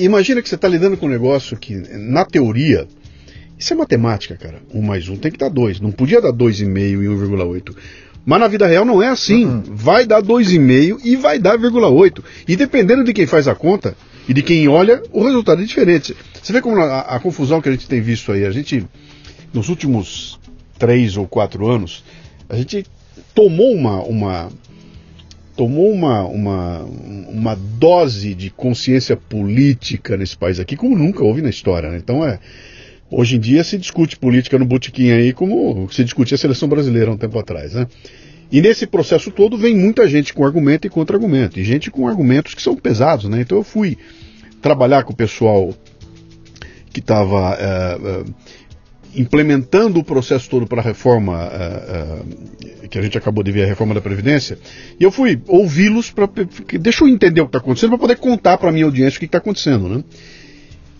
[0.00, 2.86] Imagina que você está lidando com um negócio que, na teoria,
[3.58, 4.62] isso é matemática, cara.
[4.72, 5.80] Um mais um tem que dar dois.
[5.80, 7.74] Não podia dar dois e meio e 1,8.
[8.24, 9.46] Mas na vida real não é assim.
[9.46, 9.62] Uhum.
[9.66, 12.22] Vai dar 2,5 e vai dar 0,8.
[12.46, 13.96] E dependendo de quem faz a conta
[14.28, 16.14] e de quem olha, o resultado é diferente.
[16.42, 18.44] Você vê como a, a confusão que a gente tem visto aí.
[18.44, 18.86] A gente,
[19.52, 20.38] nos últimos
[20.78, 22.04] três ou quatro anos,
[22.48, 22.86] a gente
[23.34, 24.48] tomou uma, uma
[25.56, 26.84] tomou uma, uma,
[27.28, 31.90] uma dose de consciência política nesse país aqui como nunca houve na história.
[31.90, 31.98] Né?
[31.98, 32.38] Então é
[33.10, 37.10] hoje em dia se discute política no botequim aí como se discutia a seleção brasileira
[37.10, 37.86] um tempo atrás, né?
[38.50, 42.54] E nesse processo todo vem muita gente com argumento e contra-argumento, e gente com argumentos
[42.54, 43.42] que são pesados, né?
[43.42, 43.98] Então eu fui
[44.62, 45.74] trabalhar com o pessoal
[46.92, 48.24] que estava é, eh, é, eh,
[49.14, 53.64] implementando o processo todo para a reforma uh, uh, que a gente acabou de ver,
[53.64, 54.58] a reforma da Previdência,
[54.98, 56.28] e eu fui ouvi-los para.
[56.80, 59.20] Deixa eu entender o que está acontecendo para poder contar para a minha audiência o
[59.20, 60.02] que está acontecendo, né?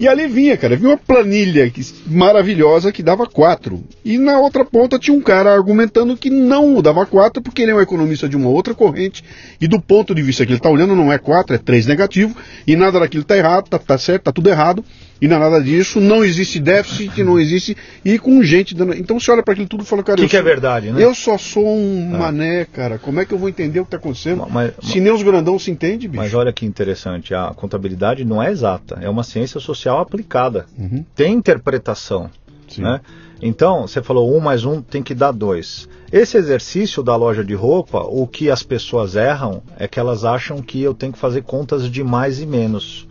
[0.00, 1.72] E ali vinha, cara, vinha uma planilha
[2.06, 3.82] maravilhosa que dava 4.
[4.04, 7.74] E na outra ponta tinha um cara argumentando que não dava 4 porque ele é
[7.74, 9.24] um economista de uma outra corrente
[9.60, 12.36] e do ponto de vista que ele está olhando não é 4, é 3 negativo
[12.64, 14.84] e nada daquilo está errado, está tá certo, está tudo errado
[15.20, 17.76] e não é nada disso, não existe déficit, não existe.
[18.04, 18.94] E com gente dando.
[18.94, 20.20] Então você olha para aquilo tudo e fala, cara.
[20.20, 21.02] O que, que é verdade, né?
[21.02, 22.18] Eu só sou um é.
[22.18, 22.98] mané, cara.
[22.98, 24.46] Como é que eu vou entender o que está acontecendo?
[24.48, 26.22] Mas, se nem os grandão se entende, bicho.
[26.22, 30.66] Mas olha que interessante, a contabilidade não é exata, é uma ciência social aplicada.
[30.78, 31.04] Uhum.
[31.14, 32.30] Tem interpretação.
[32.76, 33.00] Né?
[33.40, 35.88] Então, você falou um mais um tem que dar dois.
[36.12, 40.60] Esse exercício da loja de roupa, o que as pessoas erram é que elas acham
[40.60, 43.07] que eu tenho que fazer contas de mais e menos.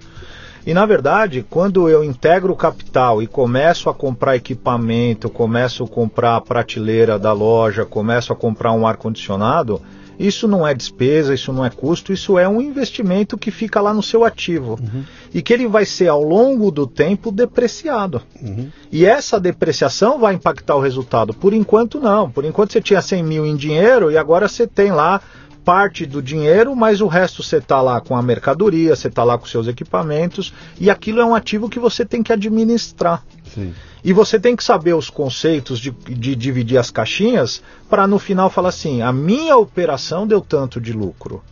[0.67, 5.87] E na verdade, quando eu integro o capital e começo a comprar equipamento, começo a
[5.87, 9.81] comprar a prateleira da loja, começo a comprar um ar-condicionado,
[10.19, 13.93] isso não é despesa, isso não é custo, isso é um investimento que fica lá
[13.93, 14.77] no seu ativo.
[14.81, 15.05] Uhum.
[15.33, 18.21] E que ele vai ser ao longo do tempo depreciado.
[18.41, 18.67] Uhum.
[18.91, 21.33] E essa depreciação vai impactar o resultado.
[21.33, 22.29] Por enquanto, não.
[22.29, 25.21] Por enquanto você tinha 100 mil em dinheiro e agora você tem lá
[25.67, 29.37] parte do dinheiro, mas o resto você está lá com a mercadoria, você está lá
[29.37, 33.21] com seus equipamentos, e aquilo é um ativo que você tem que administrar.
[33.53, 33.73] Sim.
[34.01, 38.49] E você tem que saber os conceitos de, de dividir as caixinhas para no final
[38.49, 41.43] falar assim: a minha operação deu tanto de lucro.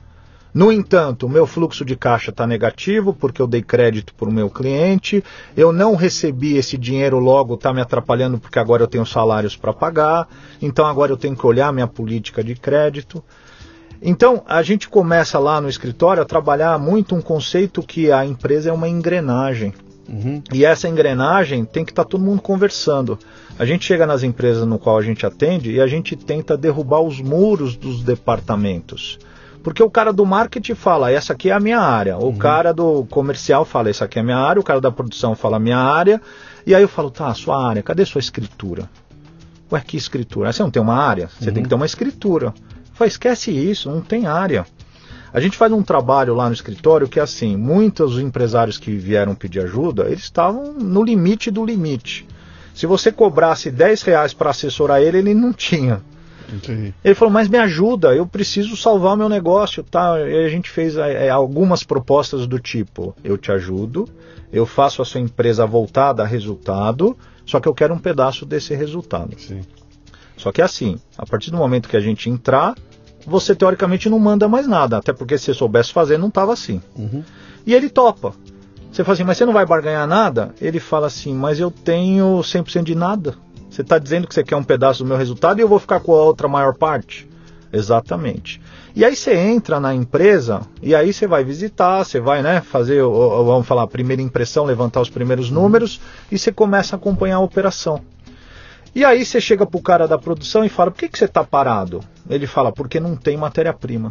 [0.53, 4.31] No entanto, o meu fluxo de caixa está negativo porque eu dei crédito para o
[4.31, 5.21] meu cliente,
[5.57, 9.73] eu não recebi esse dinheiro logo, está me atrapalhando porque agora eu tenho salários para
[9.73, 10.25] pagar,
[10.61, 13.21] então agora eu tenho que olhar minha política de crédito.
[14.07, 18.69] Então, a gente começa lá no escritório a trabalhar muito um conceito que a empresa
[18.69, 19.73] é uma engrenagem.
[20.07, 20.43] Uhum.
[20.53, 23.17] E essa engrenagem tem que estar tá todo mundo conversando.
[23.57, 27.01] A gente chega nas empresas no qual a gente atende e a gente tenta derrubar
[27.01, 29.17] os muros dos departamentos.
[29.63, 32.15] Porque o cara do marketing fala, essa aqui é a minha área.
[32.19, 32.37] O uhum.
[32.37, 34.59] cara do comercial fala, essa aqui é a minha área.
[34.59, 36.21] O cara da produção fala, minha área.
[36.67, 38.87] E aí eu falo, tá, sua área, cadê sua escritura?
[39.71, 40.53] Ué, que escritura?
[40.53, 41.27] Você não tem uma área?
[41.39, 41.55] Você uhum.
[41.55, 42.53] tem que ter uma escritura.
[42.95, 44.65] Fala, esquece isso, não tem área.
[45.33, 49.35] A gente faz um trabalho lá no escritório que é assim, muitos empresários que vieram
[49.35, 52.25] pedir ajuda, eles estavam no limite do limite.
[52.73, 56.01] Se você cobrasse 10 reais para assessorar ele, ele não tinha.
[56.51, 56.93] Entendi.
[57.03, 60.17] Ele falou, mas me ajuda, eu preciso salvar meu negócio, tá?
[60.19, 64.07] E a gente fez é, algumas propostas do tipo, eu te ajudo,
[64.53, 68.45] eu faço a sua empresa voltar a dar resultado, só que eu quero um pedaço
[68.45, 69.37] desse resultado.
[69.37, 69.61] Sim.
[70.37, 72.75] Só que é assim, a partir do momento que a gente entrar,
[73.25, 76.81] você teoricamente não manda mais nada, até porque se você soubesse fazer, não estava assim.
[76.95, 77.23] Uhum.
[77.65, 78.33] E ele topa.
[78.91, 80.53] Você fala assim, mas você não vai barganhar nada?
[80.61, 83.35] Ele fala assim, mas eu tenho 100% de nada.
[83.69, 85.99] Você está dizendo que você quer um pedaço do meu resultado e eu vou ficar
[85.99, 87.27] com a outra maior parte?
[87.73, 88.61] Exatamente.
[88.95, 93.03] E aí você entra na empresa e aí você vai visitar, você vai, né, fazer,
[93.03, 95.99] vamos falar, a primeira impressão, levantar os primeiros números
[96.31, 98.01] e você começa a acompanhar a operação.
[98.95, 101.43] E aí você chega pro cara da produção e fala: "Por que que você está
[101.43, 104.09] parado?" Ele fala: "Porque não tem matéria-prima."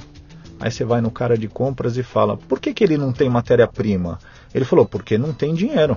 [0.61, 3.31] Aí você vai no cara de compras e fala: "Por que que ele não tem
[3.31, 4.19] matéria-prima?"
[4.55, 5.97] Ele falou: "Porque não tem dinheiro."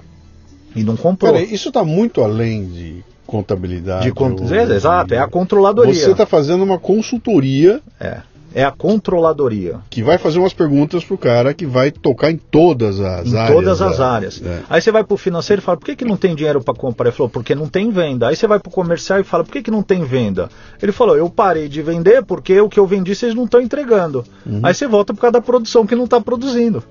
[0.73, 1.33] E não comprou.
[1.33, 4.05] Peraí, isso está muito além de contabilidade.
[4.05, 4.41] De cont...
[4.41, 4.55] ou...
[4.55, 5.93] Exato, é a controladoria.
[5.93, 7.81] Você está fazendo uma consultoria.
[7.99, 8.21] É.
[8.53, 9.79] É a controladoria.
[9.89, 13.49] Que vai fazer umas perguntas pro cara que vai tocar em todas as em áreas.
[13.49, 14.09] Em todas as da...
[14.09, 14.41] áreas.
[14.43, 14.63] É.
[14.69, 17.07] Aí você vai pro financeiro e fala, por que, que não tem dinheiro para comprar?
[17.07, 18.27] Ele falou, porque não tem venda.
[18.27, 20.49] Aí você vai pro comercial e fala, por que, que não tem venda?
[20.81, 24.23] Ele falou, eu parei de vender porque o que eu vendi vocês não estão entregando.
[24.45, 24.61] Uhum.
[24.63, 26.83] Aí você volta por causa da produção que não está produzindo.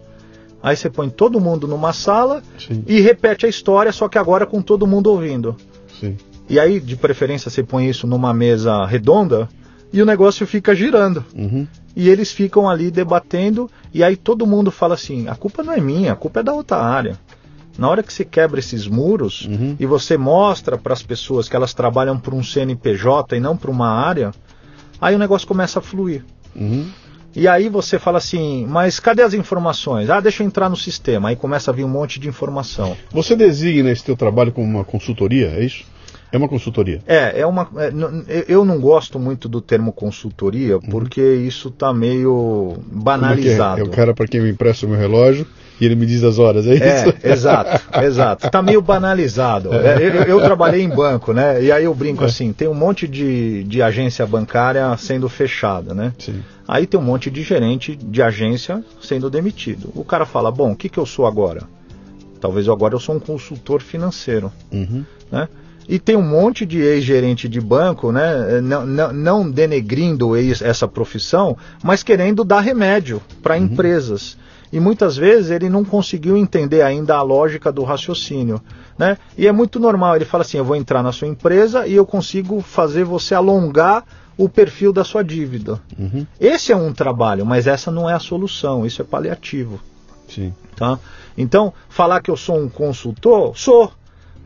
[0.63, 2.83] Aí você põe todo mundo numa sala Sim.
[2.87, 5.57] e repete a história, só que agora com todo mundo ouvindo.
[6.01, 6.17] Sim.
[6.49, 9.49] E aí, de preferência, você põe isso numa mesa redonda
[9.97, 11.25] e o negócio fica girando.
[11.35, 11.67] Uhum.
[11.97, 15.81] E eles ficam ali debatendo, e aí todo mundo fala assim: a culpa não é
[15.81, 17.19] minha, a culpa é da outra área.
[17.79, 19.75] Na hora que você quebra esses muros uhum.
[19.81, 23.71] e você mostra para as pessoas que elas trabalham por um CNPJ e não por
[23.71, 24.33] uma área,
[25.01, 26.23] aí o negócio começa a fluir.
[26.55, 26.87] Uhum.
[27.35, 30.09] E aí você fala assim, mas cadê as informações?
[30.09, 31.31] Ah, deixa eu entrar no sistema.
[31.31, 32.97] Aí começa a vir um monte de informação.
[33.13, 35.85] Você designa esse teu trabalho como uma consultoria, é isso?
[36.33, 37.01] É uma consultoria.
[37.07, 37.69] É, é uma.
[37.77, 40.83] É, eu não gosto muito do termo consultoria uhum.
[40.83, 41.47] porque uhum.
[41.47, 43.81] isso está meio banalizado.
[43.81, 45.47] É, é, o cara para quem me empresta o meu relógio
[45.81, 47.15] e ele me diz as horas, é, é isso?
[47.23, 48.47] É, exato, exato.
[48.47, 49.73] Está meio banalizado.
[49.73, 49.97] É.
[49.99, 51.63] Eu, eu, trabalhei em banco, né?
[51.63, 52.27] E aí eu brinco é.
[52.27, 56.13] assim: tem um monte de, de agência bancária sendo fechada, né?
[56.19, 56.43] Sim.
[56.67, 59.91] Aí tem um monte de gerente de agência sendo demitido.
[59.95, 61.63] O cara fala: bom, o que, que eu sou agora?
[62.41, 65.05] Talvez eu agora eu sou um consultor financeiro, uhum.
[65.31, 65.49] né?
[65.89, 71.57] E tem um monte de ex-gerente de banco, né, não, não, não denegrindo essa profissão,
[71.83, 73.65] mas querendo dar remédio para uhum.
[73.65, 74.37] empresas.
[74.73, 78.61] E muitas vezes ele não conseguiu entender ainda a lógica do raciocínio.
[78.99, 79.17] Né?
[79.39, 82.05] E é muito normal, ele fala assim: eu vou entrar na sua empresa e eu
[82.05, 84.05] consigo fazer você alongar
[84.37, 85.81] o perfil da sua dívida.
[85.99, 86.27] Uhum.
[86.39, 89.81] Esse é um trabalho, mas essa não é a solução, isso é paliativo.
[90.29, 90.53] Sim.
[90.75, 90.99] Tá?
[91.39, 93.93] Então, falar que eu sou um consultor, sou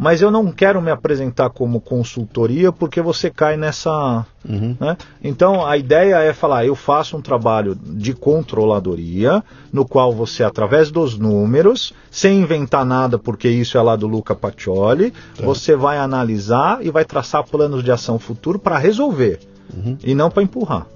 [0.00, 4.24] mas eu não quero me apresentar como consultoria porque você cai nessa.
[4.48, 4.74] Uhum.
[4.80, 4.96] Né?
[5.22, 10.90] Então a ideia é falar: eu faço um trabalho de controladoria, no qual você, através
[10.90, 15.44] dos números, sem inventar nada, porque isso é lá do Luca Pacioli, tá.
[15.44, 19.38] você vai analisar e vai traçar planos de ação futuro para resolver
[19.76, 19.98] uhum.
[20.02, 20.86] e não para empurrar.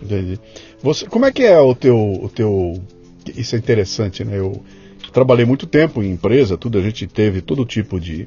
[0.00, 0.38] Entendi.
[0.80, 2.80] Você, como é que é o teu, o teu.
[3.36, 4.38] Isso é interessante, né?
[4.38, 4.62] Eu
[5.14, 8.26] trabalhei muito tempo em empresa, tudo, a gente teve todo tipo de,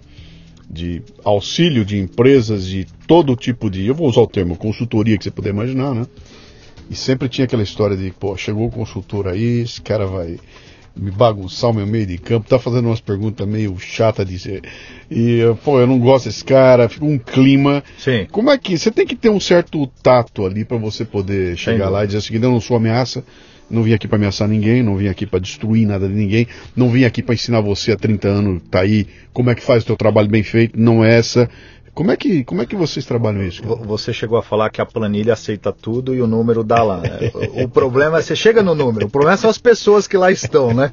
[0.69, 3.85] de auxílio de empresas de todo tipo de.
[3.85, 6.07] Eu vou usar o termo consultoria que você puder imaginar, né?
[6.89, 10.39] E sempre tinha aquela história de, pô, chegou o consultor aí, esse cara vai
[10.95, 14.61] me bagunçar o meu meio de campo, tá fazendo umas perguntas meio chata de ser.
[15.11, 17.83] E, pô, eu não gosto desse cara, fica um clima.
[17.97, 18.25] Sim.
[18.31, 18.77] Como é que.
[18.77, 21.91] Você tem que ter um certo tato ali para você poder chegar Sim.
[21.91, 23.25] lá e dizer o seguinte: eu não sou ameaça,
[23.69, 26.89] não vim aqui para ameaçar ninguém, não vim aqui para destruir nada de ninguém, não
[26.89, 29.87] vim aqui para ensinar você há 30 anos, tá aí, como é que faz o
[29.87, 31.49] teu trabalho bem feito, não é essa.
[31.93, 33.63] Como é que, como é que vocês trabalham isso?
[33.63, 33.75] Cara?
[33.75, 36.97] Você chegou a falar que a planilha aceita tudo e o número dá lá.
[37.01, 37.31] Né?
[37.63, 40.75] o problema é você chega no número, o problema são as pessoas que lá estão,
[40.75, 40.91] né?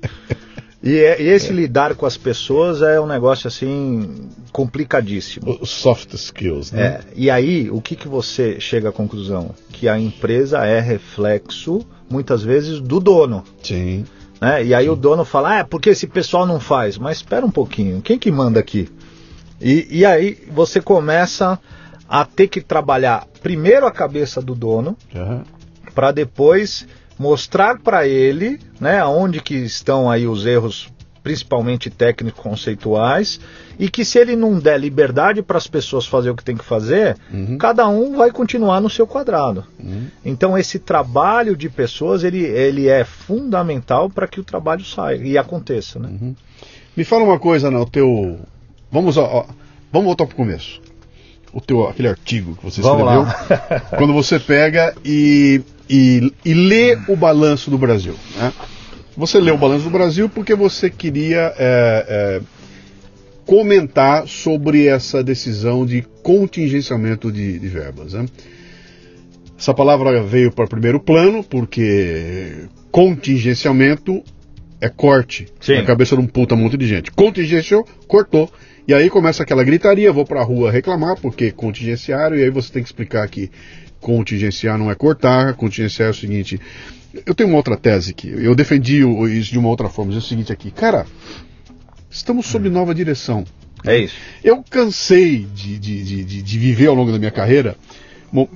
[0.84, 1.52] E, é, e, esse é.
[1.54, 5.58] lidar com as pessoas é um negócio assim complicadíssimo.
[5.58, 6.82] O soft skills, né?
[6.82, 9.54] É, e aí, o que, que você chega à conclusão?
[9.72, 11.80] Que a empresa é reflexo,
[12.14, 13.42] muitas vezes, do dono.
[13.62, 14.04] Sim.
[14.40, 14.64] Né?
[14.64, 14.90] E aí Sim.
[14.90, 16.96] o dono fala, ah, é porque esse pessoal não faz.
[16.96, 18.88] Mas espera um pouquinho, quem que manda aqui?
[19.60, 21.58] E, e aí você começa
[22.08, 25.42] a ter que trabalhar primeiro a cabeça do dono, uhum.
[25.94, 26.86] para depois
[27.18, 30.88] mostrar para ele, né, aonde que estão aí os erros,
[31.22, 33.40] principalmente técnicos conceituais,
[33.78, 36.64] e que se ele não der liberdade para as pessoas fazer o que tem que
[36.64, 37.58] fazer, uhum.
[37.58, 39.64] cada um vai continuar no seu quadrado.
[39.78, 40.06] Uhum.
[40.24, 45.36] Então esse trabalho de pessoas ele, ele é fundamental para que o trabalho saia e
[45.38, 46.08] aconteça, né?
[46.08, 46.34] Uhum.
[46.96, 48.38] Me fala uma coisa, né, o teu
[48.90, 49.46] vamos ó,
[49.92, 50.80] vamos voltar para o começo.
[51.52, 56.98] O teu aquele artigo que você Vamos escreveu, quando você pega e e, e lê
[57.08, 58.14] o balanço do Brasil.
[58.36, 58.52] Né?
[59.16, 62.40] Você lê o balanço do Brasil porque você queria é, é,
[63.46, 68.12] comentar sobre essa decisão de contingenciamento de, de verbas.
[68.12, 68.26] Né?
[69.58, 74.22] Essa palavra veio para primeiro plano porque contingenciamento
[74.80, 75.76] é corte Sim.
[75.76, 77.10] na cabeça de um puta monte de gente.
[77.10, 78.50] Contingenciou, cortou.
[78.86, 82.70] E aí começa aquela gritaria, vou para a rua reclamar porque contingenciaram, e aí você
[82.70, 83.50] tem que explicar que
[83.98, 86.60] contingenciar não é cortar, contingenciar é o seguinte.
[87.24, 90.20] Eu tenho uma outra tese aqui, eu defendi isso de uma outra forma, é o
[90.20, 91.06] seguinte aqui, cara,
[92.14, 93.44] estamos sob nova direção.
[93.84, 94.14] É isso.
[94.42, 97.76] Eu cansei de, de, de, de viver ao longo da minha carreira.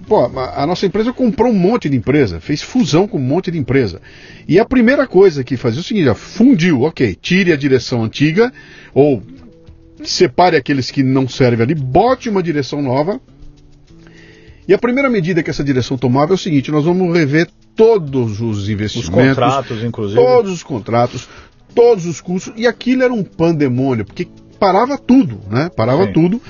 [0.09, 3.59] Pô, a nossa empresa comprou um monte de empresa, fez fusão com um monte de
[3.59, 4.01] empresa.
[4.49, 8.53] E a primeira coisa que fazia é o seguinte: fundiu, ok, tire a direção antiga,
[8.93, 9.23] ou
[10.03, 13.21] separe aqueles que não servem ali, bote uma direção nova.
[14.67, 18.41] E a primeira medida que essa direção tomava é o seguinte: nós vamos rever todos
[18.41, 21.29] os investimentos, os contratos, inclusive, todos os contratos,
[21.75, 22.53] todos os custos.
[22.57, 24.27] E aquilo era um pandemônio, porque
[24.59, 25.71] parava tudo, né?
[25.75, 26.13] Parava Sim.
[26.13, 26.43] tudo.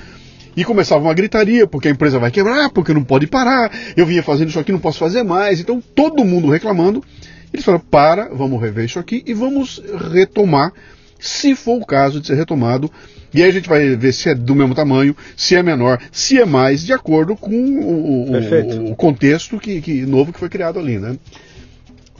[0.57, 4.25] E começava uma gritaria, porque a empresa vai quebrar, porque não pode parar, eu vinha
[4.25, 5.61] fazendo isso aqui, não posso fazer mais.
[5.61, 7.05] Então todo mundo reclamando.
[7.53, 9.81] Eles falaram: para, vamos rever isso aqui e vamos
[10.12, 10.73] retomar,
[11.19, 12.91] se for o caso de ser retomado.
[13.33, 16.41] E aí a gente vai ver se é do mesmo tamanho, se é menor, se
[16.41, 20.79] é mais, de acordo com o, o, o contexto que, que, novo que foi criado
[20.79, 20.99] ali.
[20.99, 21.16] Né?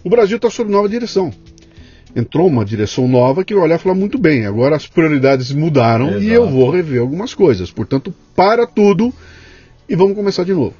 [0.05, 1.33] O Brasil está sob nova direção
[2.15, 6.09] entrou uma direção nova que eu olhar e falar muito bem, agora as prioridades mudaram
[6.11, 6.23] Exato.
[6.25, 7.71] e eu vou rever algumas coisas.
[7.71, 9.13] Portanto, para tudo
[9.89, 10.75] e vamos começar de novo.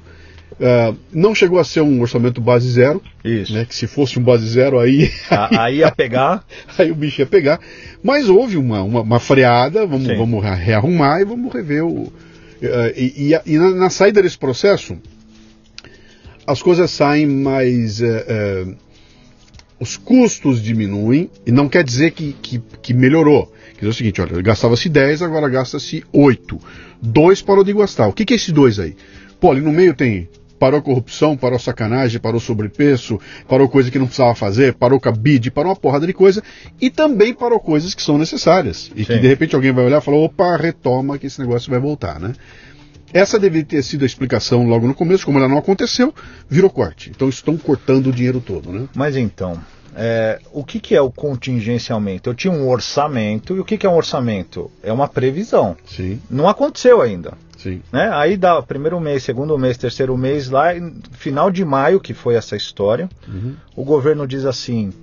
[0.59, 3.01] Uh, não chegou a ser um orçamento base zero.
[3.23, 3.53] Isso.
[3.53, 5.11] Né, que se fosse um base zero aí.
[5.31, 6.43] A, aí ia pegar.
[6.77, 7.59] aí o bicho ia pegar.
[8.03, 12.03] Mas houve uma, uma, uma freada, vamos, vamos rearrumar e vamos rever o.
[12.03, 12.13] Uh,
[12.93, 14.97] e, e, e na, na, saída desse processo,
[16.45, 18.01] as coisas saem mais.
[18.01, 18.75] Uh,
[19.79, 23.51] os custos diminuem, e não quer dizer que, que, que melhorou.
[23.73, 26.59] Quer dizer o seguinte, olha, gastava-se 10, agora gasta-se 8.
[27.01, 28.07] 2 parou de gastar.
[28.07, 28.95] O que, que é esse 2 aí?
[29.39, 30.27] Pô, ali no meio tem
[30.59, 35.71] parou corrupção, parou sacanagem, parou sobrepreço, parou coisa que não precisava fazer, parou cabide, parou
[35.71, 36.43] uma porrada de coisa,
[36.81, 38.91] e também parou coisas que são necessárias.
[38.93, 39.13] E Sim.
[39.13, 42.19] que de repente alguém vai olhar e falar, opa, retoma que esse negócio vai voltar,
[42.19, 42.33] né?
[43.13, 46.13] Essa deveria ter sido a explicação logo no começo, como ela não aconteceu,
[46.49, 47.09] virou corte.
[47.09, 48.87] Então estão cortando o dinheiro todo, né?
[48.95, 49.59] Mas então,
[49.95, 52.29] é, o que, que é o contingenciamento?
[52.29, 54.71] Eu tinha um orçamento, e o que, que é um orçamento?
[54.83, 55.75] É uma previsão.
[55.85, 56.21] Sim.
[56.29, 57.33] Não aconteceu ainda.
[57.57, 57.81] Sim.
[57.91, 58.09] Né?
[58.13, 60.67] Aí dá primeiro mês, segundo mês, terceiro mês, lá,
[61.11, 63.55] final de maio, que foi essa história, uhum.
[63.75, 64.93] o governo diz assim: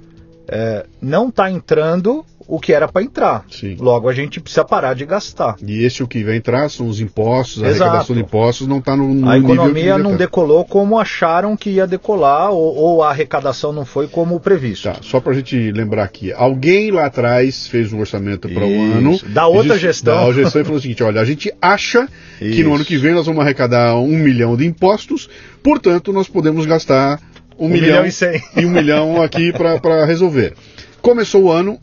[0.48, 3.44] é, não está entrando o que era para entrar.
[3.50, 3.76] Sim.
[3.78, 5.56] Logo, a gente precisa parar de gastar.
[5.64, 7.82] E esse o que vai entrar são os impostos, a Exato.
[7.84, 11.86] arrecadação de impostos não está no, no A economia não decolou como acharam que ia
[11.86, 14.88] decolar, ou, ou, a arrecadação não foi como previsto.
[14.88, 18.82] Tá, só para a gente lembrar aqui, alguém lá atrás fez um orçamento para o
[18.96, 19.18] ano.
[19.26, 20.14] Da outra gestão.
[20.14, 22.08] Da outra gestão e falou o seguinte: olha, a gente acha
[22.40, 22.56] Isso.
[22.56, 25.28] que no ano que vem nós vamos arrecadar um milhão de impostos,
[25.62, 27.20] portanto nós podemos gastar
[27.58, 28.42] um, um milhão, milhão, e, cem.
[28.56, 30.54] e um milhão aqui para resolver.
[31.00, 31.78] Começou o ano,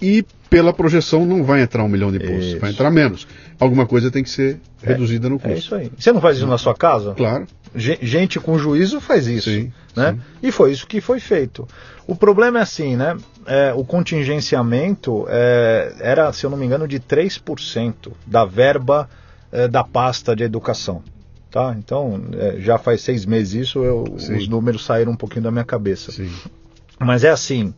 [0.00, 2.60] e pela projeção não vai entrar um milhão de impostos, isso.
[2.60, 3.26] vai entrar menos.
[3.58, 5.54] Alguma coisa tem que ser é, reduzida no é custo.
[5.54, 5.92] É isso aí.
[5.98, 7.14] Você não faz isso na sua casa?
[7.14, 7.46] Claro.
[7.74, 9.50] Gente com juízo faz isso.
[9.50, 10.12] Sim, né?
[10.12, 10.20] Sim.
[10.42, 11.68] E foi isso que foi feito.
[12.06, 13.16] O problema é assim, né?
[13.46, 19.08] É, o contingenciamento é, era, se eu não me engano, de 3% da verba
[19.52, 21.02] é, da pasta de educação.
[21.50, 21.74] Tá?
[21.78, 25.64] Então, é, já faz seis meses isso, eu, os números saíram um pouquinho da minha
[25.64, 26.12] cabeça.
[26.12, 26.30] Sim.
[26.98, 27.72] Mas é assim,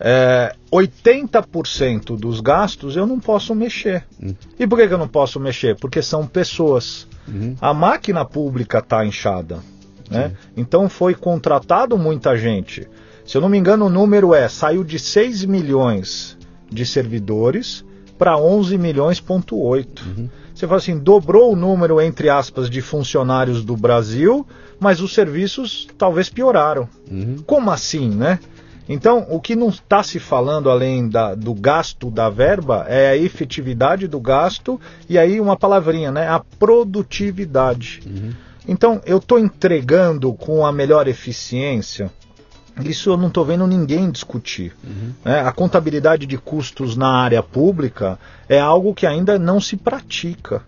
[0.00, 4.04] é, 80% dos gastos eu não posso mexer.
[4.22, 4.34] Uhum.
[4.58, 5.76] E por que, que, eu não posso mexer?
[5.76, 7.06] Porque são pessoas.
[7.26, 7.56] Uhum.
[7.60, 9.58] A máquina pública está inchada.
[10.10, 10.32] Né?
[10.56, 12.86] Então foi contratado muita gente.
[13.24, 16.36] Se eu não me engano, o número é: saiu de 6 milhões
[16.70, 17.84] de servidores
[18.18, 20.04] para 11 milhões, ponto 8.
[20.04, 20.28] Uhum.
[20.54, 24.46] Você fala assim, dobrou o número, entre aspas, de funcionários do Brasil,
[24.78, 26.88] mas os serviços talvez pioraram.
[27.10, 27.36] Uhum.
[27.44, 28.38] Como assim, né?
[28.88, 33.16] Então, o que não está se falando além da, do gasto da verba é a
[33.16, 36.28] efetividade do gasto e aí uma palavrinha, né?
[36.28, 38.02] A produtividade.
[38.06, 38.32] Uhum.
[38.68, 42.10] Então, eu estou entregando com a melhor eficiência.
[42.82, 44.74] Isso eu não estou vendo ninguém discutir.
[44.82, 45.12] Uhum.
[45.24, 45.40] Né?
[45.40, 48.18] A contabilidade de custos na área pública
[48.48, 50.62] é algo que ainda não se pratica.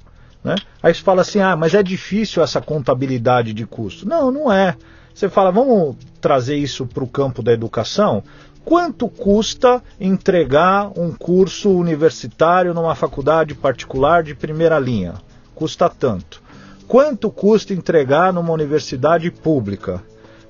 [0.45, 0.55] Né?
[0.83, 4.09] Aí você fala assim, ah, mas é difícil essa contabilidade de custo.
[4.09, 4.77] Não, não é.
[5.17, 8.23] Você fala, vamos trazer isso para o campo da educação?
[8.63, 15.15] Quanto custa entregar um curso universitário numa faculdade particular de primeira linha?
[15.55, 16.43] Custa tanto.
[16.87, 20.05] Quanto custa entregar numa universidade pública?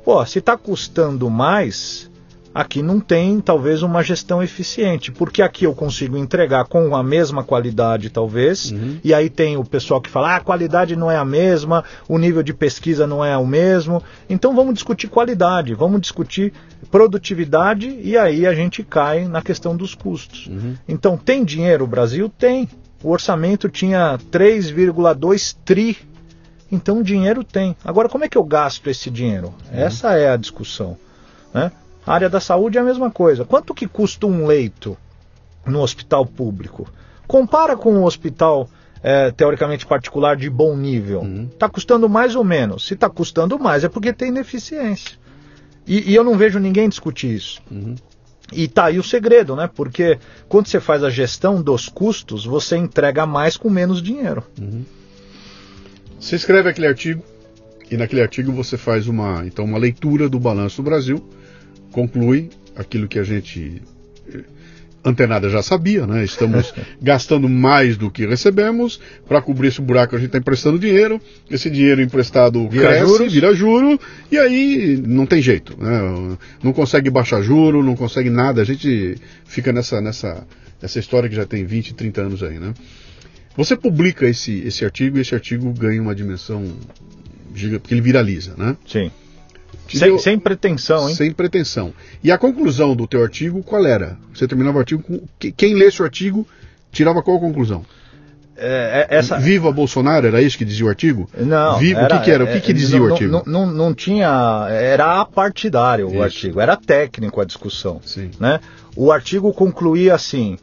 [0.05, 2.11] Pô, se está custando mais,
[2.57, 7.45] Aqui não tem, talvez, uma gestão eficiente, porque aqui eu consigo entregar com a mesma
[7.45, 8.97] qualidade, talvez, uhum.
[9.05, 12.17] e aí tem o pessoal que fala, ah, a qualidade não é a mesma, o
[12.17, 14.03] nível de pesquisa não é o mesmo.
[14.27, 16.51] Então vamos discutir qualidade, vamos discutir
[16.91, 20.47] produtividade, e aí a gente cai na questão dos custos.
[20.47, 20.77] Uhum.
[20.89, 22.33] Então, tem dinheiro o Brasil?
[22.39, 22.67] Tem.
[23.05, 25.99] O orçamento tinha 3,2 tri
[26.73, 27.77] Então dinheiro tem.
[27.85, 29.49] Agora, como é que eu gasto esse dinheiro?
[29.71, 29.79] Uhum.
[29.79, 30.97] Essa é a discussão.
[31.53, 31.71] Né?
[32.07, 33.45] A área da saúde é a mesma coisa.
[33.45, 34.97] Quanto que custa um leito
[35.67, 36.89] no hospital público?
[37.27, 38.71] Compara com um hospital
[39.03, 41.23] é, teoricamente particular de bom nível.
[41.23, 41.49] Está uhum.
[41.59, 42.87] Tá custando mais ou menos.
[42.87, 45.19] Se está custando mais é porque tem ineficiência.
[45.85, 47.61] E, e, eu não vejo ninguém discutir isso.
[47.71, 47.97] Uhum.
[48.53, 49.69] E tá aí o segredo, né?
[49.73, 54.45] Porque quando você faz a gestão dos custos, você entrega mais com menos dinheiro.
[54.61, 54.85] Uhum.
[56.21, 57.23] Você escreve aquele artigo
[57.91, 61.25] e naquele artigo você faz uma, então, uma leitura do balanço do Brasil
[61.97, 63.81] conclui aquilo que a gente
[64.29, 64.45] eh,
[65.03, 66.23] antenada já sabia, né?
[66.23, 71.19] Estamos gastando mais do que recebemos para cobrir esse buraco a gente está emprestando dinheiro,
[71.51, 73.33] esse dinheiro emprestado vira juros.
[73.33, 73.99] vira juro
[74.31, 76.37] e aí não tem jeito, né?
[76.63, 79.17] Não consegue baixar juro, não consegue nada, a gente
[79.47, 80.47] fica nessa nessa
[80.83, 82.75] essa história que já tem 20, 30 anos aí, né?
[83.57, 86.63] Você publica esse esse artigo e esse artigo ganha uma dimensão
[87.55, 88.77] giga, porque ele viraliza, né?
[88.87, 89.11] Sim.
[89.89, 91.15] Sem, sem, pretensão, hein?
[91.15, 91.93] Sem pretensão.
[92.23, 94.17] E a conclusão do teu artigo, qual era?
[94.35, 95.21] Você terminava o artigo com.
[95.57, 96.47] Quem lesse o artigo
[96.91, 97.85] tirava qual conclusão?
[98.59, 99.39] É, é, essa...
[99.39, 101.29] Viva Bolsonaro, era isso que dizia o artigo?
[101.37, 101.79] Não.
[101.79, 102.45] Viva, era, o que, que era?
[102.45, 103.33] O que, que é, dizia não, o artigo?
[103.33, 104.67] Não, não, não, tinha.
[104.71, 106.17] Era apartidário isso.
[106.17, 108.01] o artigo, era técnico a discussão.
[108.05, 108.31] Sim.
[108.41, 108.61] Né?
[108.97, 110.57] O artigo concluía assim: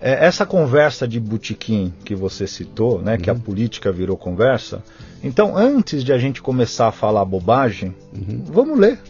[0.00, 3.20] é, essa conversa de botequim que você citou, né, uhum.
[3.20, 3.40] que a uhum.
[3.40, 4.82] política virou conversa.
[5.24, 8.44] Então, antes de a gente começar a falar bobagem, uhum.
[8.44, 9.00] vamos ler.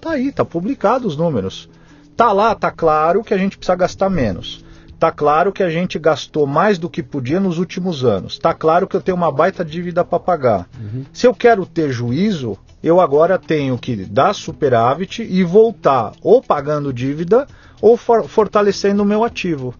[0.00, 1.68] Tá aí, tá publicado os números.
[2.16, 4.64] Tá lá, tá claro que a gente precisa gastar menos.
[4.98, 8.38] Tá claro que a gente gastou mais do que podia nos últimos anos.
[8.38, 10.68] Tá claro que eu tenho uma baita dívida para pagar.
[10.80, 11.04] Uhum.
[11.12, 16.94] Se eu quero ter juízo, eu agora tenho que dar superávit e voltar ou pagando
[16.94, 17.46] dívida
[17.78, 19.74] ou for fortalecendo o meu ativo.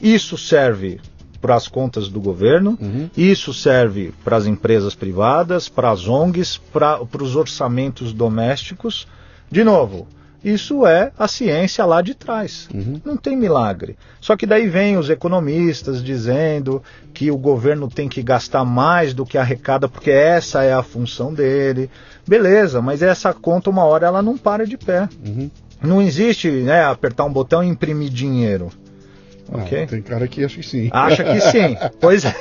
[0.00, 1.00] Isso serve
[1.40, 3.08] para as contas do governo, uhum.
[3.16, 9.06] isso serve para as empresas privadas, para as ONGs, para os orçamentos domésticos.
[9.50, 10.06] De novo,
[10.42, 12.68] isso é a ciência lá de trás.
[12.72, 13.00] Uhum.
[13.04, 13.96] Não tem milagre.
[14.20, 16.82] Só que daí vem os economistas dizendo
[17.12, 21.34] que o governo tem que gastar mais do que arrecada, porque essa é a função
[21.34, 21.90] dele.
[22.26, 25.08] Beleza, mas essa conta, uma hora, ela não para de pé.
[25.26, 25.50] Uhum.
[25.82, 28.70] Não existe né, apertar um botão e imprimir dinheiro.
[29.50, 29.86] Não, okay.
[29.86, 30.90] Tem cara que acha que sim.
[30.92, 32.32] Acha que sim, pois é.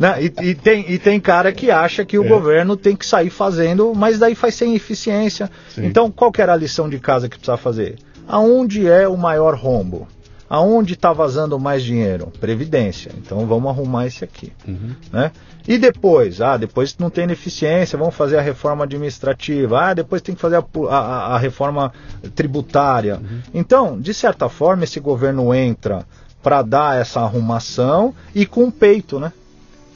[0.00, 2.28] Não, e, e, tem, e tem cara que acha que o é.
[2.28, 5.50] governo tem que sair fazendo, mas daí faz sem eficiência.
[5.68, 5.86] Sim.
[5.86, 7.96] Então, qual que era a lição de casa que precisa fazer?
[8.26, 10.08] Aonde é o maior rombo?
[10.52, 12.30] Aonde está vazando mais dinheiro?
[12.38, 13.10] Previdência.
[13.16, 14.52] Então vamos arrumar esse aqui.
[14.68, 14.94] Uhum.
[15.10, 15.32] Né?
[15.66, 16.42] E depois?
[16.42, 19.80] Ah, depois não tem ineficiência, vamos fazer a reforma administrativa.
[19.80, 21.90] Ah, depois tem que fazer a, a, a reforma
[22.34, 23.16] tributária.
[23.16, 23.40] Uhum.
[23.54, 26.04] Então, de certa forma, esse governo entra
[26.42, 29.32] para dar essa arrumação e com peito, né?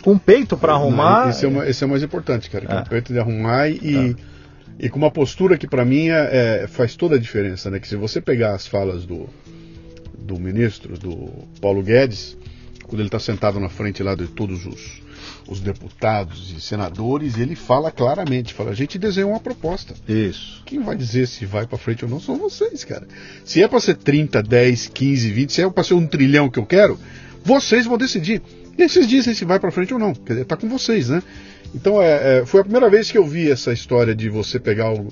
[0.02, 1.28] Com peito para arrumar.
[1.28, 2.64] Esse é, uma, esse é o mais importante, cara.
[2.64, 2.82] Com é.
[2.82, 4.16] peito de arrumar e,
[4.78, 4.86] é.
[4.86, 7.78] e com uma postura que para mim é, é, faz toda a diferença, né?
[7.78, 9.28] Que se você pegar as falas do
[10.26, 12.36] do ministro, do Paulo Guedes,
[12.86, 15.02] quando ele está sentado na frente lá de todos os,
[15.48, 19.94] os deputados e senadores, ele fala claramente, fala, a gente desenhou uma proposta.
[20.08, 20.62] Isso.
[20.66, 23.06] Quem vai dizer se vai para frente ou não são vocês, cara.
[23.44, 26.58] Se é para ser 30, 10, 15, 20, se é para ser um trilhão que
[26.58, 26.98] eu quero,
[27.44, 28.42] vocês vão decidir.
[28.78, 30.14] E vocês dizem se vai para frente ou não.
[30.14, 31.22] Quer dizer, tá com vocês, né?
[31.74, 34.92] Então é, é, foi a primeira vez que eu vi essa história de você pegar
[34.92, 35.08] o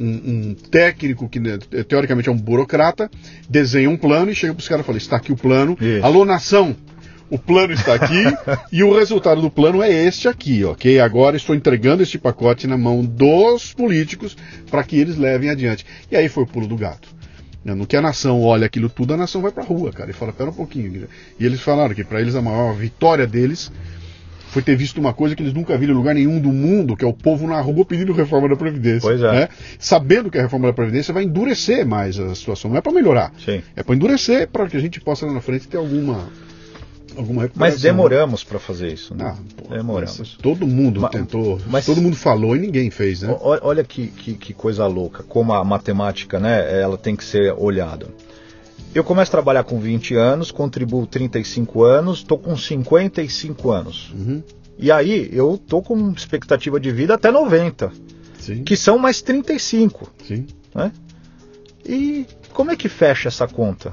[0.00, 3.10] um, um, técnico que né, teoricamente é um burocrata,
[3.48, 6.04] desenha um plano e chega para os caras e fala: está aqui o plano, Isso.
[6.04, 6.76] alô nação,
[7.30, 8.22] o plano está aqui
[8.72, 11.00] e o resultado do plano é este aqui, ok?
[11.00, 14.36] Agora estou entregando este pacote na mão dos políticos
[14.70, 15.84] para que eles levem adiante.
[16.10, 17.08] E aí foi o pulo do gato.
[17.64, 20.10] Né, no que a nação olha aquilo tudo, a nação vai para a rua, cara,
[20.10, 21.08] e fala: pera um pouquinho.
[21.40, 23.72] E eles falaram que para eles a maior vitória deles
[24.54, 27.04] foi ter visto uma coisa que eles nunca viram em lugar nenhum do mundo, que
[27.04, 29.00] é o povo na rua pedindo reforma da Previdência.
[29.00, 29.32] Pois é.
[29.32, 29.48] Né?
[29.80, 33.32] Sabendo que a reforma da Previdência vai endurecer mais a situação, não é para melhorar.
[33.44, 33.60] Sim.
[33.74, 36.28] É para endurecer para que a gente possa lá na frente ter alguma.
[37.16, 39.34] Alguma mas demoramos para fazer isso, né?
[39.36, 40.38] Ah, demoramos.
[40.40, 43.36] Todo mundo mas, tentou, mas, todo mundo falou e ninguém fez, né?
[43.40, 46.80] Olha que, que, que coisa louca, como a matemática, né?
[46.80, 48.06] Ela tem que ser olhada.
[48.94, 54.12] Eu começo a trabalhar com 20 anos, contribuo 35 anos, estou com 55 anos.
[54.14, 54.40] Uhum.
[54.78, 57.90] E aí eu estou com expectativa de vida até 90,
[58.38, 58.62] Sim.
[58.62, 60.08] que são mais 35.
[60.26, 60.46] Sim.
[60.72, 60.92] Né?
[61.84, 63.92] E como é que fecha essa conta?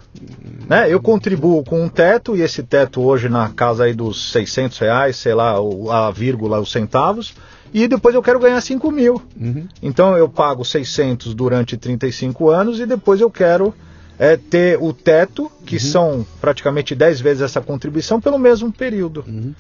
[0.69, 0.93] Né?
[0.93, 5.15] Eu contribuo com um teto, e esse teto hoje na casa aí dos 600 reais,
[5.15, 5.55] sei lá,
[5.89, 7.33] a vírgula, os centavos,
[7.73, 9.19] e depois eu quero ganhar 5 mil.
[9.39, 9.67] Uhum.
[9.81, 13.73] Então eu pago 600 durante 35 anos e depois eu quero
[14.21, 15.81] é ter o teto, que uhum.
[15.81, 19.25] são praticamente 10 vezes essa contribuição, pelo mesmo período.
[19.27, 19.51] Uhum.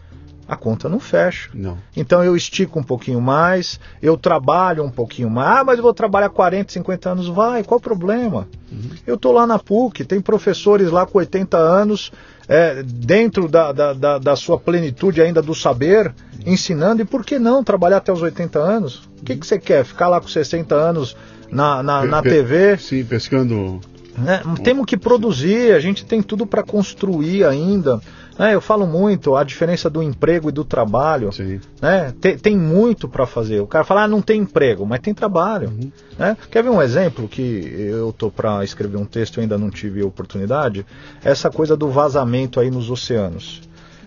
[0.47, 1.49] a conta não fecha.
[1.51, 1.79] Não.
[1.97, 5.61] Então eu estico um pouquinho mais, eu trabalho um pouquinho mais.
[5.61, 7.27] Ah, mas eu vou trabalhar 40, 50 anos.
[7.27, 8.47] Vai, qual o problema?
[8.71, 8.91] Uhum.
[9.07, 12.11] Eu estou lá na PUC, tem professores lá com 80 anos,
[12.47, 16.53] é, dentro da, da, da, da, sua plenitude ainda do saber, uhum.
[16.53, 17.01] ensinando.
[17.01, 19.09] E por que não trabalhar até os 80 anos?
[19.21, 19.83] O que, que você quer?
[19.85, 21.17] Ficar lá com 60 anos
[21.49, 22.77] na, na, na TV?
[22.77, 23.81] Sim, pescando
[24.17, 24.41] né?
[24.63, 28.01] Temos que produzir, a gente tem tudo para construir ainda.
[28.39, 31.31] É, eu falo muito a diferença do emprego e do trabalho.
[31.31, 31.59] Sim.
[31.81, 32.13] Né?
[32.19, 33.59] Tem, tem muito para fazer.
[33.59, 35.69] O cara fala, ah, não tem emprego, mas tem trabalho.
[35.69, 35.91] Uhum.
[36.17, 36.35] Né?
[36.49, 40.01] Quer ver um exemplo que eu tô para escrever um texto e ainda não tive
[40.01, 40.85] oportunidade?
[41.23, 43.61] Essa coisa do vazamento aí nos oceanos.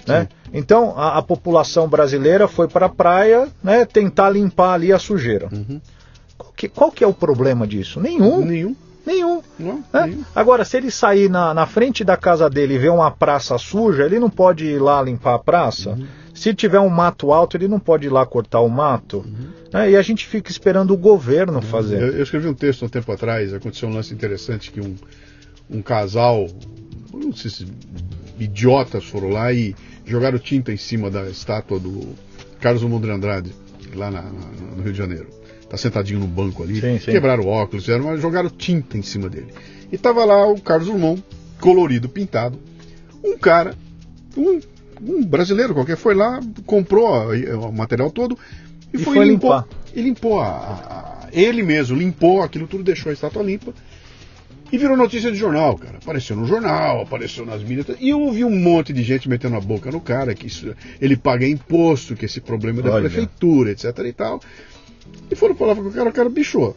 [0.07, 0.29] Né?
[0.53, 5.49] Então a, a, população brasileira foi para a praia né, tentar limpar ali a sujeira.
[5.51, 5.81] Uhum.
[6.37, 8.01] Qual, que, qual que é o problema disso?
[8.01, 8.45] Nenhum.
[8.45, 8.77] Nenhum.
[9.07, 9.43] Nenhum.
[9.59, 10.25] Não, nenhum.
[10.35, 14.05] Agora, se ele sair na, na frente da casa dele e ver uma praça suja,
[14.05, 15.91] ele não pode ir lá limpar a praça.
[15.91, 16.07] Uhum.
[16.35, 19.19] Se tiver um mato alto, ele não pode ir lá cortar o mato.
[19.19, 19.51] Uhum.
[19.73, 19.91] Né?
[19.91, 21.63] E a gente fica esperando o governo uhum.
[21.63, 22.01] fazer.
[22.01, 24.97] Eu, eu, escrevi um texto um tempo atrás, aconteceu um lance interessante que um,
[25.71, 26.49] um casal,
[27.13, 27.67] não sei se
[28.39, 32.15] idiotas foram lá e jogaram tinta em cima da estátua do
[32.61, 33.55] Carlos de Andrade,
[33.95, 34.47] lá na, na,
[34.77, 35.44] no Rio de Janeiro
[35.75, 37.11] tá sentadinho no banco ali, sim, sim.
[37.11, 39.53] quebraram o óculos, fizeram, jogaram tinta em cima dele.
[39.91, 41.23] E tava lá o Carlos Drummond,
[41.61, 42.59] colorido, pintado.
[43.23, 43.75] Um cara,
[44.37, 44.61] um,
[45.03, 48.39] um brasileiro qualquer, foi lá, comprou o material todo
[48.93, 49.69] e, e foi, foi limpou, limpar.
[49.95, 53.73] E limpou a, a, ele mesmo, limpou aquilo tudo, deixou a estátua limpa.
[54.73, 55.99] E virou notícia de jornal, cara.
[55.99, 57.97] Apareceu no jornal, apareceu nas mídias.
[58.01, 61.17] E eu ouvi um monte de gente metendo a boca no cara, que isso, ele
[61.17, 63.09] paga imposto, que esse problema é da Olha.
[63.09, 64.41] prefeitura, etc e tal.
[65.31, 66.75] E foram falar com o cara, o cara, bicho,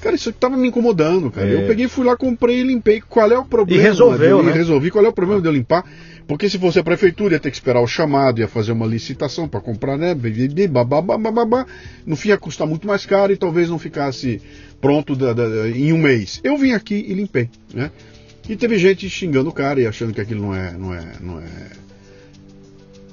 [0.00, 1.48] Cara, isso tava me incomodando, cara.
[1.48, 1.62] É.
[1.62, 3.02] Eu peguei, fui lá, comprei e limpei.
[3.02, 3.82] Qual é o problema?
[3.82, 4.50] E resolveu, né?
[4.50, 4.90] E resolvi.
[4.90, 5.84] Qual é o problema de eu limpar?
[6.26, 9.46] Porque se fosse a prefeitura, ia ter que esperar o chamado, ia fazer uma licitação
[9.46, 10.14] para comprar, né?
[10.14, 11.66] Babá,
[12.06, 14.40] no fim ia custar muito mais caro e talvez não ficasse
[14.80, 16.40] pronto da, da, em um mês.
[16.42, 17.90] Eu vim aqui e limpei, né?
[18.48, 21.40] E teve gente xingando o cara e achando que aquilo não é, não é, não
[21.40, 21.46] é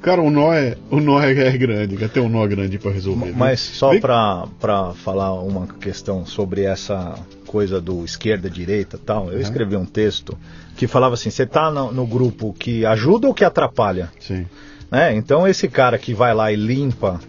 [0.01, 3.33] Cara, o nó é, o nó é, é grande, tem um nó grande para resolver.
[3.35, 3.75] Mas viu?
[3.75, 9.85] só para falar uma questão sobre essa coisa do esquerda, direita tal, eu escrevi um
[9.85, 10.37] texto
[10.75, 14.11] que falava assim: você tá no, no, grupo que ajuda ou que atrapalha?
[14.19, 14.45] Sim.
[14.91, 15.15] Né?
[15.15, 17.19] Então esse cara que vai lá e limpa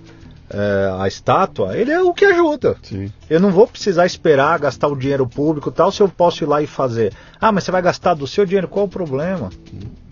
[0.51, 2.77] é, a estátua, ele é o que ajuda.
[2.83, 3.11] Sim.
[3.31, 6.61] Eu não vou precisar esperar gastar o dinheiro público tal, se eu posso ir lá
[6.63, 7.13] e fazer.
[7.41, 9.51] Ah, mas você vai gastar do seu dinheiro, qual o problema?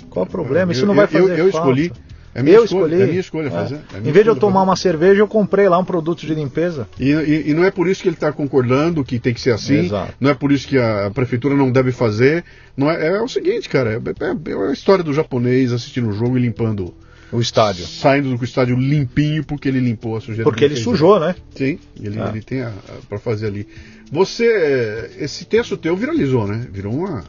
[0.09, 0.73] Qual o problema?
[0.73, 1.59] Isso não vai fazer eu, eu falta.
[1.59, 2.06] escolhi
[2.37, 3.03] é minha eu escolha, escolhi.
[3.03, 3.77] É minha escolha fazer.
[3.77, 3.99] É.
[3.99, 4.69] minha em vez de eu tomar fazer.
[4.69, 6.87] uma cerveja, eu comprei lá um produto de limpeza.
[7.01, 9.53] E, e, e não é por isso que ele está concordando que tem que ser
[9.53, 9.87] assim.
[9.87, 10.13] Exato.
[10.21, 12.45] Não é por isso que a, prefeitura não deve fazer.
[12.77, 13.95] Não é, é o seguinte, cara.
[13.95, 16.93] É, é, é a história do japonês assistindo o jogo e limpando
[17.33, 17.87] o estádio.
[17.87, 20.45] Saindo do estádio limpinho porque ele limpou a sujeira.
[20.45, 21.35] Porque ele sujou, né?
[21.55, 22.29] Sim, ele, ah.
[22.31, 22.67] ele tem
[23.09, 23.67] para fazer ali.
[24.13, 26.67] Você, esse texto teu viralizou, né?
[26.71, 27.25] Virou uma.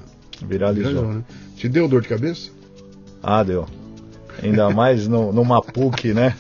[0.46, 0.92] Viralizou.
[0.92, 1.24] viralizou né?
[1.56, 2.52] Te deu dor de cabeça?
[3.24, 3.66] Ah, deu
[4.42, 6.36] ainda mais no, numa PUC, né?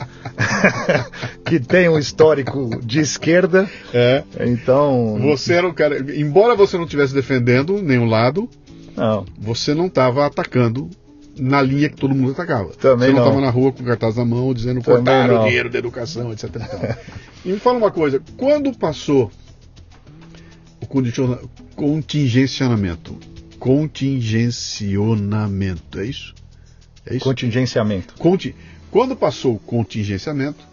[1.46, 3.70] que tem um histórico de esquerda.
[3.94, 4.24] É.
[4.42, 5.18] Então.
[5.22, 6.00] Você era um cara.
[6.16, 8.50] Embora você não estivesse defendendo nenhum lado,
[8.96, 9.26] não.
[9.38, 10.90] você não estava atacando
[11.40, 12.70] na linha que todo mundo atacava.
[12.74, 15.80] Também você não estava na rua com cartaz na mão dizendo cortar o dinheiro da
[15.80, 16.56] educação, etc.
[17.46, 19.32] e me fala uma coisa, quando passou
[20.82, 20.88] o
[21.76, 23.16] contingenciamento,
[23.60, 26.34] contingencionamento, é isso?
[27.10, 27.24] É isso?
[27.24, 28.14] Contingenciamento.
[28.18, 28.56] Conti...
[28.90, 30.64] Quando passou o contingenciamento,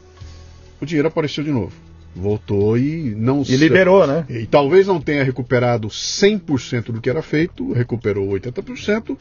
[0.80, 1.72] o dinheiro apareceu de novo.
[2.14, 4.24] Voltou e não E liberou, né?
[4.28, 9.16] E talvez não tenha recuperado 100% do que era feito, recuperou 80%,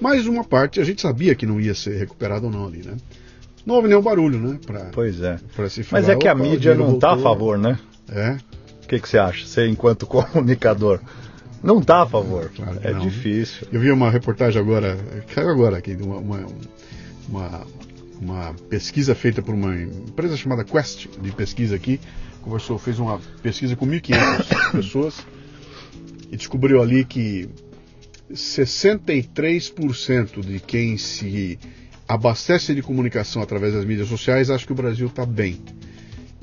[0.00, 2.96] mas uma parte a gente sabia que não ia ser recuperado ou não ali, né?
[3.64, 4.60] Não houve nenhum barulho, né?
[4.64, 5.38] Pra, pois é.
[5.68, 7.76] Se falar, mas é que a mídia não está a favor, né?
[8.08, 8.36] É.
[8.84, 11.00] O que, que você acha, você enquanto comunicador?
[11.66, 12.52] Não está a favor.
[12.54, 13.00] Claro é não.
[13.00, 13.66] difícil.
[13.72, 14.96] Eu vi uma reportagem agora,
[15.34, 16.46] caiu agora aqui, uma, uma,
[17.28, 17.66] uma,
[18.20, 21.98] uma, pesquisa feita por uma empresa chamada Quest de pesquisa aqui.
[22.40, 25.26] Conversou, fez uma pesquisa com 1.500 pessoas
[26.30, 27.48] e descobriu ali que
[28.32, 31.58] 63% de quem se
[32.06, 35.60] abastece de comunicação através das mídias sociais acha que o Brasil está bem.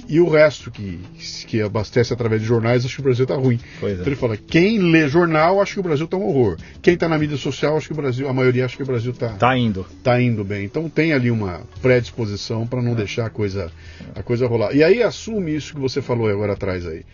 [0.07, 0.99] E o resto que,
[1.47, 3.59] que abastece através de jornais acha que o Brasil está ruim.
[3.81, 3.91] É.
[3.91, 6.57] Então ele fala: quem lê jornal acha que o Brasil está um horror.
[6.81, 9.11] Quem está na mídia social acha que o Brasil, a maioria acha que o Brasil
[9.11, 9.85] está tá indo.
[10.03, 10.65] Tá indo bem.
[10.65, 12.95] Então tem ali uma predisposição para não é.
[12.95, 13.71] deixar a coisa,
[14.13, 14.75] a coisa rolar.
[14.75, 17.05] E aí assume isso que você falou agora atrás aí.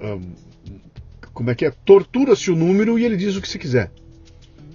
[0.00, 0.20] Um,
[1.32, 1.70] como é que é?
[1.70, 3.90] Tortura-se o número e ele diz o que se quiser.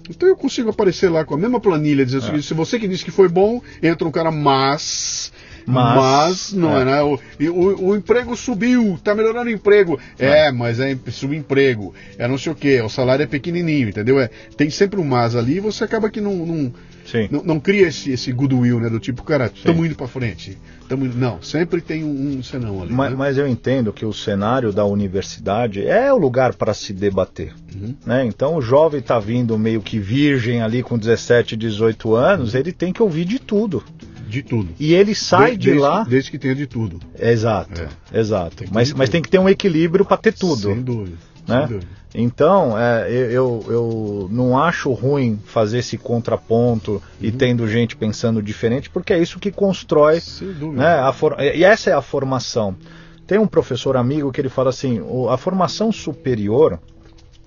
[0.09, 2.87] Então eu consigo aparecer lá com a mesma planilha, dizer o seguinte, se você que
[2.87, 5.31] disse que foi bom, entra um cara, mas.
[5.65, 6.85] Mas, Mas, não é, é.
[6.85, 7.01] né?
[7.01, 7.19] O,
[7.51, 9.99] o, o emprego subiu, tá melhorando o emprego.
[10.17, 14.19] É, mas é subemprego, é não sei o quê, o salário é pequenininho, entendeu?
[14.19, 16.73] É, tem sempre um mas ali e você acaba que não, não,
[17.31, 18.89] não, não cria esse, esse goodwill, né?
[18.89, 20.57] Do tipo, cara, estamos indo para frente.
[20.87, 21.17] Tamo indo...
[21.17, 22.93] Não, sempre tem um, um senão ali.
[22.93, 23.17] Mas, né?
[23.17, 27.53] mas eu entendo que o cenário da universidade é o lugar para se debater.
[27.75, 27.95] Uhum.
[28.05, 28.25] Né?
[28.25, 32.93] Então o jovem está vindo meio que virgem ali com 17, 18 anos, ele tem
[32.93, 33.83] que ouvir de tudo.
[34.29, 34.69] De tudo.
[34.79, 36.03] E ele sai de, desde, lá.
[36.03, 36.99] Desde que tenha de tudo.
[37.19, 38.57] Exato, exato.
[38.57, 39.11] Tem Mas, mas tudo.
[39.13, 40.61] tem que ter um equilíbrio para ter tudo.
[40.73, 41.17] Sem dúvida.
[41.47, 41.59] né?
[41.67, 41.99] Sem dúvida.
[42.15, 48.89] Então, é, eu, eu, não acho ruim fazer esse contraponto e tendo gente pensando diferente,
[48.89, 50.81] porque é isso que constrói Sem dúvida.
[50.81, 52.75] né, a for- E essa é a formação.
[53.27, 54.99] Tem um professor amigo que ele fala assim:
[55.29, 56.79] a formação superior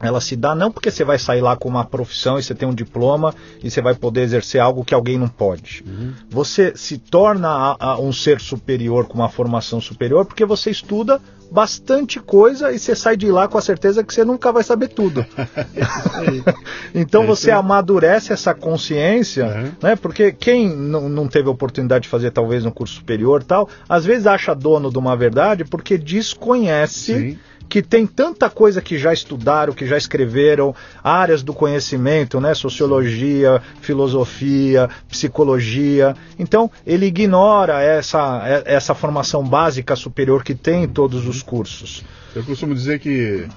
[0.03, 2.69] ela se dá não porque você vai sair lá com uma profissão e você tem
[2.69, 5.85] um diploma e você vai poder exercer algo que alguém não pode.
[6.29, 11.21] Você se torna a- a um ser superior com uma formação superior porque você estuda
[11.51, 14.89] bastante coisa e você sai de lá com a certeza que você nunca vai saber
[14.89, 15.25] tudo.
[16.95, 19.73] então É você amadurece essa consciência, Uhum.
[19.83, 19.97] né?
[19.97, 24.05] Porque quem não, não teve a oportunidade de fazer talvez no curso superior tal, às
[24.05, 27.39] vezes acha dono de uma verdade porque desconhece Sim.
[27.73, 32.53] Que tem tanta coisa que já estudaram, que já escreveram, áreas do conhecimento, né?
[32.53, 36.15] Sociologia, filosofia, psicologia.
[36.39, 42.05] Então, ele ignora essa, essa formação básica superior que tem em todos os cursos.
[42.37, 43.49] Eu costumo dizer que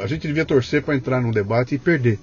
[0.00, 2.18] a gente devia torcer para entrar num debate e perder.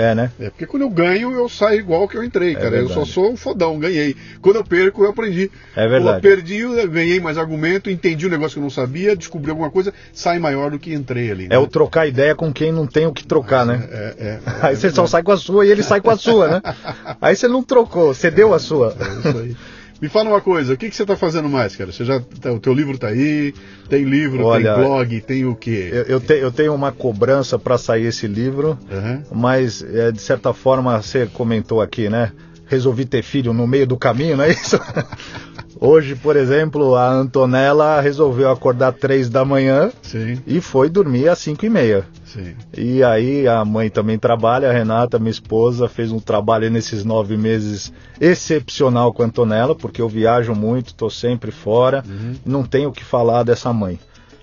[0.00, 0.32] É, né?
[0.40, 2.68] É, porque quando eu ganho, eu saio igual que eu entrei, cara.
[2.68, 2.94] eu verdade.
[2.94, 4.16] só sou um fodão, ganhei.
[4.40, 5.50] Quando eu perco, eu aprendi.
[5.76, 6.22] É verdade.
[6.22, 9.50] Pô, eu perdi, eu ganhei mais argumento, entendi um negócio que eu não sabia, descobri
[9.50, 11.44] alguma coisa, sai maior do que entrei ali.
[11.46, 11.58] É né?
[11.58, 13.86] o trocar ideia com quem não tem o que trocar, né?
[13.90, 15.10] É, é, é, Aí é você só verdade.
[15.10, 16.62] sai com a sua e ele sai com a sua, né?
[17.20, 18.96] Aí você não trocou, você deu a sua.
[18.98, 19.56] É isso aí.
[20.00, 21.92] Me fala uma coisa, o que, que você está fazendo mais, cara?
[21.92, 23.52] Você já, tá- o teu livro tá aí,
[23.88, 25.90] tem livro, Olha, tem blog, tem o quê?
[25.92, 28.78] Eu, eu, te- eu tenho uma cobrança para sair esse livro.
[28.90, 29.22] Aham.
[29.30, 32.32] Mas, é, de certa forma, você comentou aqui, né?
[32.70, 34.78] Resolvi ter filho no meio do caminho, não é isso?
[35.82, 41.38] Hoje, por exemplo, a Antonella resolveu acordar três da manhã Sim, e foi dormir às
[41.38, 42.04] cinco e meia.
[42.24, 42.54] sim.
[42.76, 47.36] E aí a mãe também trabalha, a Renata, minha esposa, fez um trabalho nesses nove
[47.36, 52.34] meses excepcional com a Antonella, porque eu viajo muito, estou sempre fora, Uhum.
[52.44, 53.98] não tenho o que falar dessa mãe.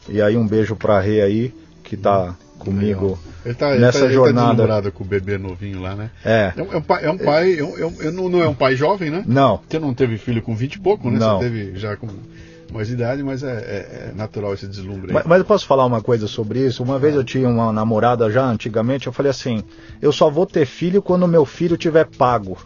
[0.10, 4.06] E aí um beijo pra Rê aí, que tá comigo Ele tá, ele nessa tá,
[4.06, 4.50] ele tá jornada.
[4.52, 6.10] deslumbrado com o bebê novinho lá, né?
[6.26, 8.48] É, É um, é um pai, é um pai é um- é é não, é
[8.48, 9.24] um pai jovem, né?
[9.26, 11.18] não, Você não teve filho com 20 e pouco, né?
[11.20, 11.40] Não.
[11.40, 12.08] Você teve já com
[12.74, 15.14] mais idade, mas é, é- é natural esse deslumbre.
[15.14, 16.84] Mas, mas eu posso falar uma coisa sobre isso?
[16.84, 19.64] Uma vez eu tinha uma namorada já antigamente, eu falei assim:
[20.02, 22.58] eu só vou ter filho quando meu filho tiver pago.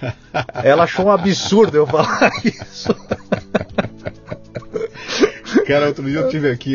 [0.64, 2.88] Ela achou um absurdo eu falar isso.
[5.66, 6.74] Cara, outro dia eu tive aqui,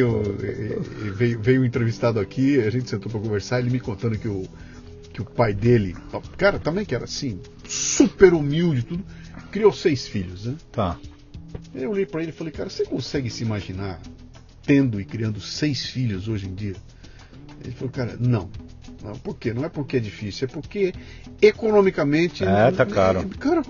[1.16, 4.48] veio, veio um entrevistado aqui, a gente sentou pra conversar, ele me contando que o,
[5.12, 5.96] que o pai dele,
[6.38, 9.04] cara, também que era assim, super humilde tudo,
[9.52, 10.56] criou seis filhos, né?
[10.72, 10.98] Tá.
[11.74, 14.00] Eu olhei pra ele e falei, cara, você consegue se imaginar
[14.66, 16.76] tendo e criando seis filhos hoje em dia?
[17.64, 18.50] Ele falou, cara, não.
[19.04, 19.54] Não, por quê?
[19.54, 20.94] Não é porque é difícil, é porque
[21.42, 22.44] economicamente.
[22.44, 23.28] É, tá caro.
[23.38, 23.62] Cara,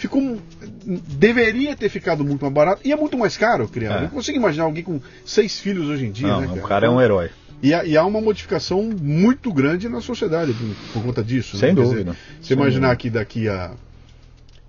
[0.00, 0.38] ficou.
[0.84, 3.98] Deveria ter ficado muito mais barato e é muito mais caro criar.
[3.98, 4.00] É.
[4.02, 6.68] Não consigo imaginar alguém com seis filhos hoje em dia, Não, né, o cara?
[6.68, 7.30] cara é um herói.
[7.62, 11.58] E, há- e há uma modificação muito grande na sociedade por, por conta disso.
[11.58, 11.82] Sem né?
[11.82, 12.12] Dúvida.
[12.12, 13.72] dizer, você imaginar que daqui a.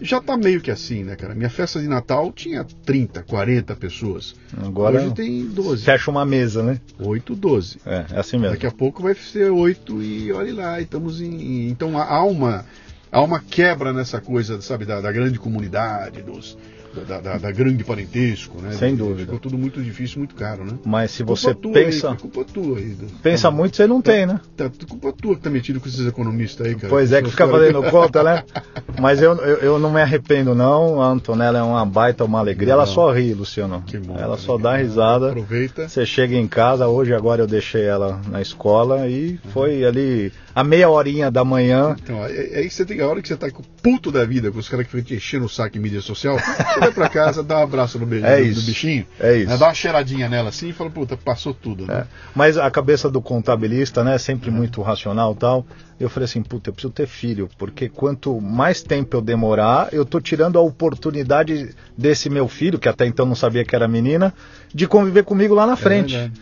[0.04, 1.36] Já tá meio que assim, né, cara?
[1.36, 4.34] Minha festa de Natal tinha 30, 40 pessoas.
[4.58, 5.86] Agora Hoje tem 12.
[5.86, 6.82] fecha uma mesa, né?
[7.00, 7.78] 8, 12.
[7.86, 8.54] É, é assim mesmo.
[8.56, 11.70] Daqui a pouco vai ser 8 e olhe lá, estamos em.
[11.70, 12.66] Então há uma,
[13.12, 16.58] há uma quebra nessa coisa, sabe, da, da grande comunidade, dos,
[17.08, 18.72] da, da- da grande parentesco, né?
[18.74, 19.22] Sem dúvida.
[19.24, 20.74] Ficou tudo muito difícil, muito caro, né?
[20.86, 22.90] Mas se Culpa você tua pensa, Aí, culpa tua aí.
[22.90, 24.40] do- pensa muito, você não tem, né?
[24.58, 26.90] Tá, culpa tua que tá metido com esses economistas aí, cara.
[26.90, 28.44] Pois é, que fica fazendo conta, né?
[29.00, 31.02] Mas eu, eu, eu não me arrependo, não.
[31.02, 32.74] A Antonella é uma baita, uma alegria.
[32.74, 32.92] Ela Não.
[32.94, 33.82] só ri, Luciano.
[33.88, 35.30] Que bom, Ela só dá risada.
[35.30, 35.88] Aproveita.
[35.88, 40.64] Você chega em casa, hoje agora eu deixei ela na escola e foi ali a
[40.64, 41.96] meia horinha da manhã.
[42.04, 44.12] Então, é, é aí que você tem a hora que você tá com o puto
[44.12, 46.38] da vida, com os caras que ficam te enchendo o saco em mídia social,
[46.82, 49.50] vai pra casa, dá um abraço no, beijo, É do, do bichinho, É isso.
[49.50, 51.86] né, dá uma cheiradinha nela assim e fala, puta, passou tudo.
[51.88, 52.00] Né?
[52.02, 52.04] É.
[52.36, 55.66] Mas a cabeça do contabilista, né, sempre muito racional e tal.
[56.00, 60.04] Eu falei assim, puta, eu preciso ter filho, porque quanto mais tempo eu demorar, eu
[60.04, 64.34] tô tirando a oportunidade desse meu filho, que até então não sabia que era menina,
[64.74, 66.18] de conviver comigo lá na frente.
[66.18, 66.42] verdade,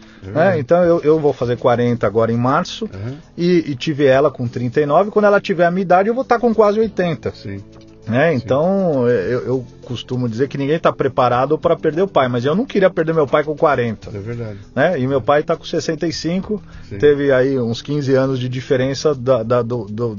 [0.54, 3.18] é É, então eu, eu vou fazer 40 agora em março Uhum.
[3.38, 5.12] e, e tive ela com 39.
[5.12, 7.32] Quando ela tiver a minha idade, eu vou estar com quase 80.
[7.32, 7.62] Sim.
[8.10, 8.34] Né?
[8.34, 12.56] Então eu, eu costumo dizer que ninguém está preparado para perder o pai, mas eu
[12.56, 14.60] não queria perder meu pai com 40 É verdade.
[14.76, 15.00] né?
[15.00, 16.98] E meu pai está com 65, Sim.
[16.98, 20.18] teve aí uns 15 anos de diferença da, da- do, do,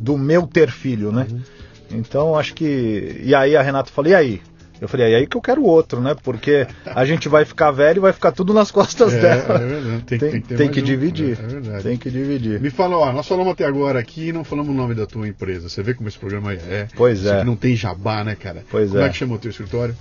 [0.00, 1.26] do meu ter filho, né?
[1.30, 1.40] Uhum.
[1.92, 3.20] Então acho que.
[3.22, 4.40] E aí a Renata falou: e aí?
[4.80, 6.14] Eu falei: é aí que eu quero outro, né?
[6.22, 9.54] Porque a gente vai ficar velho e vai ficar tudo nas costas É, dela.
[9.62, 10.02] é verdade.
[10.04, 10.84] Tem, Tem, tem que tem que um.
[10.84, 11.38] dividir.
[11.40, 11.82] É, é verdade.
[11.82, 12.60] Tem que dividir.
[12.60, 15.26] Me fala, ó, nós falamos até agora aqui e não falamos o nome da tua
[15.26, 15.68] empresa.
[15.68, 16.88] Você vê como esse programa é.
[16.96, 17.44] Pois Isso é.
[17.44, 18.64] não tem jabá, né, cara?
[18.70, 19.06] Pois como é.
[19.06, 19.96] é que chama o teu escritório?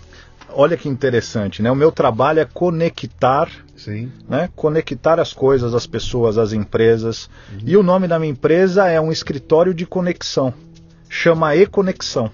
[0.49, 1.72] Olha que interessante, né?
[1.72, 4.11] O meu trabalho é conectar Sim.
[4.30, 4.47] né?
[4.56, 7.30] conectar as coisas, as pessoas, as empresas.
[7.52, 7.60] Uhum.
[7.65, 10.53] E o nome da minha empresa é um escritório de conexão.
[11.10, 12.31] Chama E-Conexão.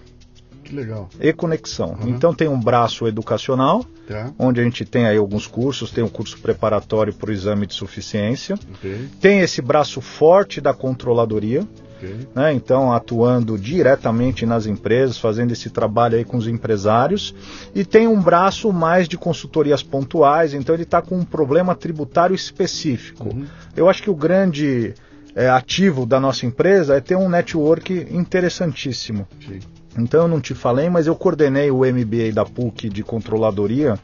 [0.72, 1.10] Que legal.
[1.20, 1.98] E-Conexão.
[2.02, 2.10] Uhum.
[2.10, 4.32] Então tem um braço educacional, Tá?
[4.40, 7.74] onde a gente tem aí alguns cursos, tem o curso preparatório para o exame de
[7.74, 8.58] suficiência.
[8.76, 9.10] Ok.
[9.20, 11.68] Tem esse braço forte da controladoria,
[12.34, 12.54] né?
[12.54, 17.36] então atuando diretamente nas empresas, fazendo esse trabalho aí com os empresários,
[17.76, 22.36] e tem um braço mais de consultorias pontuais, então ele está com um problema tributário
[22.36, 23.28] específico.
[23.30, 23.46] Uhum.
[23.76, 24.94] Eu acho que o grande
[25.36, 29.28] eh, ativo da nossa empresa é ter um network interessantíssimo.
[29.48, 29.60] Sim.
[29.98, 34.00] Então eu não te falei, mas eu coordenei o MBA da PUC de controladoria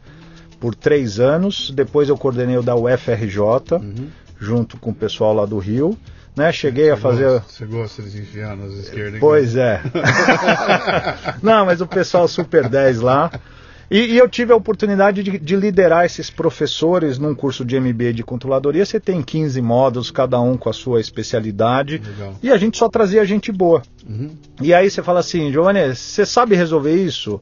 [0.60, 3.40] por três anos, depois eu coordenei o da UFRJ,
[3.74, 4.08] Uhum.
[4.40, 5.98] junto com o pessoal lá do Rio.
[6.36, 6.52] Né?
[6.52, 7.24] Cheguei a Você fazer.
[7.24, 9.20] gosta- Você gosta de enfiar nas esquerdas?
[9.20, 9.82] Pois é.
[11.42, 13.32] Não, mas o pessoal Super 10 lá.
[13.90, 18.14] E, e eu tive a oportunidade de, de liderar esses professores num curso de MBA
[18.14, 18.86] de controladoria.
[18.86, 22.02] Você tem 15 módulos, cada um com a sua especialidade.
[22.06, 22.36] Legal.
[22.44, 23.82] E a gente só trazia gente boa.
[24.08, 24.32] Uhum.
[24.62, 27.40] E aí você fala assim, Giovanni, você sabe resolver isso?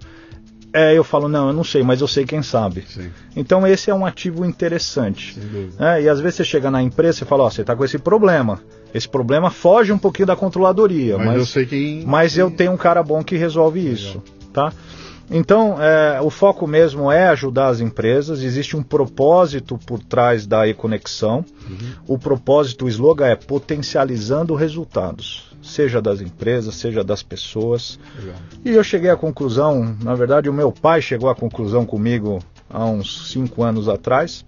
[0.72, 2.84] É, eu falo, não, eu não sei, mas eu sei quem sabe.
[2.85, 5.39] Sim, Então esse é um ativo interessante.
[5.80, 7.97] É, e às vezes você chega na empresa e fala, ó, você está com esse
[7.97, 8.59] problema.
[8.93, 12.03] Esse problema foge um pouquinho da controladoria, Mas, mas, eu sei quem.
[12.05, 14.22] mas eu tenho um cara bom que resolve isso,
[14.53, 14.73] tá?
[15.30, 18.41] Então, é, o foco mesmo é ajudar as empresas.
[18.41, 21.43] Existe um propósito por trás da e-conexão.
[21.68, 21.93] Uhum.
[22.07, 27.99] O propósito, o slogan é potencializando resultados, seja das empresas, seja das pessoas.
[28.19, 28.35] Legal.
[28.64, 32.39] E eu cheguei à conclusão, na verdade, o meu pai chegou à conclusão comigo
[32.69, 34.45] há uns cinco anos atrás.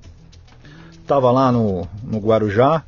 [0.91, 2.83] Estava lá no, no Guarujá,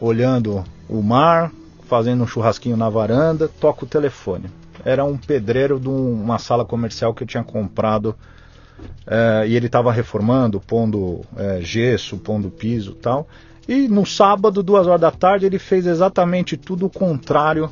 [0.00, 1.52] olhando o mar,
[1.86, 4.48] fazendo um churrasquinho na varanda, toca o telefone.
[4.84, 8.14] Era um pedreiro de um- uma sala comercial que eu tinha comprado
[9.06, 13.28] eh, e ele estava reformando, pondo eh, gesso, pondo piso e tal.
[13.68, 17.70] E no sábado, duas horas da tarde, ele fez exatamente tudo o contrário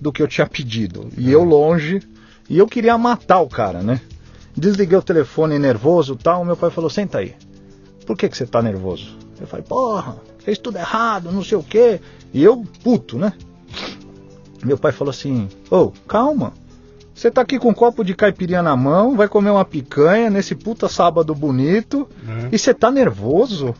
[0.00, 1.08] do que eu tinha pedido.
[1.16, 2.00] E eu longe,
[2.50, 4.00] e eu queria matar o cara, né?
[4.56, 6.44] Desliguei o telefone nervoso e tal.
[6.44, 7.34] Meu pai falou: Senta aí.
[8.06, 9.16] Por que, que você tá nervoso?
[9.40, 12.00] Eu falei: Porra, fez tudo errado, não sei o quê.
[12.34, 13.32] E eu, puto, né?
[14.64, 16.52] Meu pai falou assim: Ô, calma.
[17.14, 20.54] Você tá aqui com um copo de caipirinha na mão, vai comer uma picanha nesse
[20.54, 22.48] puta sábado bonito Uhum.
[22.52, 23.74] e você tá nervoso?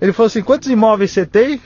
[0.00, 1.60] Ele falou assim: quantos imóveis você tem?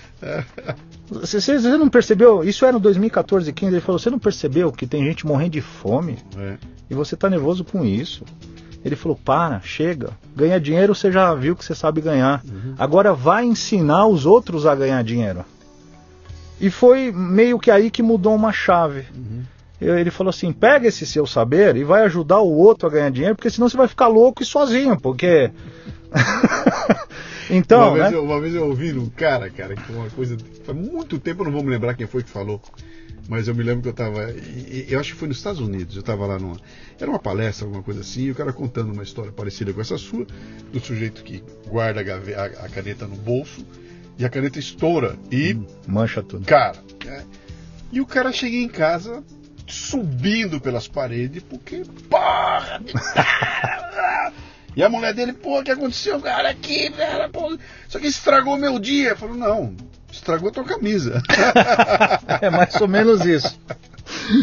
[1.08, 2.44] Você, não percebeu?
[2.44, 3.72] Isso era no 2014, 15.
[3.72, 6.54] Ele falou: você não percebeu que tem gente morrendo de fome É.
[6.88, 8.24] e você tá nervoso com isso?
[8.84, 10.10] Ele falou: para, chega.
[10.36, 12.42] Ganhar dinheiro você já viu que você sabe ganhar.
[12.78, 15.44] Agora vai ensinar os outros a ganhar dinheiro.
[16.60, 19.06] E foi meio que aí que mudou uma chave.
[19.14, 19.42] Uhum.
[19.80, 23.34] Ele falou assim: pega esse seu saber e vai ajudar o outro a ganhar dinheiro,
[23.34, 25.50] porque senão você vai ficar louco e sozinho, porque.
[27.48, 28.16] então, uma, vez né?
[28.16, 30.36] eu, uma vez eu ouvi um cara, cara, que foi uma coisa.
[30.64, 32.60] Faz muito tempo, eu não vou me lembrar quem foi que falou.
[33.28, 34.34] Mas eu me lembro que eu estava.
[34.88, 35.94] Eu acho que foi nos Estados Unidos.
[35.94, 36.56] Eu estava lá numa.
[36.98, 39.96] Era uma palestra, alguma coisa assim, e o cara contando uma história parecida com essa
[39.96, 40.26] sua,
[40.72, 43.64] do sujeito que guarda a- a caneta no bolso
[44.20, 45.16] e a caneta estoura.
[45.32, 46.44] E, Mancha tudo.
[46.44, 46.76] cara.
[47.06, 47.22] é,
[47.90, 49.24] e o cara chega em casa
[49.66, 51.82] subindo pelas paredes, porque.
[52.08, 52.82] Porra!
[54.76, 58.56] E a mulher dele, pô, o que aconteceu, cara, aqui, cara, pô, isso aqui estragou
[58.56, 59.16] meu dia.
[59.16, 59.74] Falou, não,
[60.12, 61.20] estragou tua camisa.
[62.40, 63.58] É mais ou menos isso.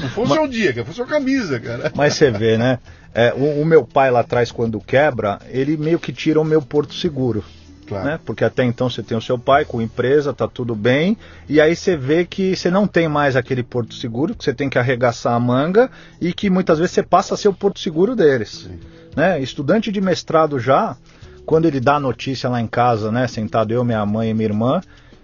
[0.01, 1.93] Não foi o seu dia, cara, foi sua camisa, cara.
[1.95, 2.77] Mas você vê, né?
[3.13, 6.61] É, o, o meu pai lá atrás, quando quebra, ele meio que tira o meu
[6.61, 7.41] porto seguro.
[7.87, 8.05] Claro.
[8.05, 8.19] né?
[8.25, 11.75] Porque até então você tem o seu pai com empresa, tá tudo bem, e aí
[11.75, 15.33] você vê que você não tem mais aquele porto seguro, que você tem que arregaçar
[15.33, 15.89] a manga
[16.19, 18.69] e que muitas vezes você passa a ser o porto seguro deles.
[19.15, 19.39] Né?
[19.39, 20.97] Estudante de mestrado já,
[21.45, 24.49] quando ele dá a notícia lá em casa, né, sentado eu, minha mãe e minha
[24.49, 24.81] irmã,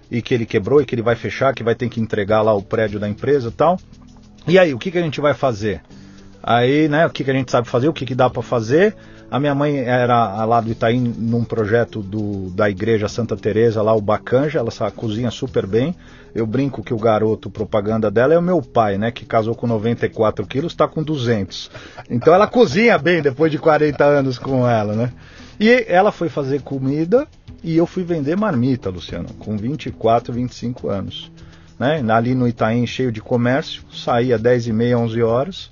[0.10, 2.54] e que ele quebrou e que ele vai fechar, que vai ter que entregar lá
[2.54, 3.78] o prédio da empresa e tal.
[4.48, 5.82] E aí, o que, que a gente vai fazer?
[6.42, 8.96] Aí, né, o que, que a gente sabe fazer, o que, que dá para fazer.
[9.34, 13.92] A minha mãe era lá do Itaim num projeto do, da igreja Santa Teresa lá
[13.92, 15.96] o Bacanja, ela sabe, cozinha super bem.
[16.36, 19.66] Eu brinco que o garoto propaganda dela é o meu pai, né, que casou com
[19.66, 21.72] 94 quilos, está com 200.
[22.12, 25.12] Então ela cozinha bem depois de 40 anos com ela, né?
[25.60, 27.28] E ela foi fazer comida
[27.64, 31.32] e eu fui vender marmita, Luciano, com 24, 25 anos.
[31.80, 32.04] Né?
[32.08, 35.72] Ali no Itaim, cheio de comércio, saía 10 e meia, 11 horas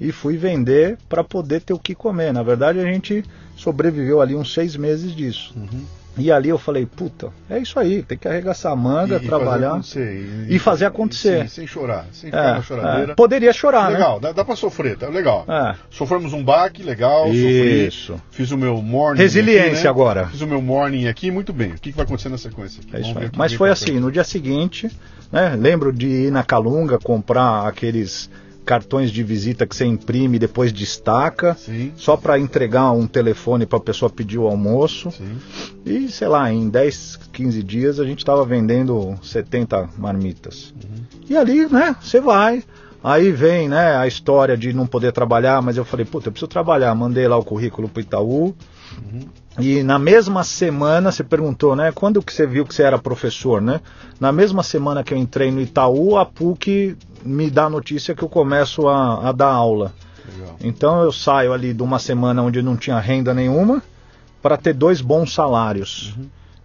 [0.00, 2.32] e fui vender para poder ter o que comer.
[2.32, 3.22] Na verdade, a gente
[3.56, 5.52] sobreviveu ali uns seis meses disso.
[5.56, 5.84] Uhum.
[6.18, 9.28] E ali eu falei, puta, é isso aí, tem que arregaçar a manga, E- e
[9.28, 9.76] trabalhar.
[9.76, 11.38] fazer acontecer, E fazer acontecer.
[11.40, 13.12] Sem, sem chorar, sem ficar na É, choradeira.
[13.12, 15.44] é, poderia chorar, Legal, dá, dá pra sofrer, tá legal.
[15.46, 15.76] né?
[15.88, 17.28] Sofremos um baque, legal, É.
[17.28, 17.86] sofri.
[17.86, 18.20] Isso.
[18.32, 19.20] Fiz o meu morning.
[19.22, 19.88] Resiliência aqui, né?
[19.88, 20.26] agora.
[20.26, 21.70] Fiz o meu morning aqui, muito bem.
[21.70, 22.80] O que, que vai acontecer na sequência?
[22.82, 22.96] aqui?
[22.96, 24.00] É isso Mas foi assim, frente.
[24.00, 24.90] no dia seguinte,
[25.30, 25.54] né?
[25.56, 28.28] Lembro de ir na Calunga comprar aqueles
[28.70, 33.66] cartões de visita que você imprime e depois destaca, Sim, só para entregar um telefone
[33.66, 35.10] para a pessoa pedir o almoço.
[35.10, 35.38] sim.
[35.84, 40.72] E sei lá, em 10, 15 dias a gente estava vendendo 70 marmitas.
[40.76, 41.02] Uhum.
[41.28, 42.62] E ali, né, você vai.
[43.02, 46.46] Aí vem, né, a história de não poder trabalhar, mas eu falei, puta, eu preciso
[46.46, 46.94] trabalhar.
[46.94, 48.54] Mandei lá o currículo pro Itaú.
[48.98, 49.20] Uhum.
[49.62, 53.60] E na mesma semana, você perguntou, né, quando que você viu que você era professor,
[53.60, 53.80] né?
[54.18, 58.22] Na mesma semana que eu entrei no Itaú, a PUC me dá a notícia que
[58.22, 59.92] eu começo a, a dar aula.
[60.32, 60.56] Legal.
[60.62, 63.82] Então eu saio ali de uma semana onde não tinha renda nenhuma
[64.42, 66.14] para ter dois bons salários.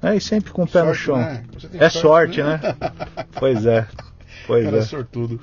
[0.02, 1.18] É, e sempre com o pé no Sorte, chão.
[1.18, 1.44] né?
[1.74, 2.60] É sorte, né?
[3.40, 3.88] pois é.
[4.46, 4.82] Pois Cara, é.
[4.82, 5.40] sortudo.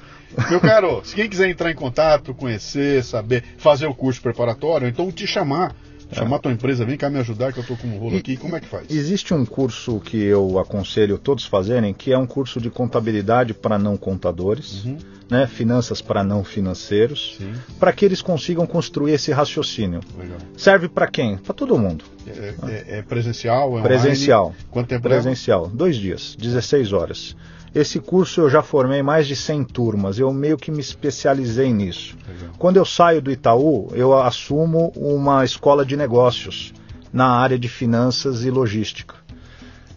[0.49, 5.11] Meu caro, se quem quiser entrar em contato, conhecer, saber, fazer o curso preparatório, então
[5.11, 5.74] te chamar,
[6.13, 8.17] chamar tua empresa, vem cá me ajudar que eu tô com um rolo É.
[8.17, 8.91] E- aqui, como é que faz?
[8.91, 13.79] Existe um curso que eu aconselho todos fazerem, que é um curso de contabilidade para
[13.79, 14.97] não contadores, Uhum.
[15.31, 17.39] né, finanças para não financeiros,
[17.79, 20.01] para que eles consigam construir esse raciocínio.
[20.19, 20.39] legal.
[20.57, 21.37] Serve para quem?
[21.39, 22.05] Para todo mundo.
[22.27, 23.89] É, é- é presencial, é online?
[23.89, 24.55] Presencial.
[24.71, 25.03] Quanto tempo?
[25.03, 27.35] Presencial, dois dias, 16 horas.
[27.74, 32.16] Esse curso eu já formei mais de 100 turmas, eu meio que me especializei nisso.
[32.28, 32.55] Legal.
[32.59, 36.74] Quando eu saio do Itaú, eu assumo uma escola de negócios
[37.11, 39.15] na área de finanças e logística.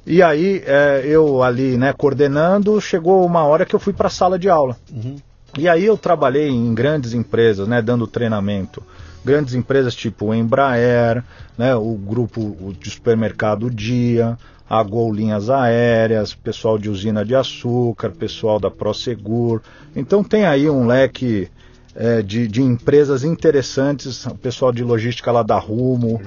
[0.05, 4.11] E aí, é, eu ali, né, coordenando, chegou uma hora que eu fui para a
[4.11, 4.77] sala de aula.
[4.93, 5.15] Uhum.
[5.57, 8.83] E aí eu trabalhei em grandes empresas, né, dando treinamento.
[9.23, 11.23] Grandes empresas tipo Embraer,
[11.57, 14.37] né, o grupo de supermercado Dia,
[14.69, 19.61] a Gol Linhas Aéreas, pessoal de usina de açúcar, pessoal da Prosegur.
[19.95, 21.49] Então tem aí um leque
[21.95, 26.19] eh, de, de empresas interessantes, o pessoal de logística lá da Rumo.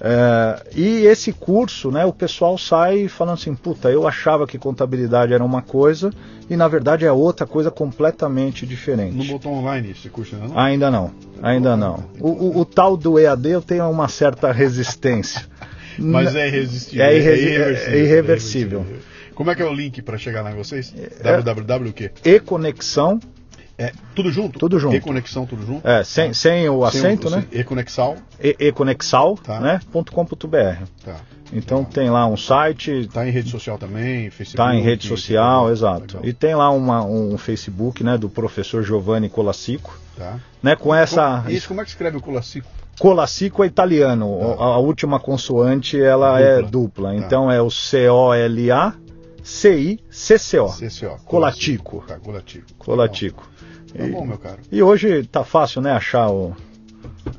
[0.00, 5.32] É, e esse curso, né, o pessoal sai falando assim, puta, eu achava que contabilidade
[5.34, 6.12] era uma coisa
[6.48, 9.26] e na verdade é outra coisa completamente Não diferente.
[9.28, 10.56] botou online esse curso ainda não?
[10.60, 11.10] Ainda não,
[11.42, 12.04] ainda não.
[12.20, 15.46] O, o- o tal do EAD eu tenho uma certa resistência.
[15.98, 17.04] Mas é irresistível.
[17.04, 17.48] É irresi-
[17.90, 18.86] é irreversível.
[19.34, 20.92] Como é que é o link para chegar lá em vocês?
[21.22, 22.10] É- www o quê?
[22.24, 23.20] E conexão,
[23.80, 24.58] É tudo junto?
[24.58, 24.96] Tudo junto.
[24.96, 25.86] E conexão tudo junto?
[25.86, 27.44] é, sem, sem o Sem acento, o- né?
[27.52, 28.16] E conexal?
[28.42, 29.60] E, econexal, Tá.
[29.60, 29.80] né?
[29.92, 30.82] .com.br.
[31.04, 31.14] Tá.
[31.52, 31.92] Então Legal.
[31.92, 34.56] tem lá um site, Tá em rede social também, Facebook.
[34.56, 35.72] Tá em rede social, Legal.
[35.72, 36.16] exato.
[36.16, 36.28] Legal.
[36.28, 40.40] E tem lá uma- um Facebook, né, do professor Giovanni Colassico, Tá.
[40.60, 42.68] né, com essa Isso, como é que escreve o Colassico?
[42.98, 44.62] Colassico é italiano, Tá.
[44.64, 46.70] a, a última consoante ela é Dupla.
[46.70, 47.14] dupla, Tá.
[47.16, 48.94] então é o C O L A
[49.42, 50.68] C I C C O.
[50.68, 51.16] CCO.
[51.24, 52.04] Colatico.
[52.06, 52.66] Tá, Colatico.
[52.78, 53.48] Colatico.
[53.96, 54.58] Tá E, bom, meu caro.
[54.70, 56.54] e hoje tá fácil, né, achar o,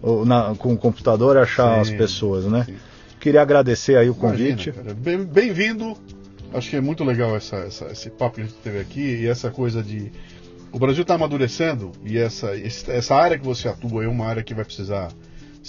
[0.02, 2.64] o- na- com o computador achar Sim, as pessoas, né?
[2.66, 2.76] sim.
[3.20, 4.72] Queria agradecer aí o convite.
[5.32, 5.96] Bem-vindo.
[6.54, 9.28] Acho que é muito legal essa, essa- esse papo que a gente teve aqui e
[9.28, 10.12] essa coisa de.
[10.72, 14.54] O Brasil está amadurecendo e essa, essa área que você atua é uma área que
[14.54, 15.10] vai precisar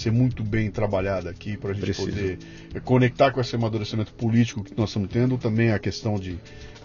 [0.01, 2.09] ser muito bem trabalhada aqui para a gente Precisa.
[2.09, 2.37] poder
[2.83, 6.37] conectar com esse amadurecimento político que nós estamos tendo, também a questão de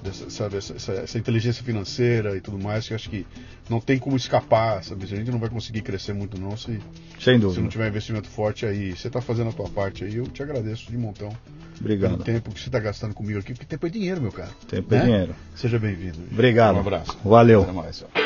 [0.02, 3.26] dessa, sabe, essa, essa- essa inteligência financeira e tudo mais, que eu acho que
[3.68, 5.04] não tem como escapar, sabe?
[5.04, 6.78] A gente não vai conseguir crescer muito não se,
[7.18, 7.62] Sem se dúvida.
[7.62, 8.94] não tiver investimento forte aí.
[8.94, 12.22] Você está fazendo a tua parte aí, eu te agradeço de montão pelo Obrigado.
[12.22, 14.50] tempo que você está gastando comigo aqui, porque tempo é dinheiro, meu cara.
[14.68, 15.04] Tempo é Né?
[15.04, 15.34] dinheiro.
[15.56, 16.18] Seja bem-vindo.
[16.30, 16.76] Obrigado.
[16.76, 17.18] Um abraço.
[17.24, 17.62] Valeu.
[17.62, 18.25] Até mais.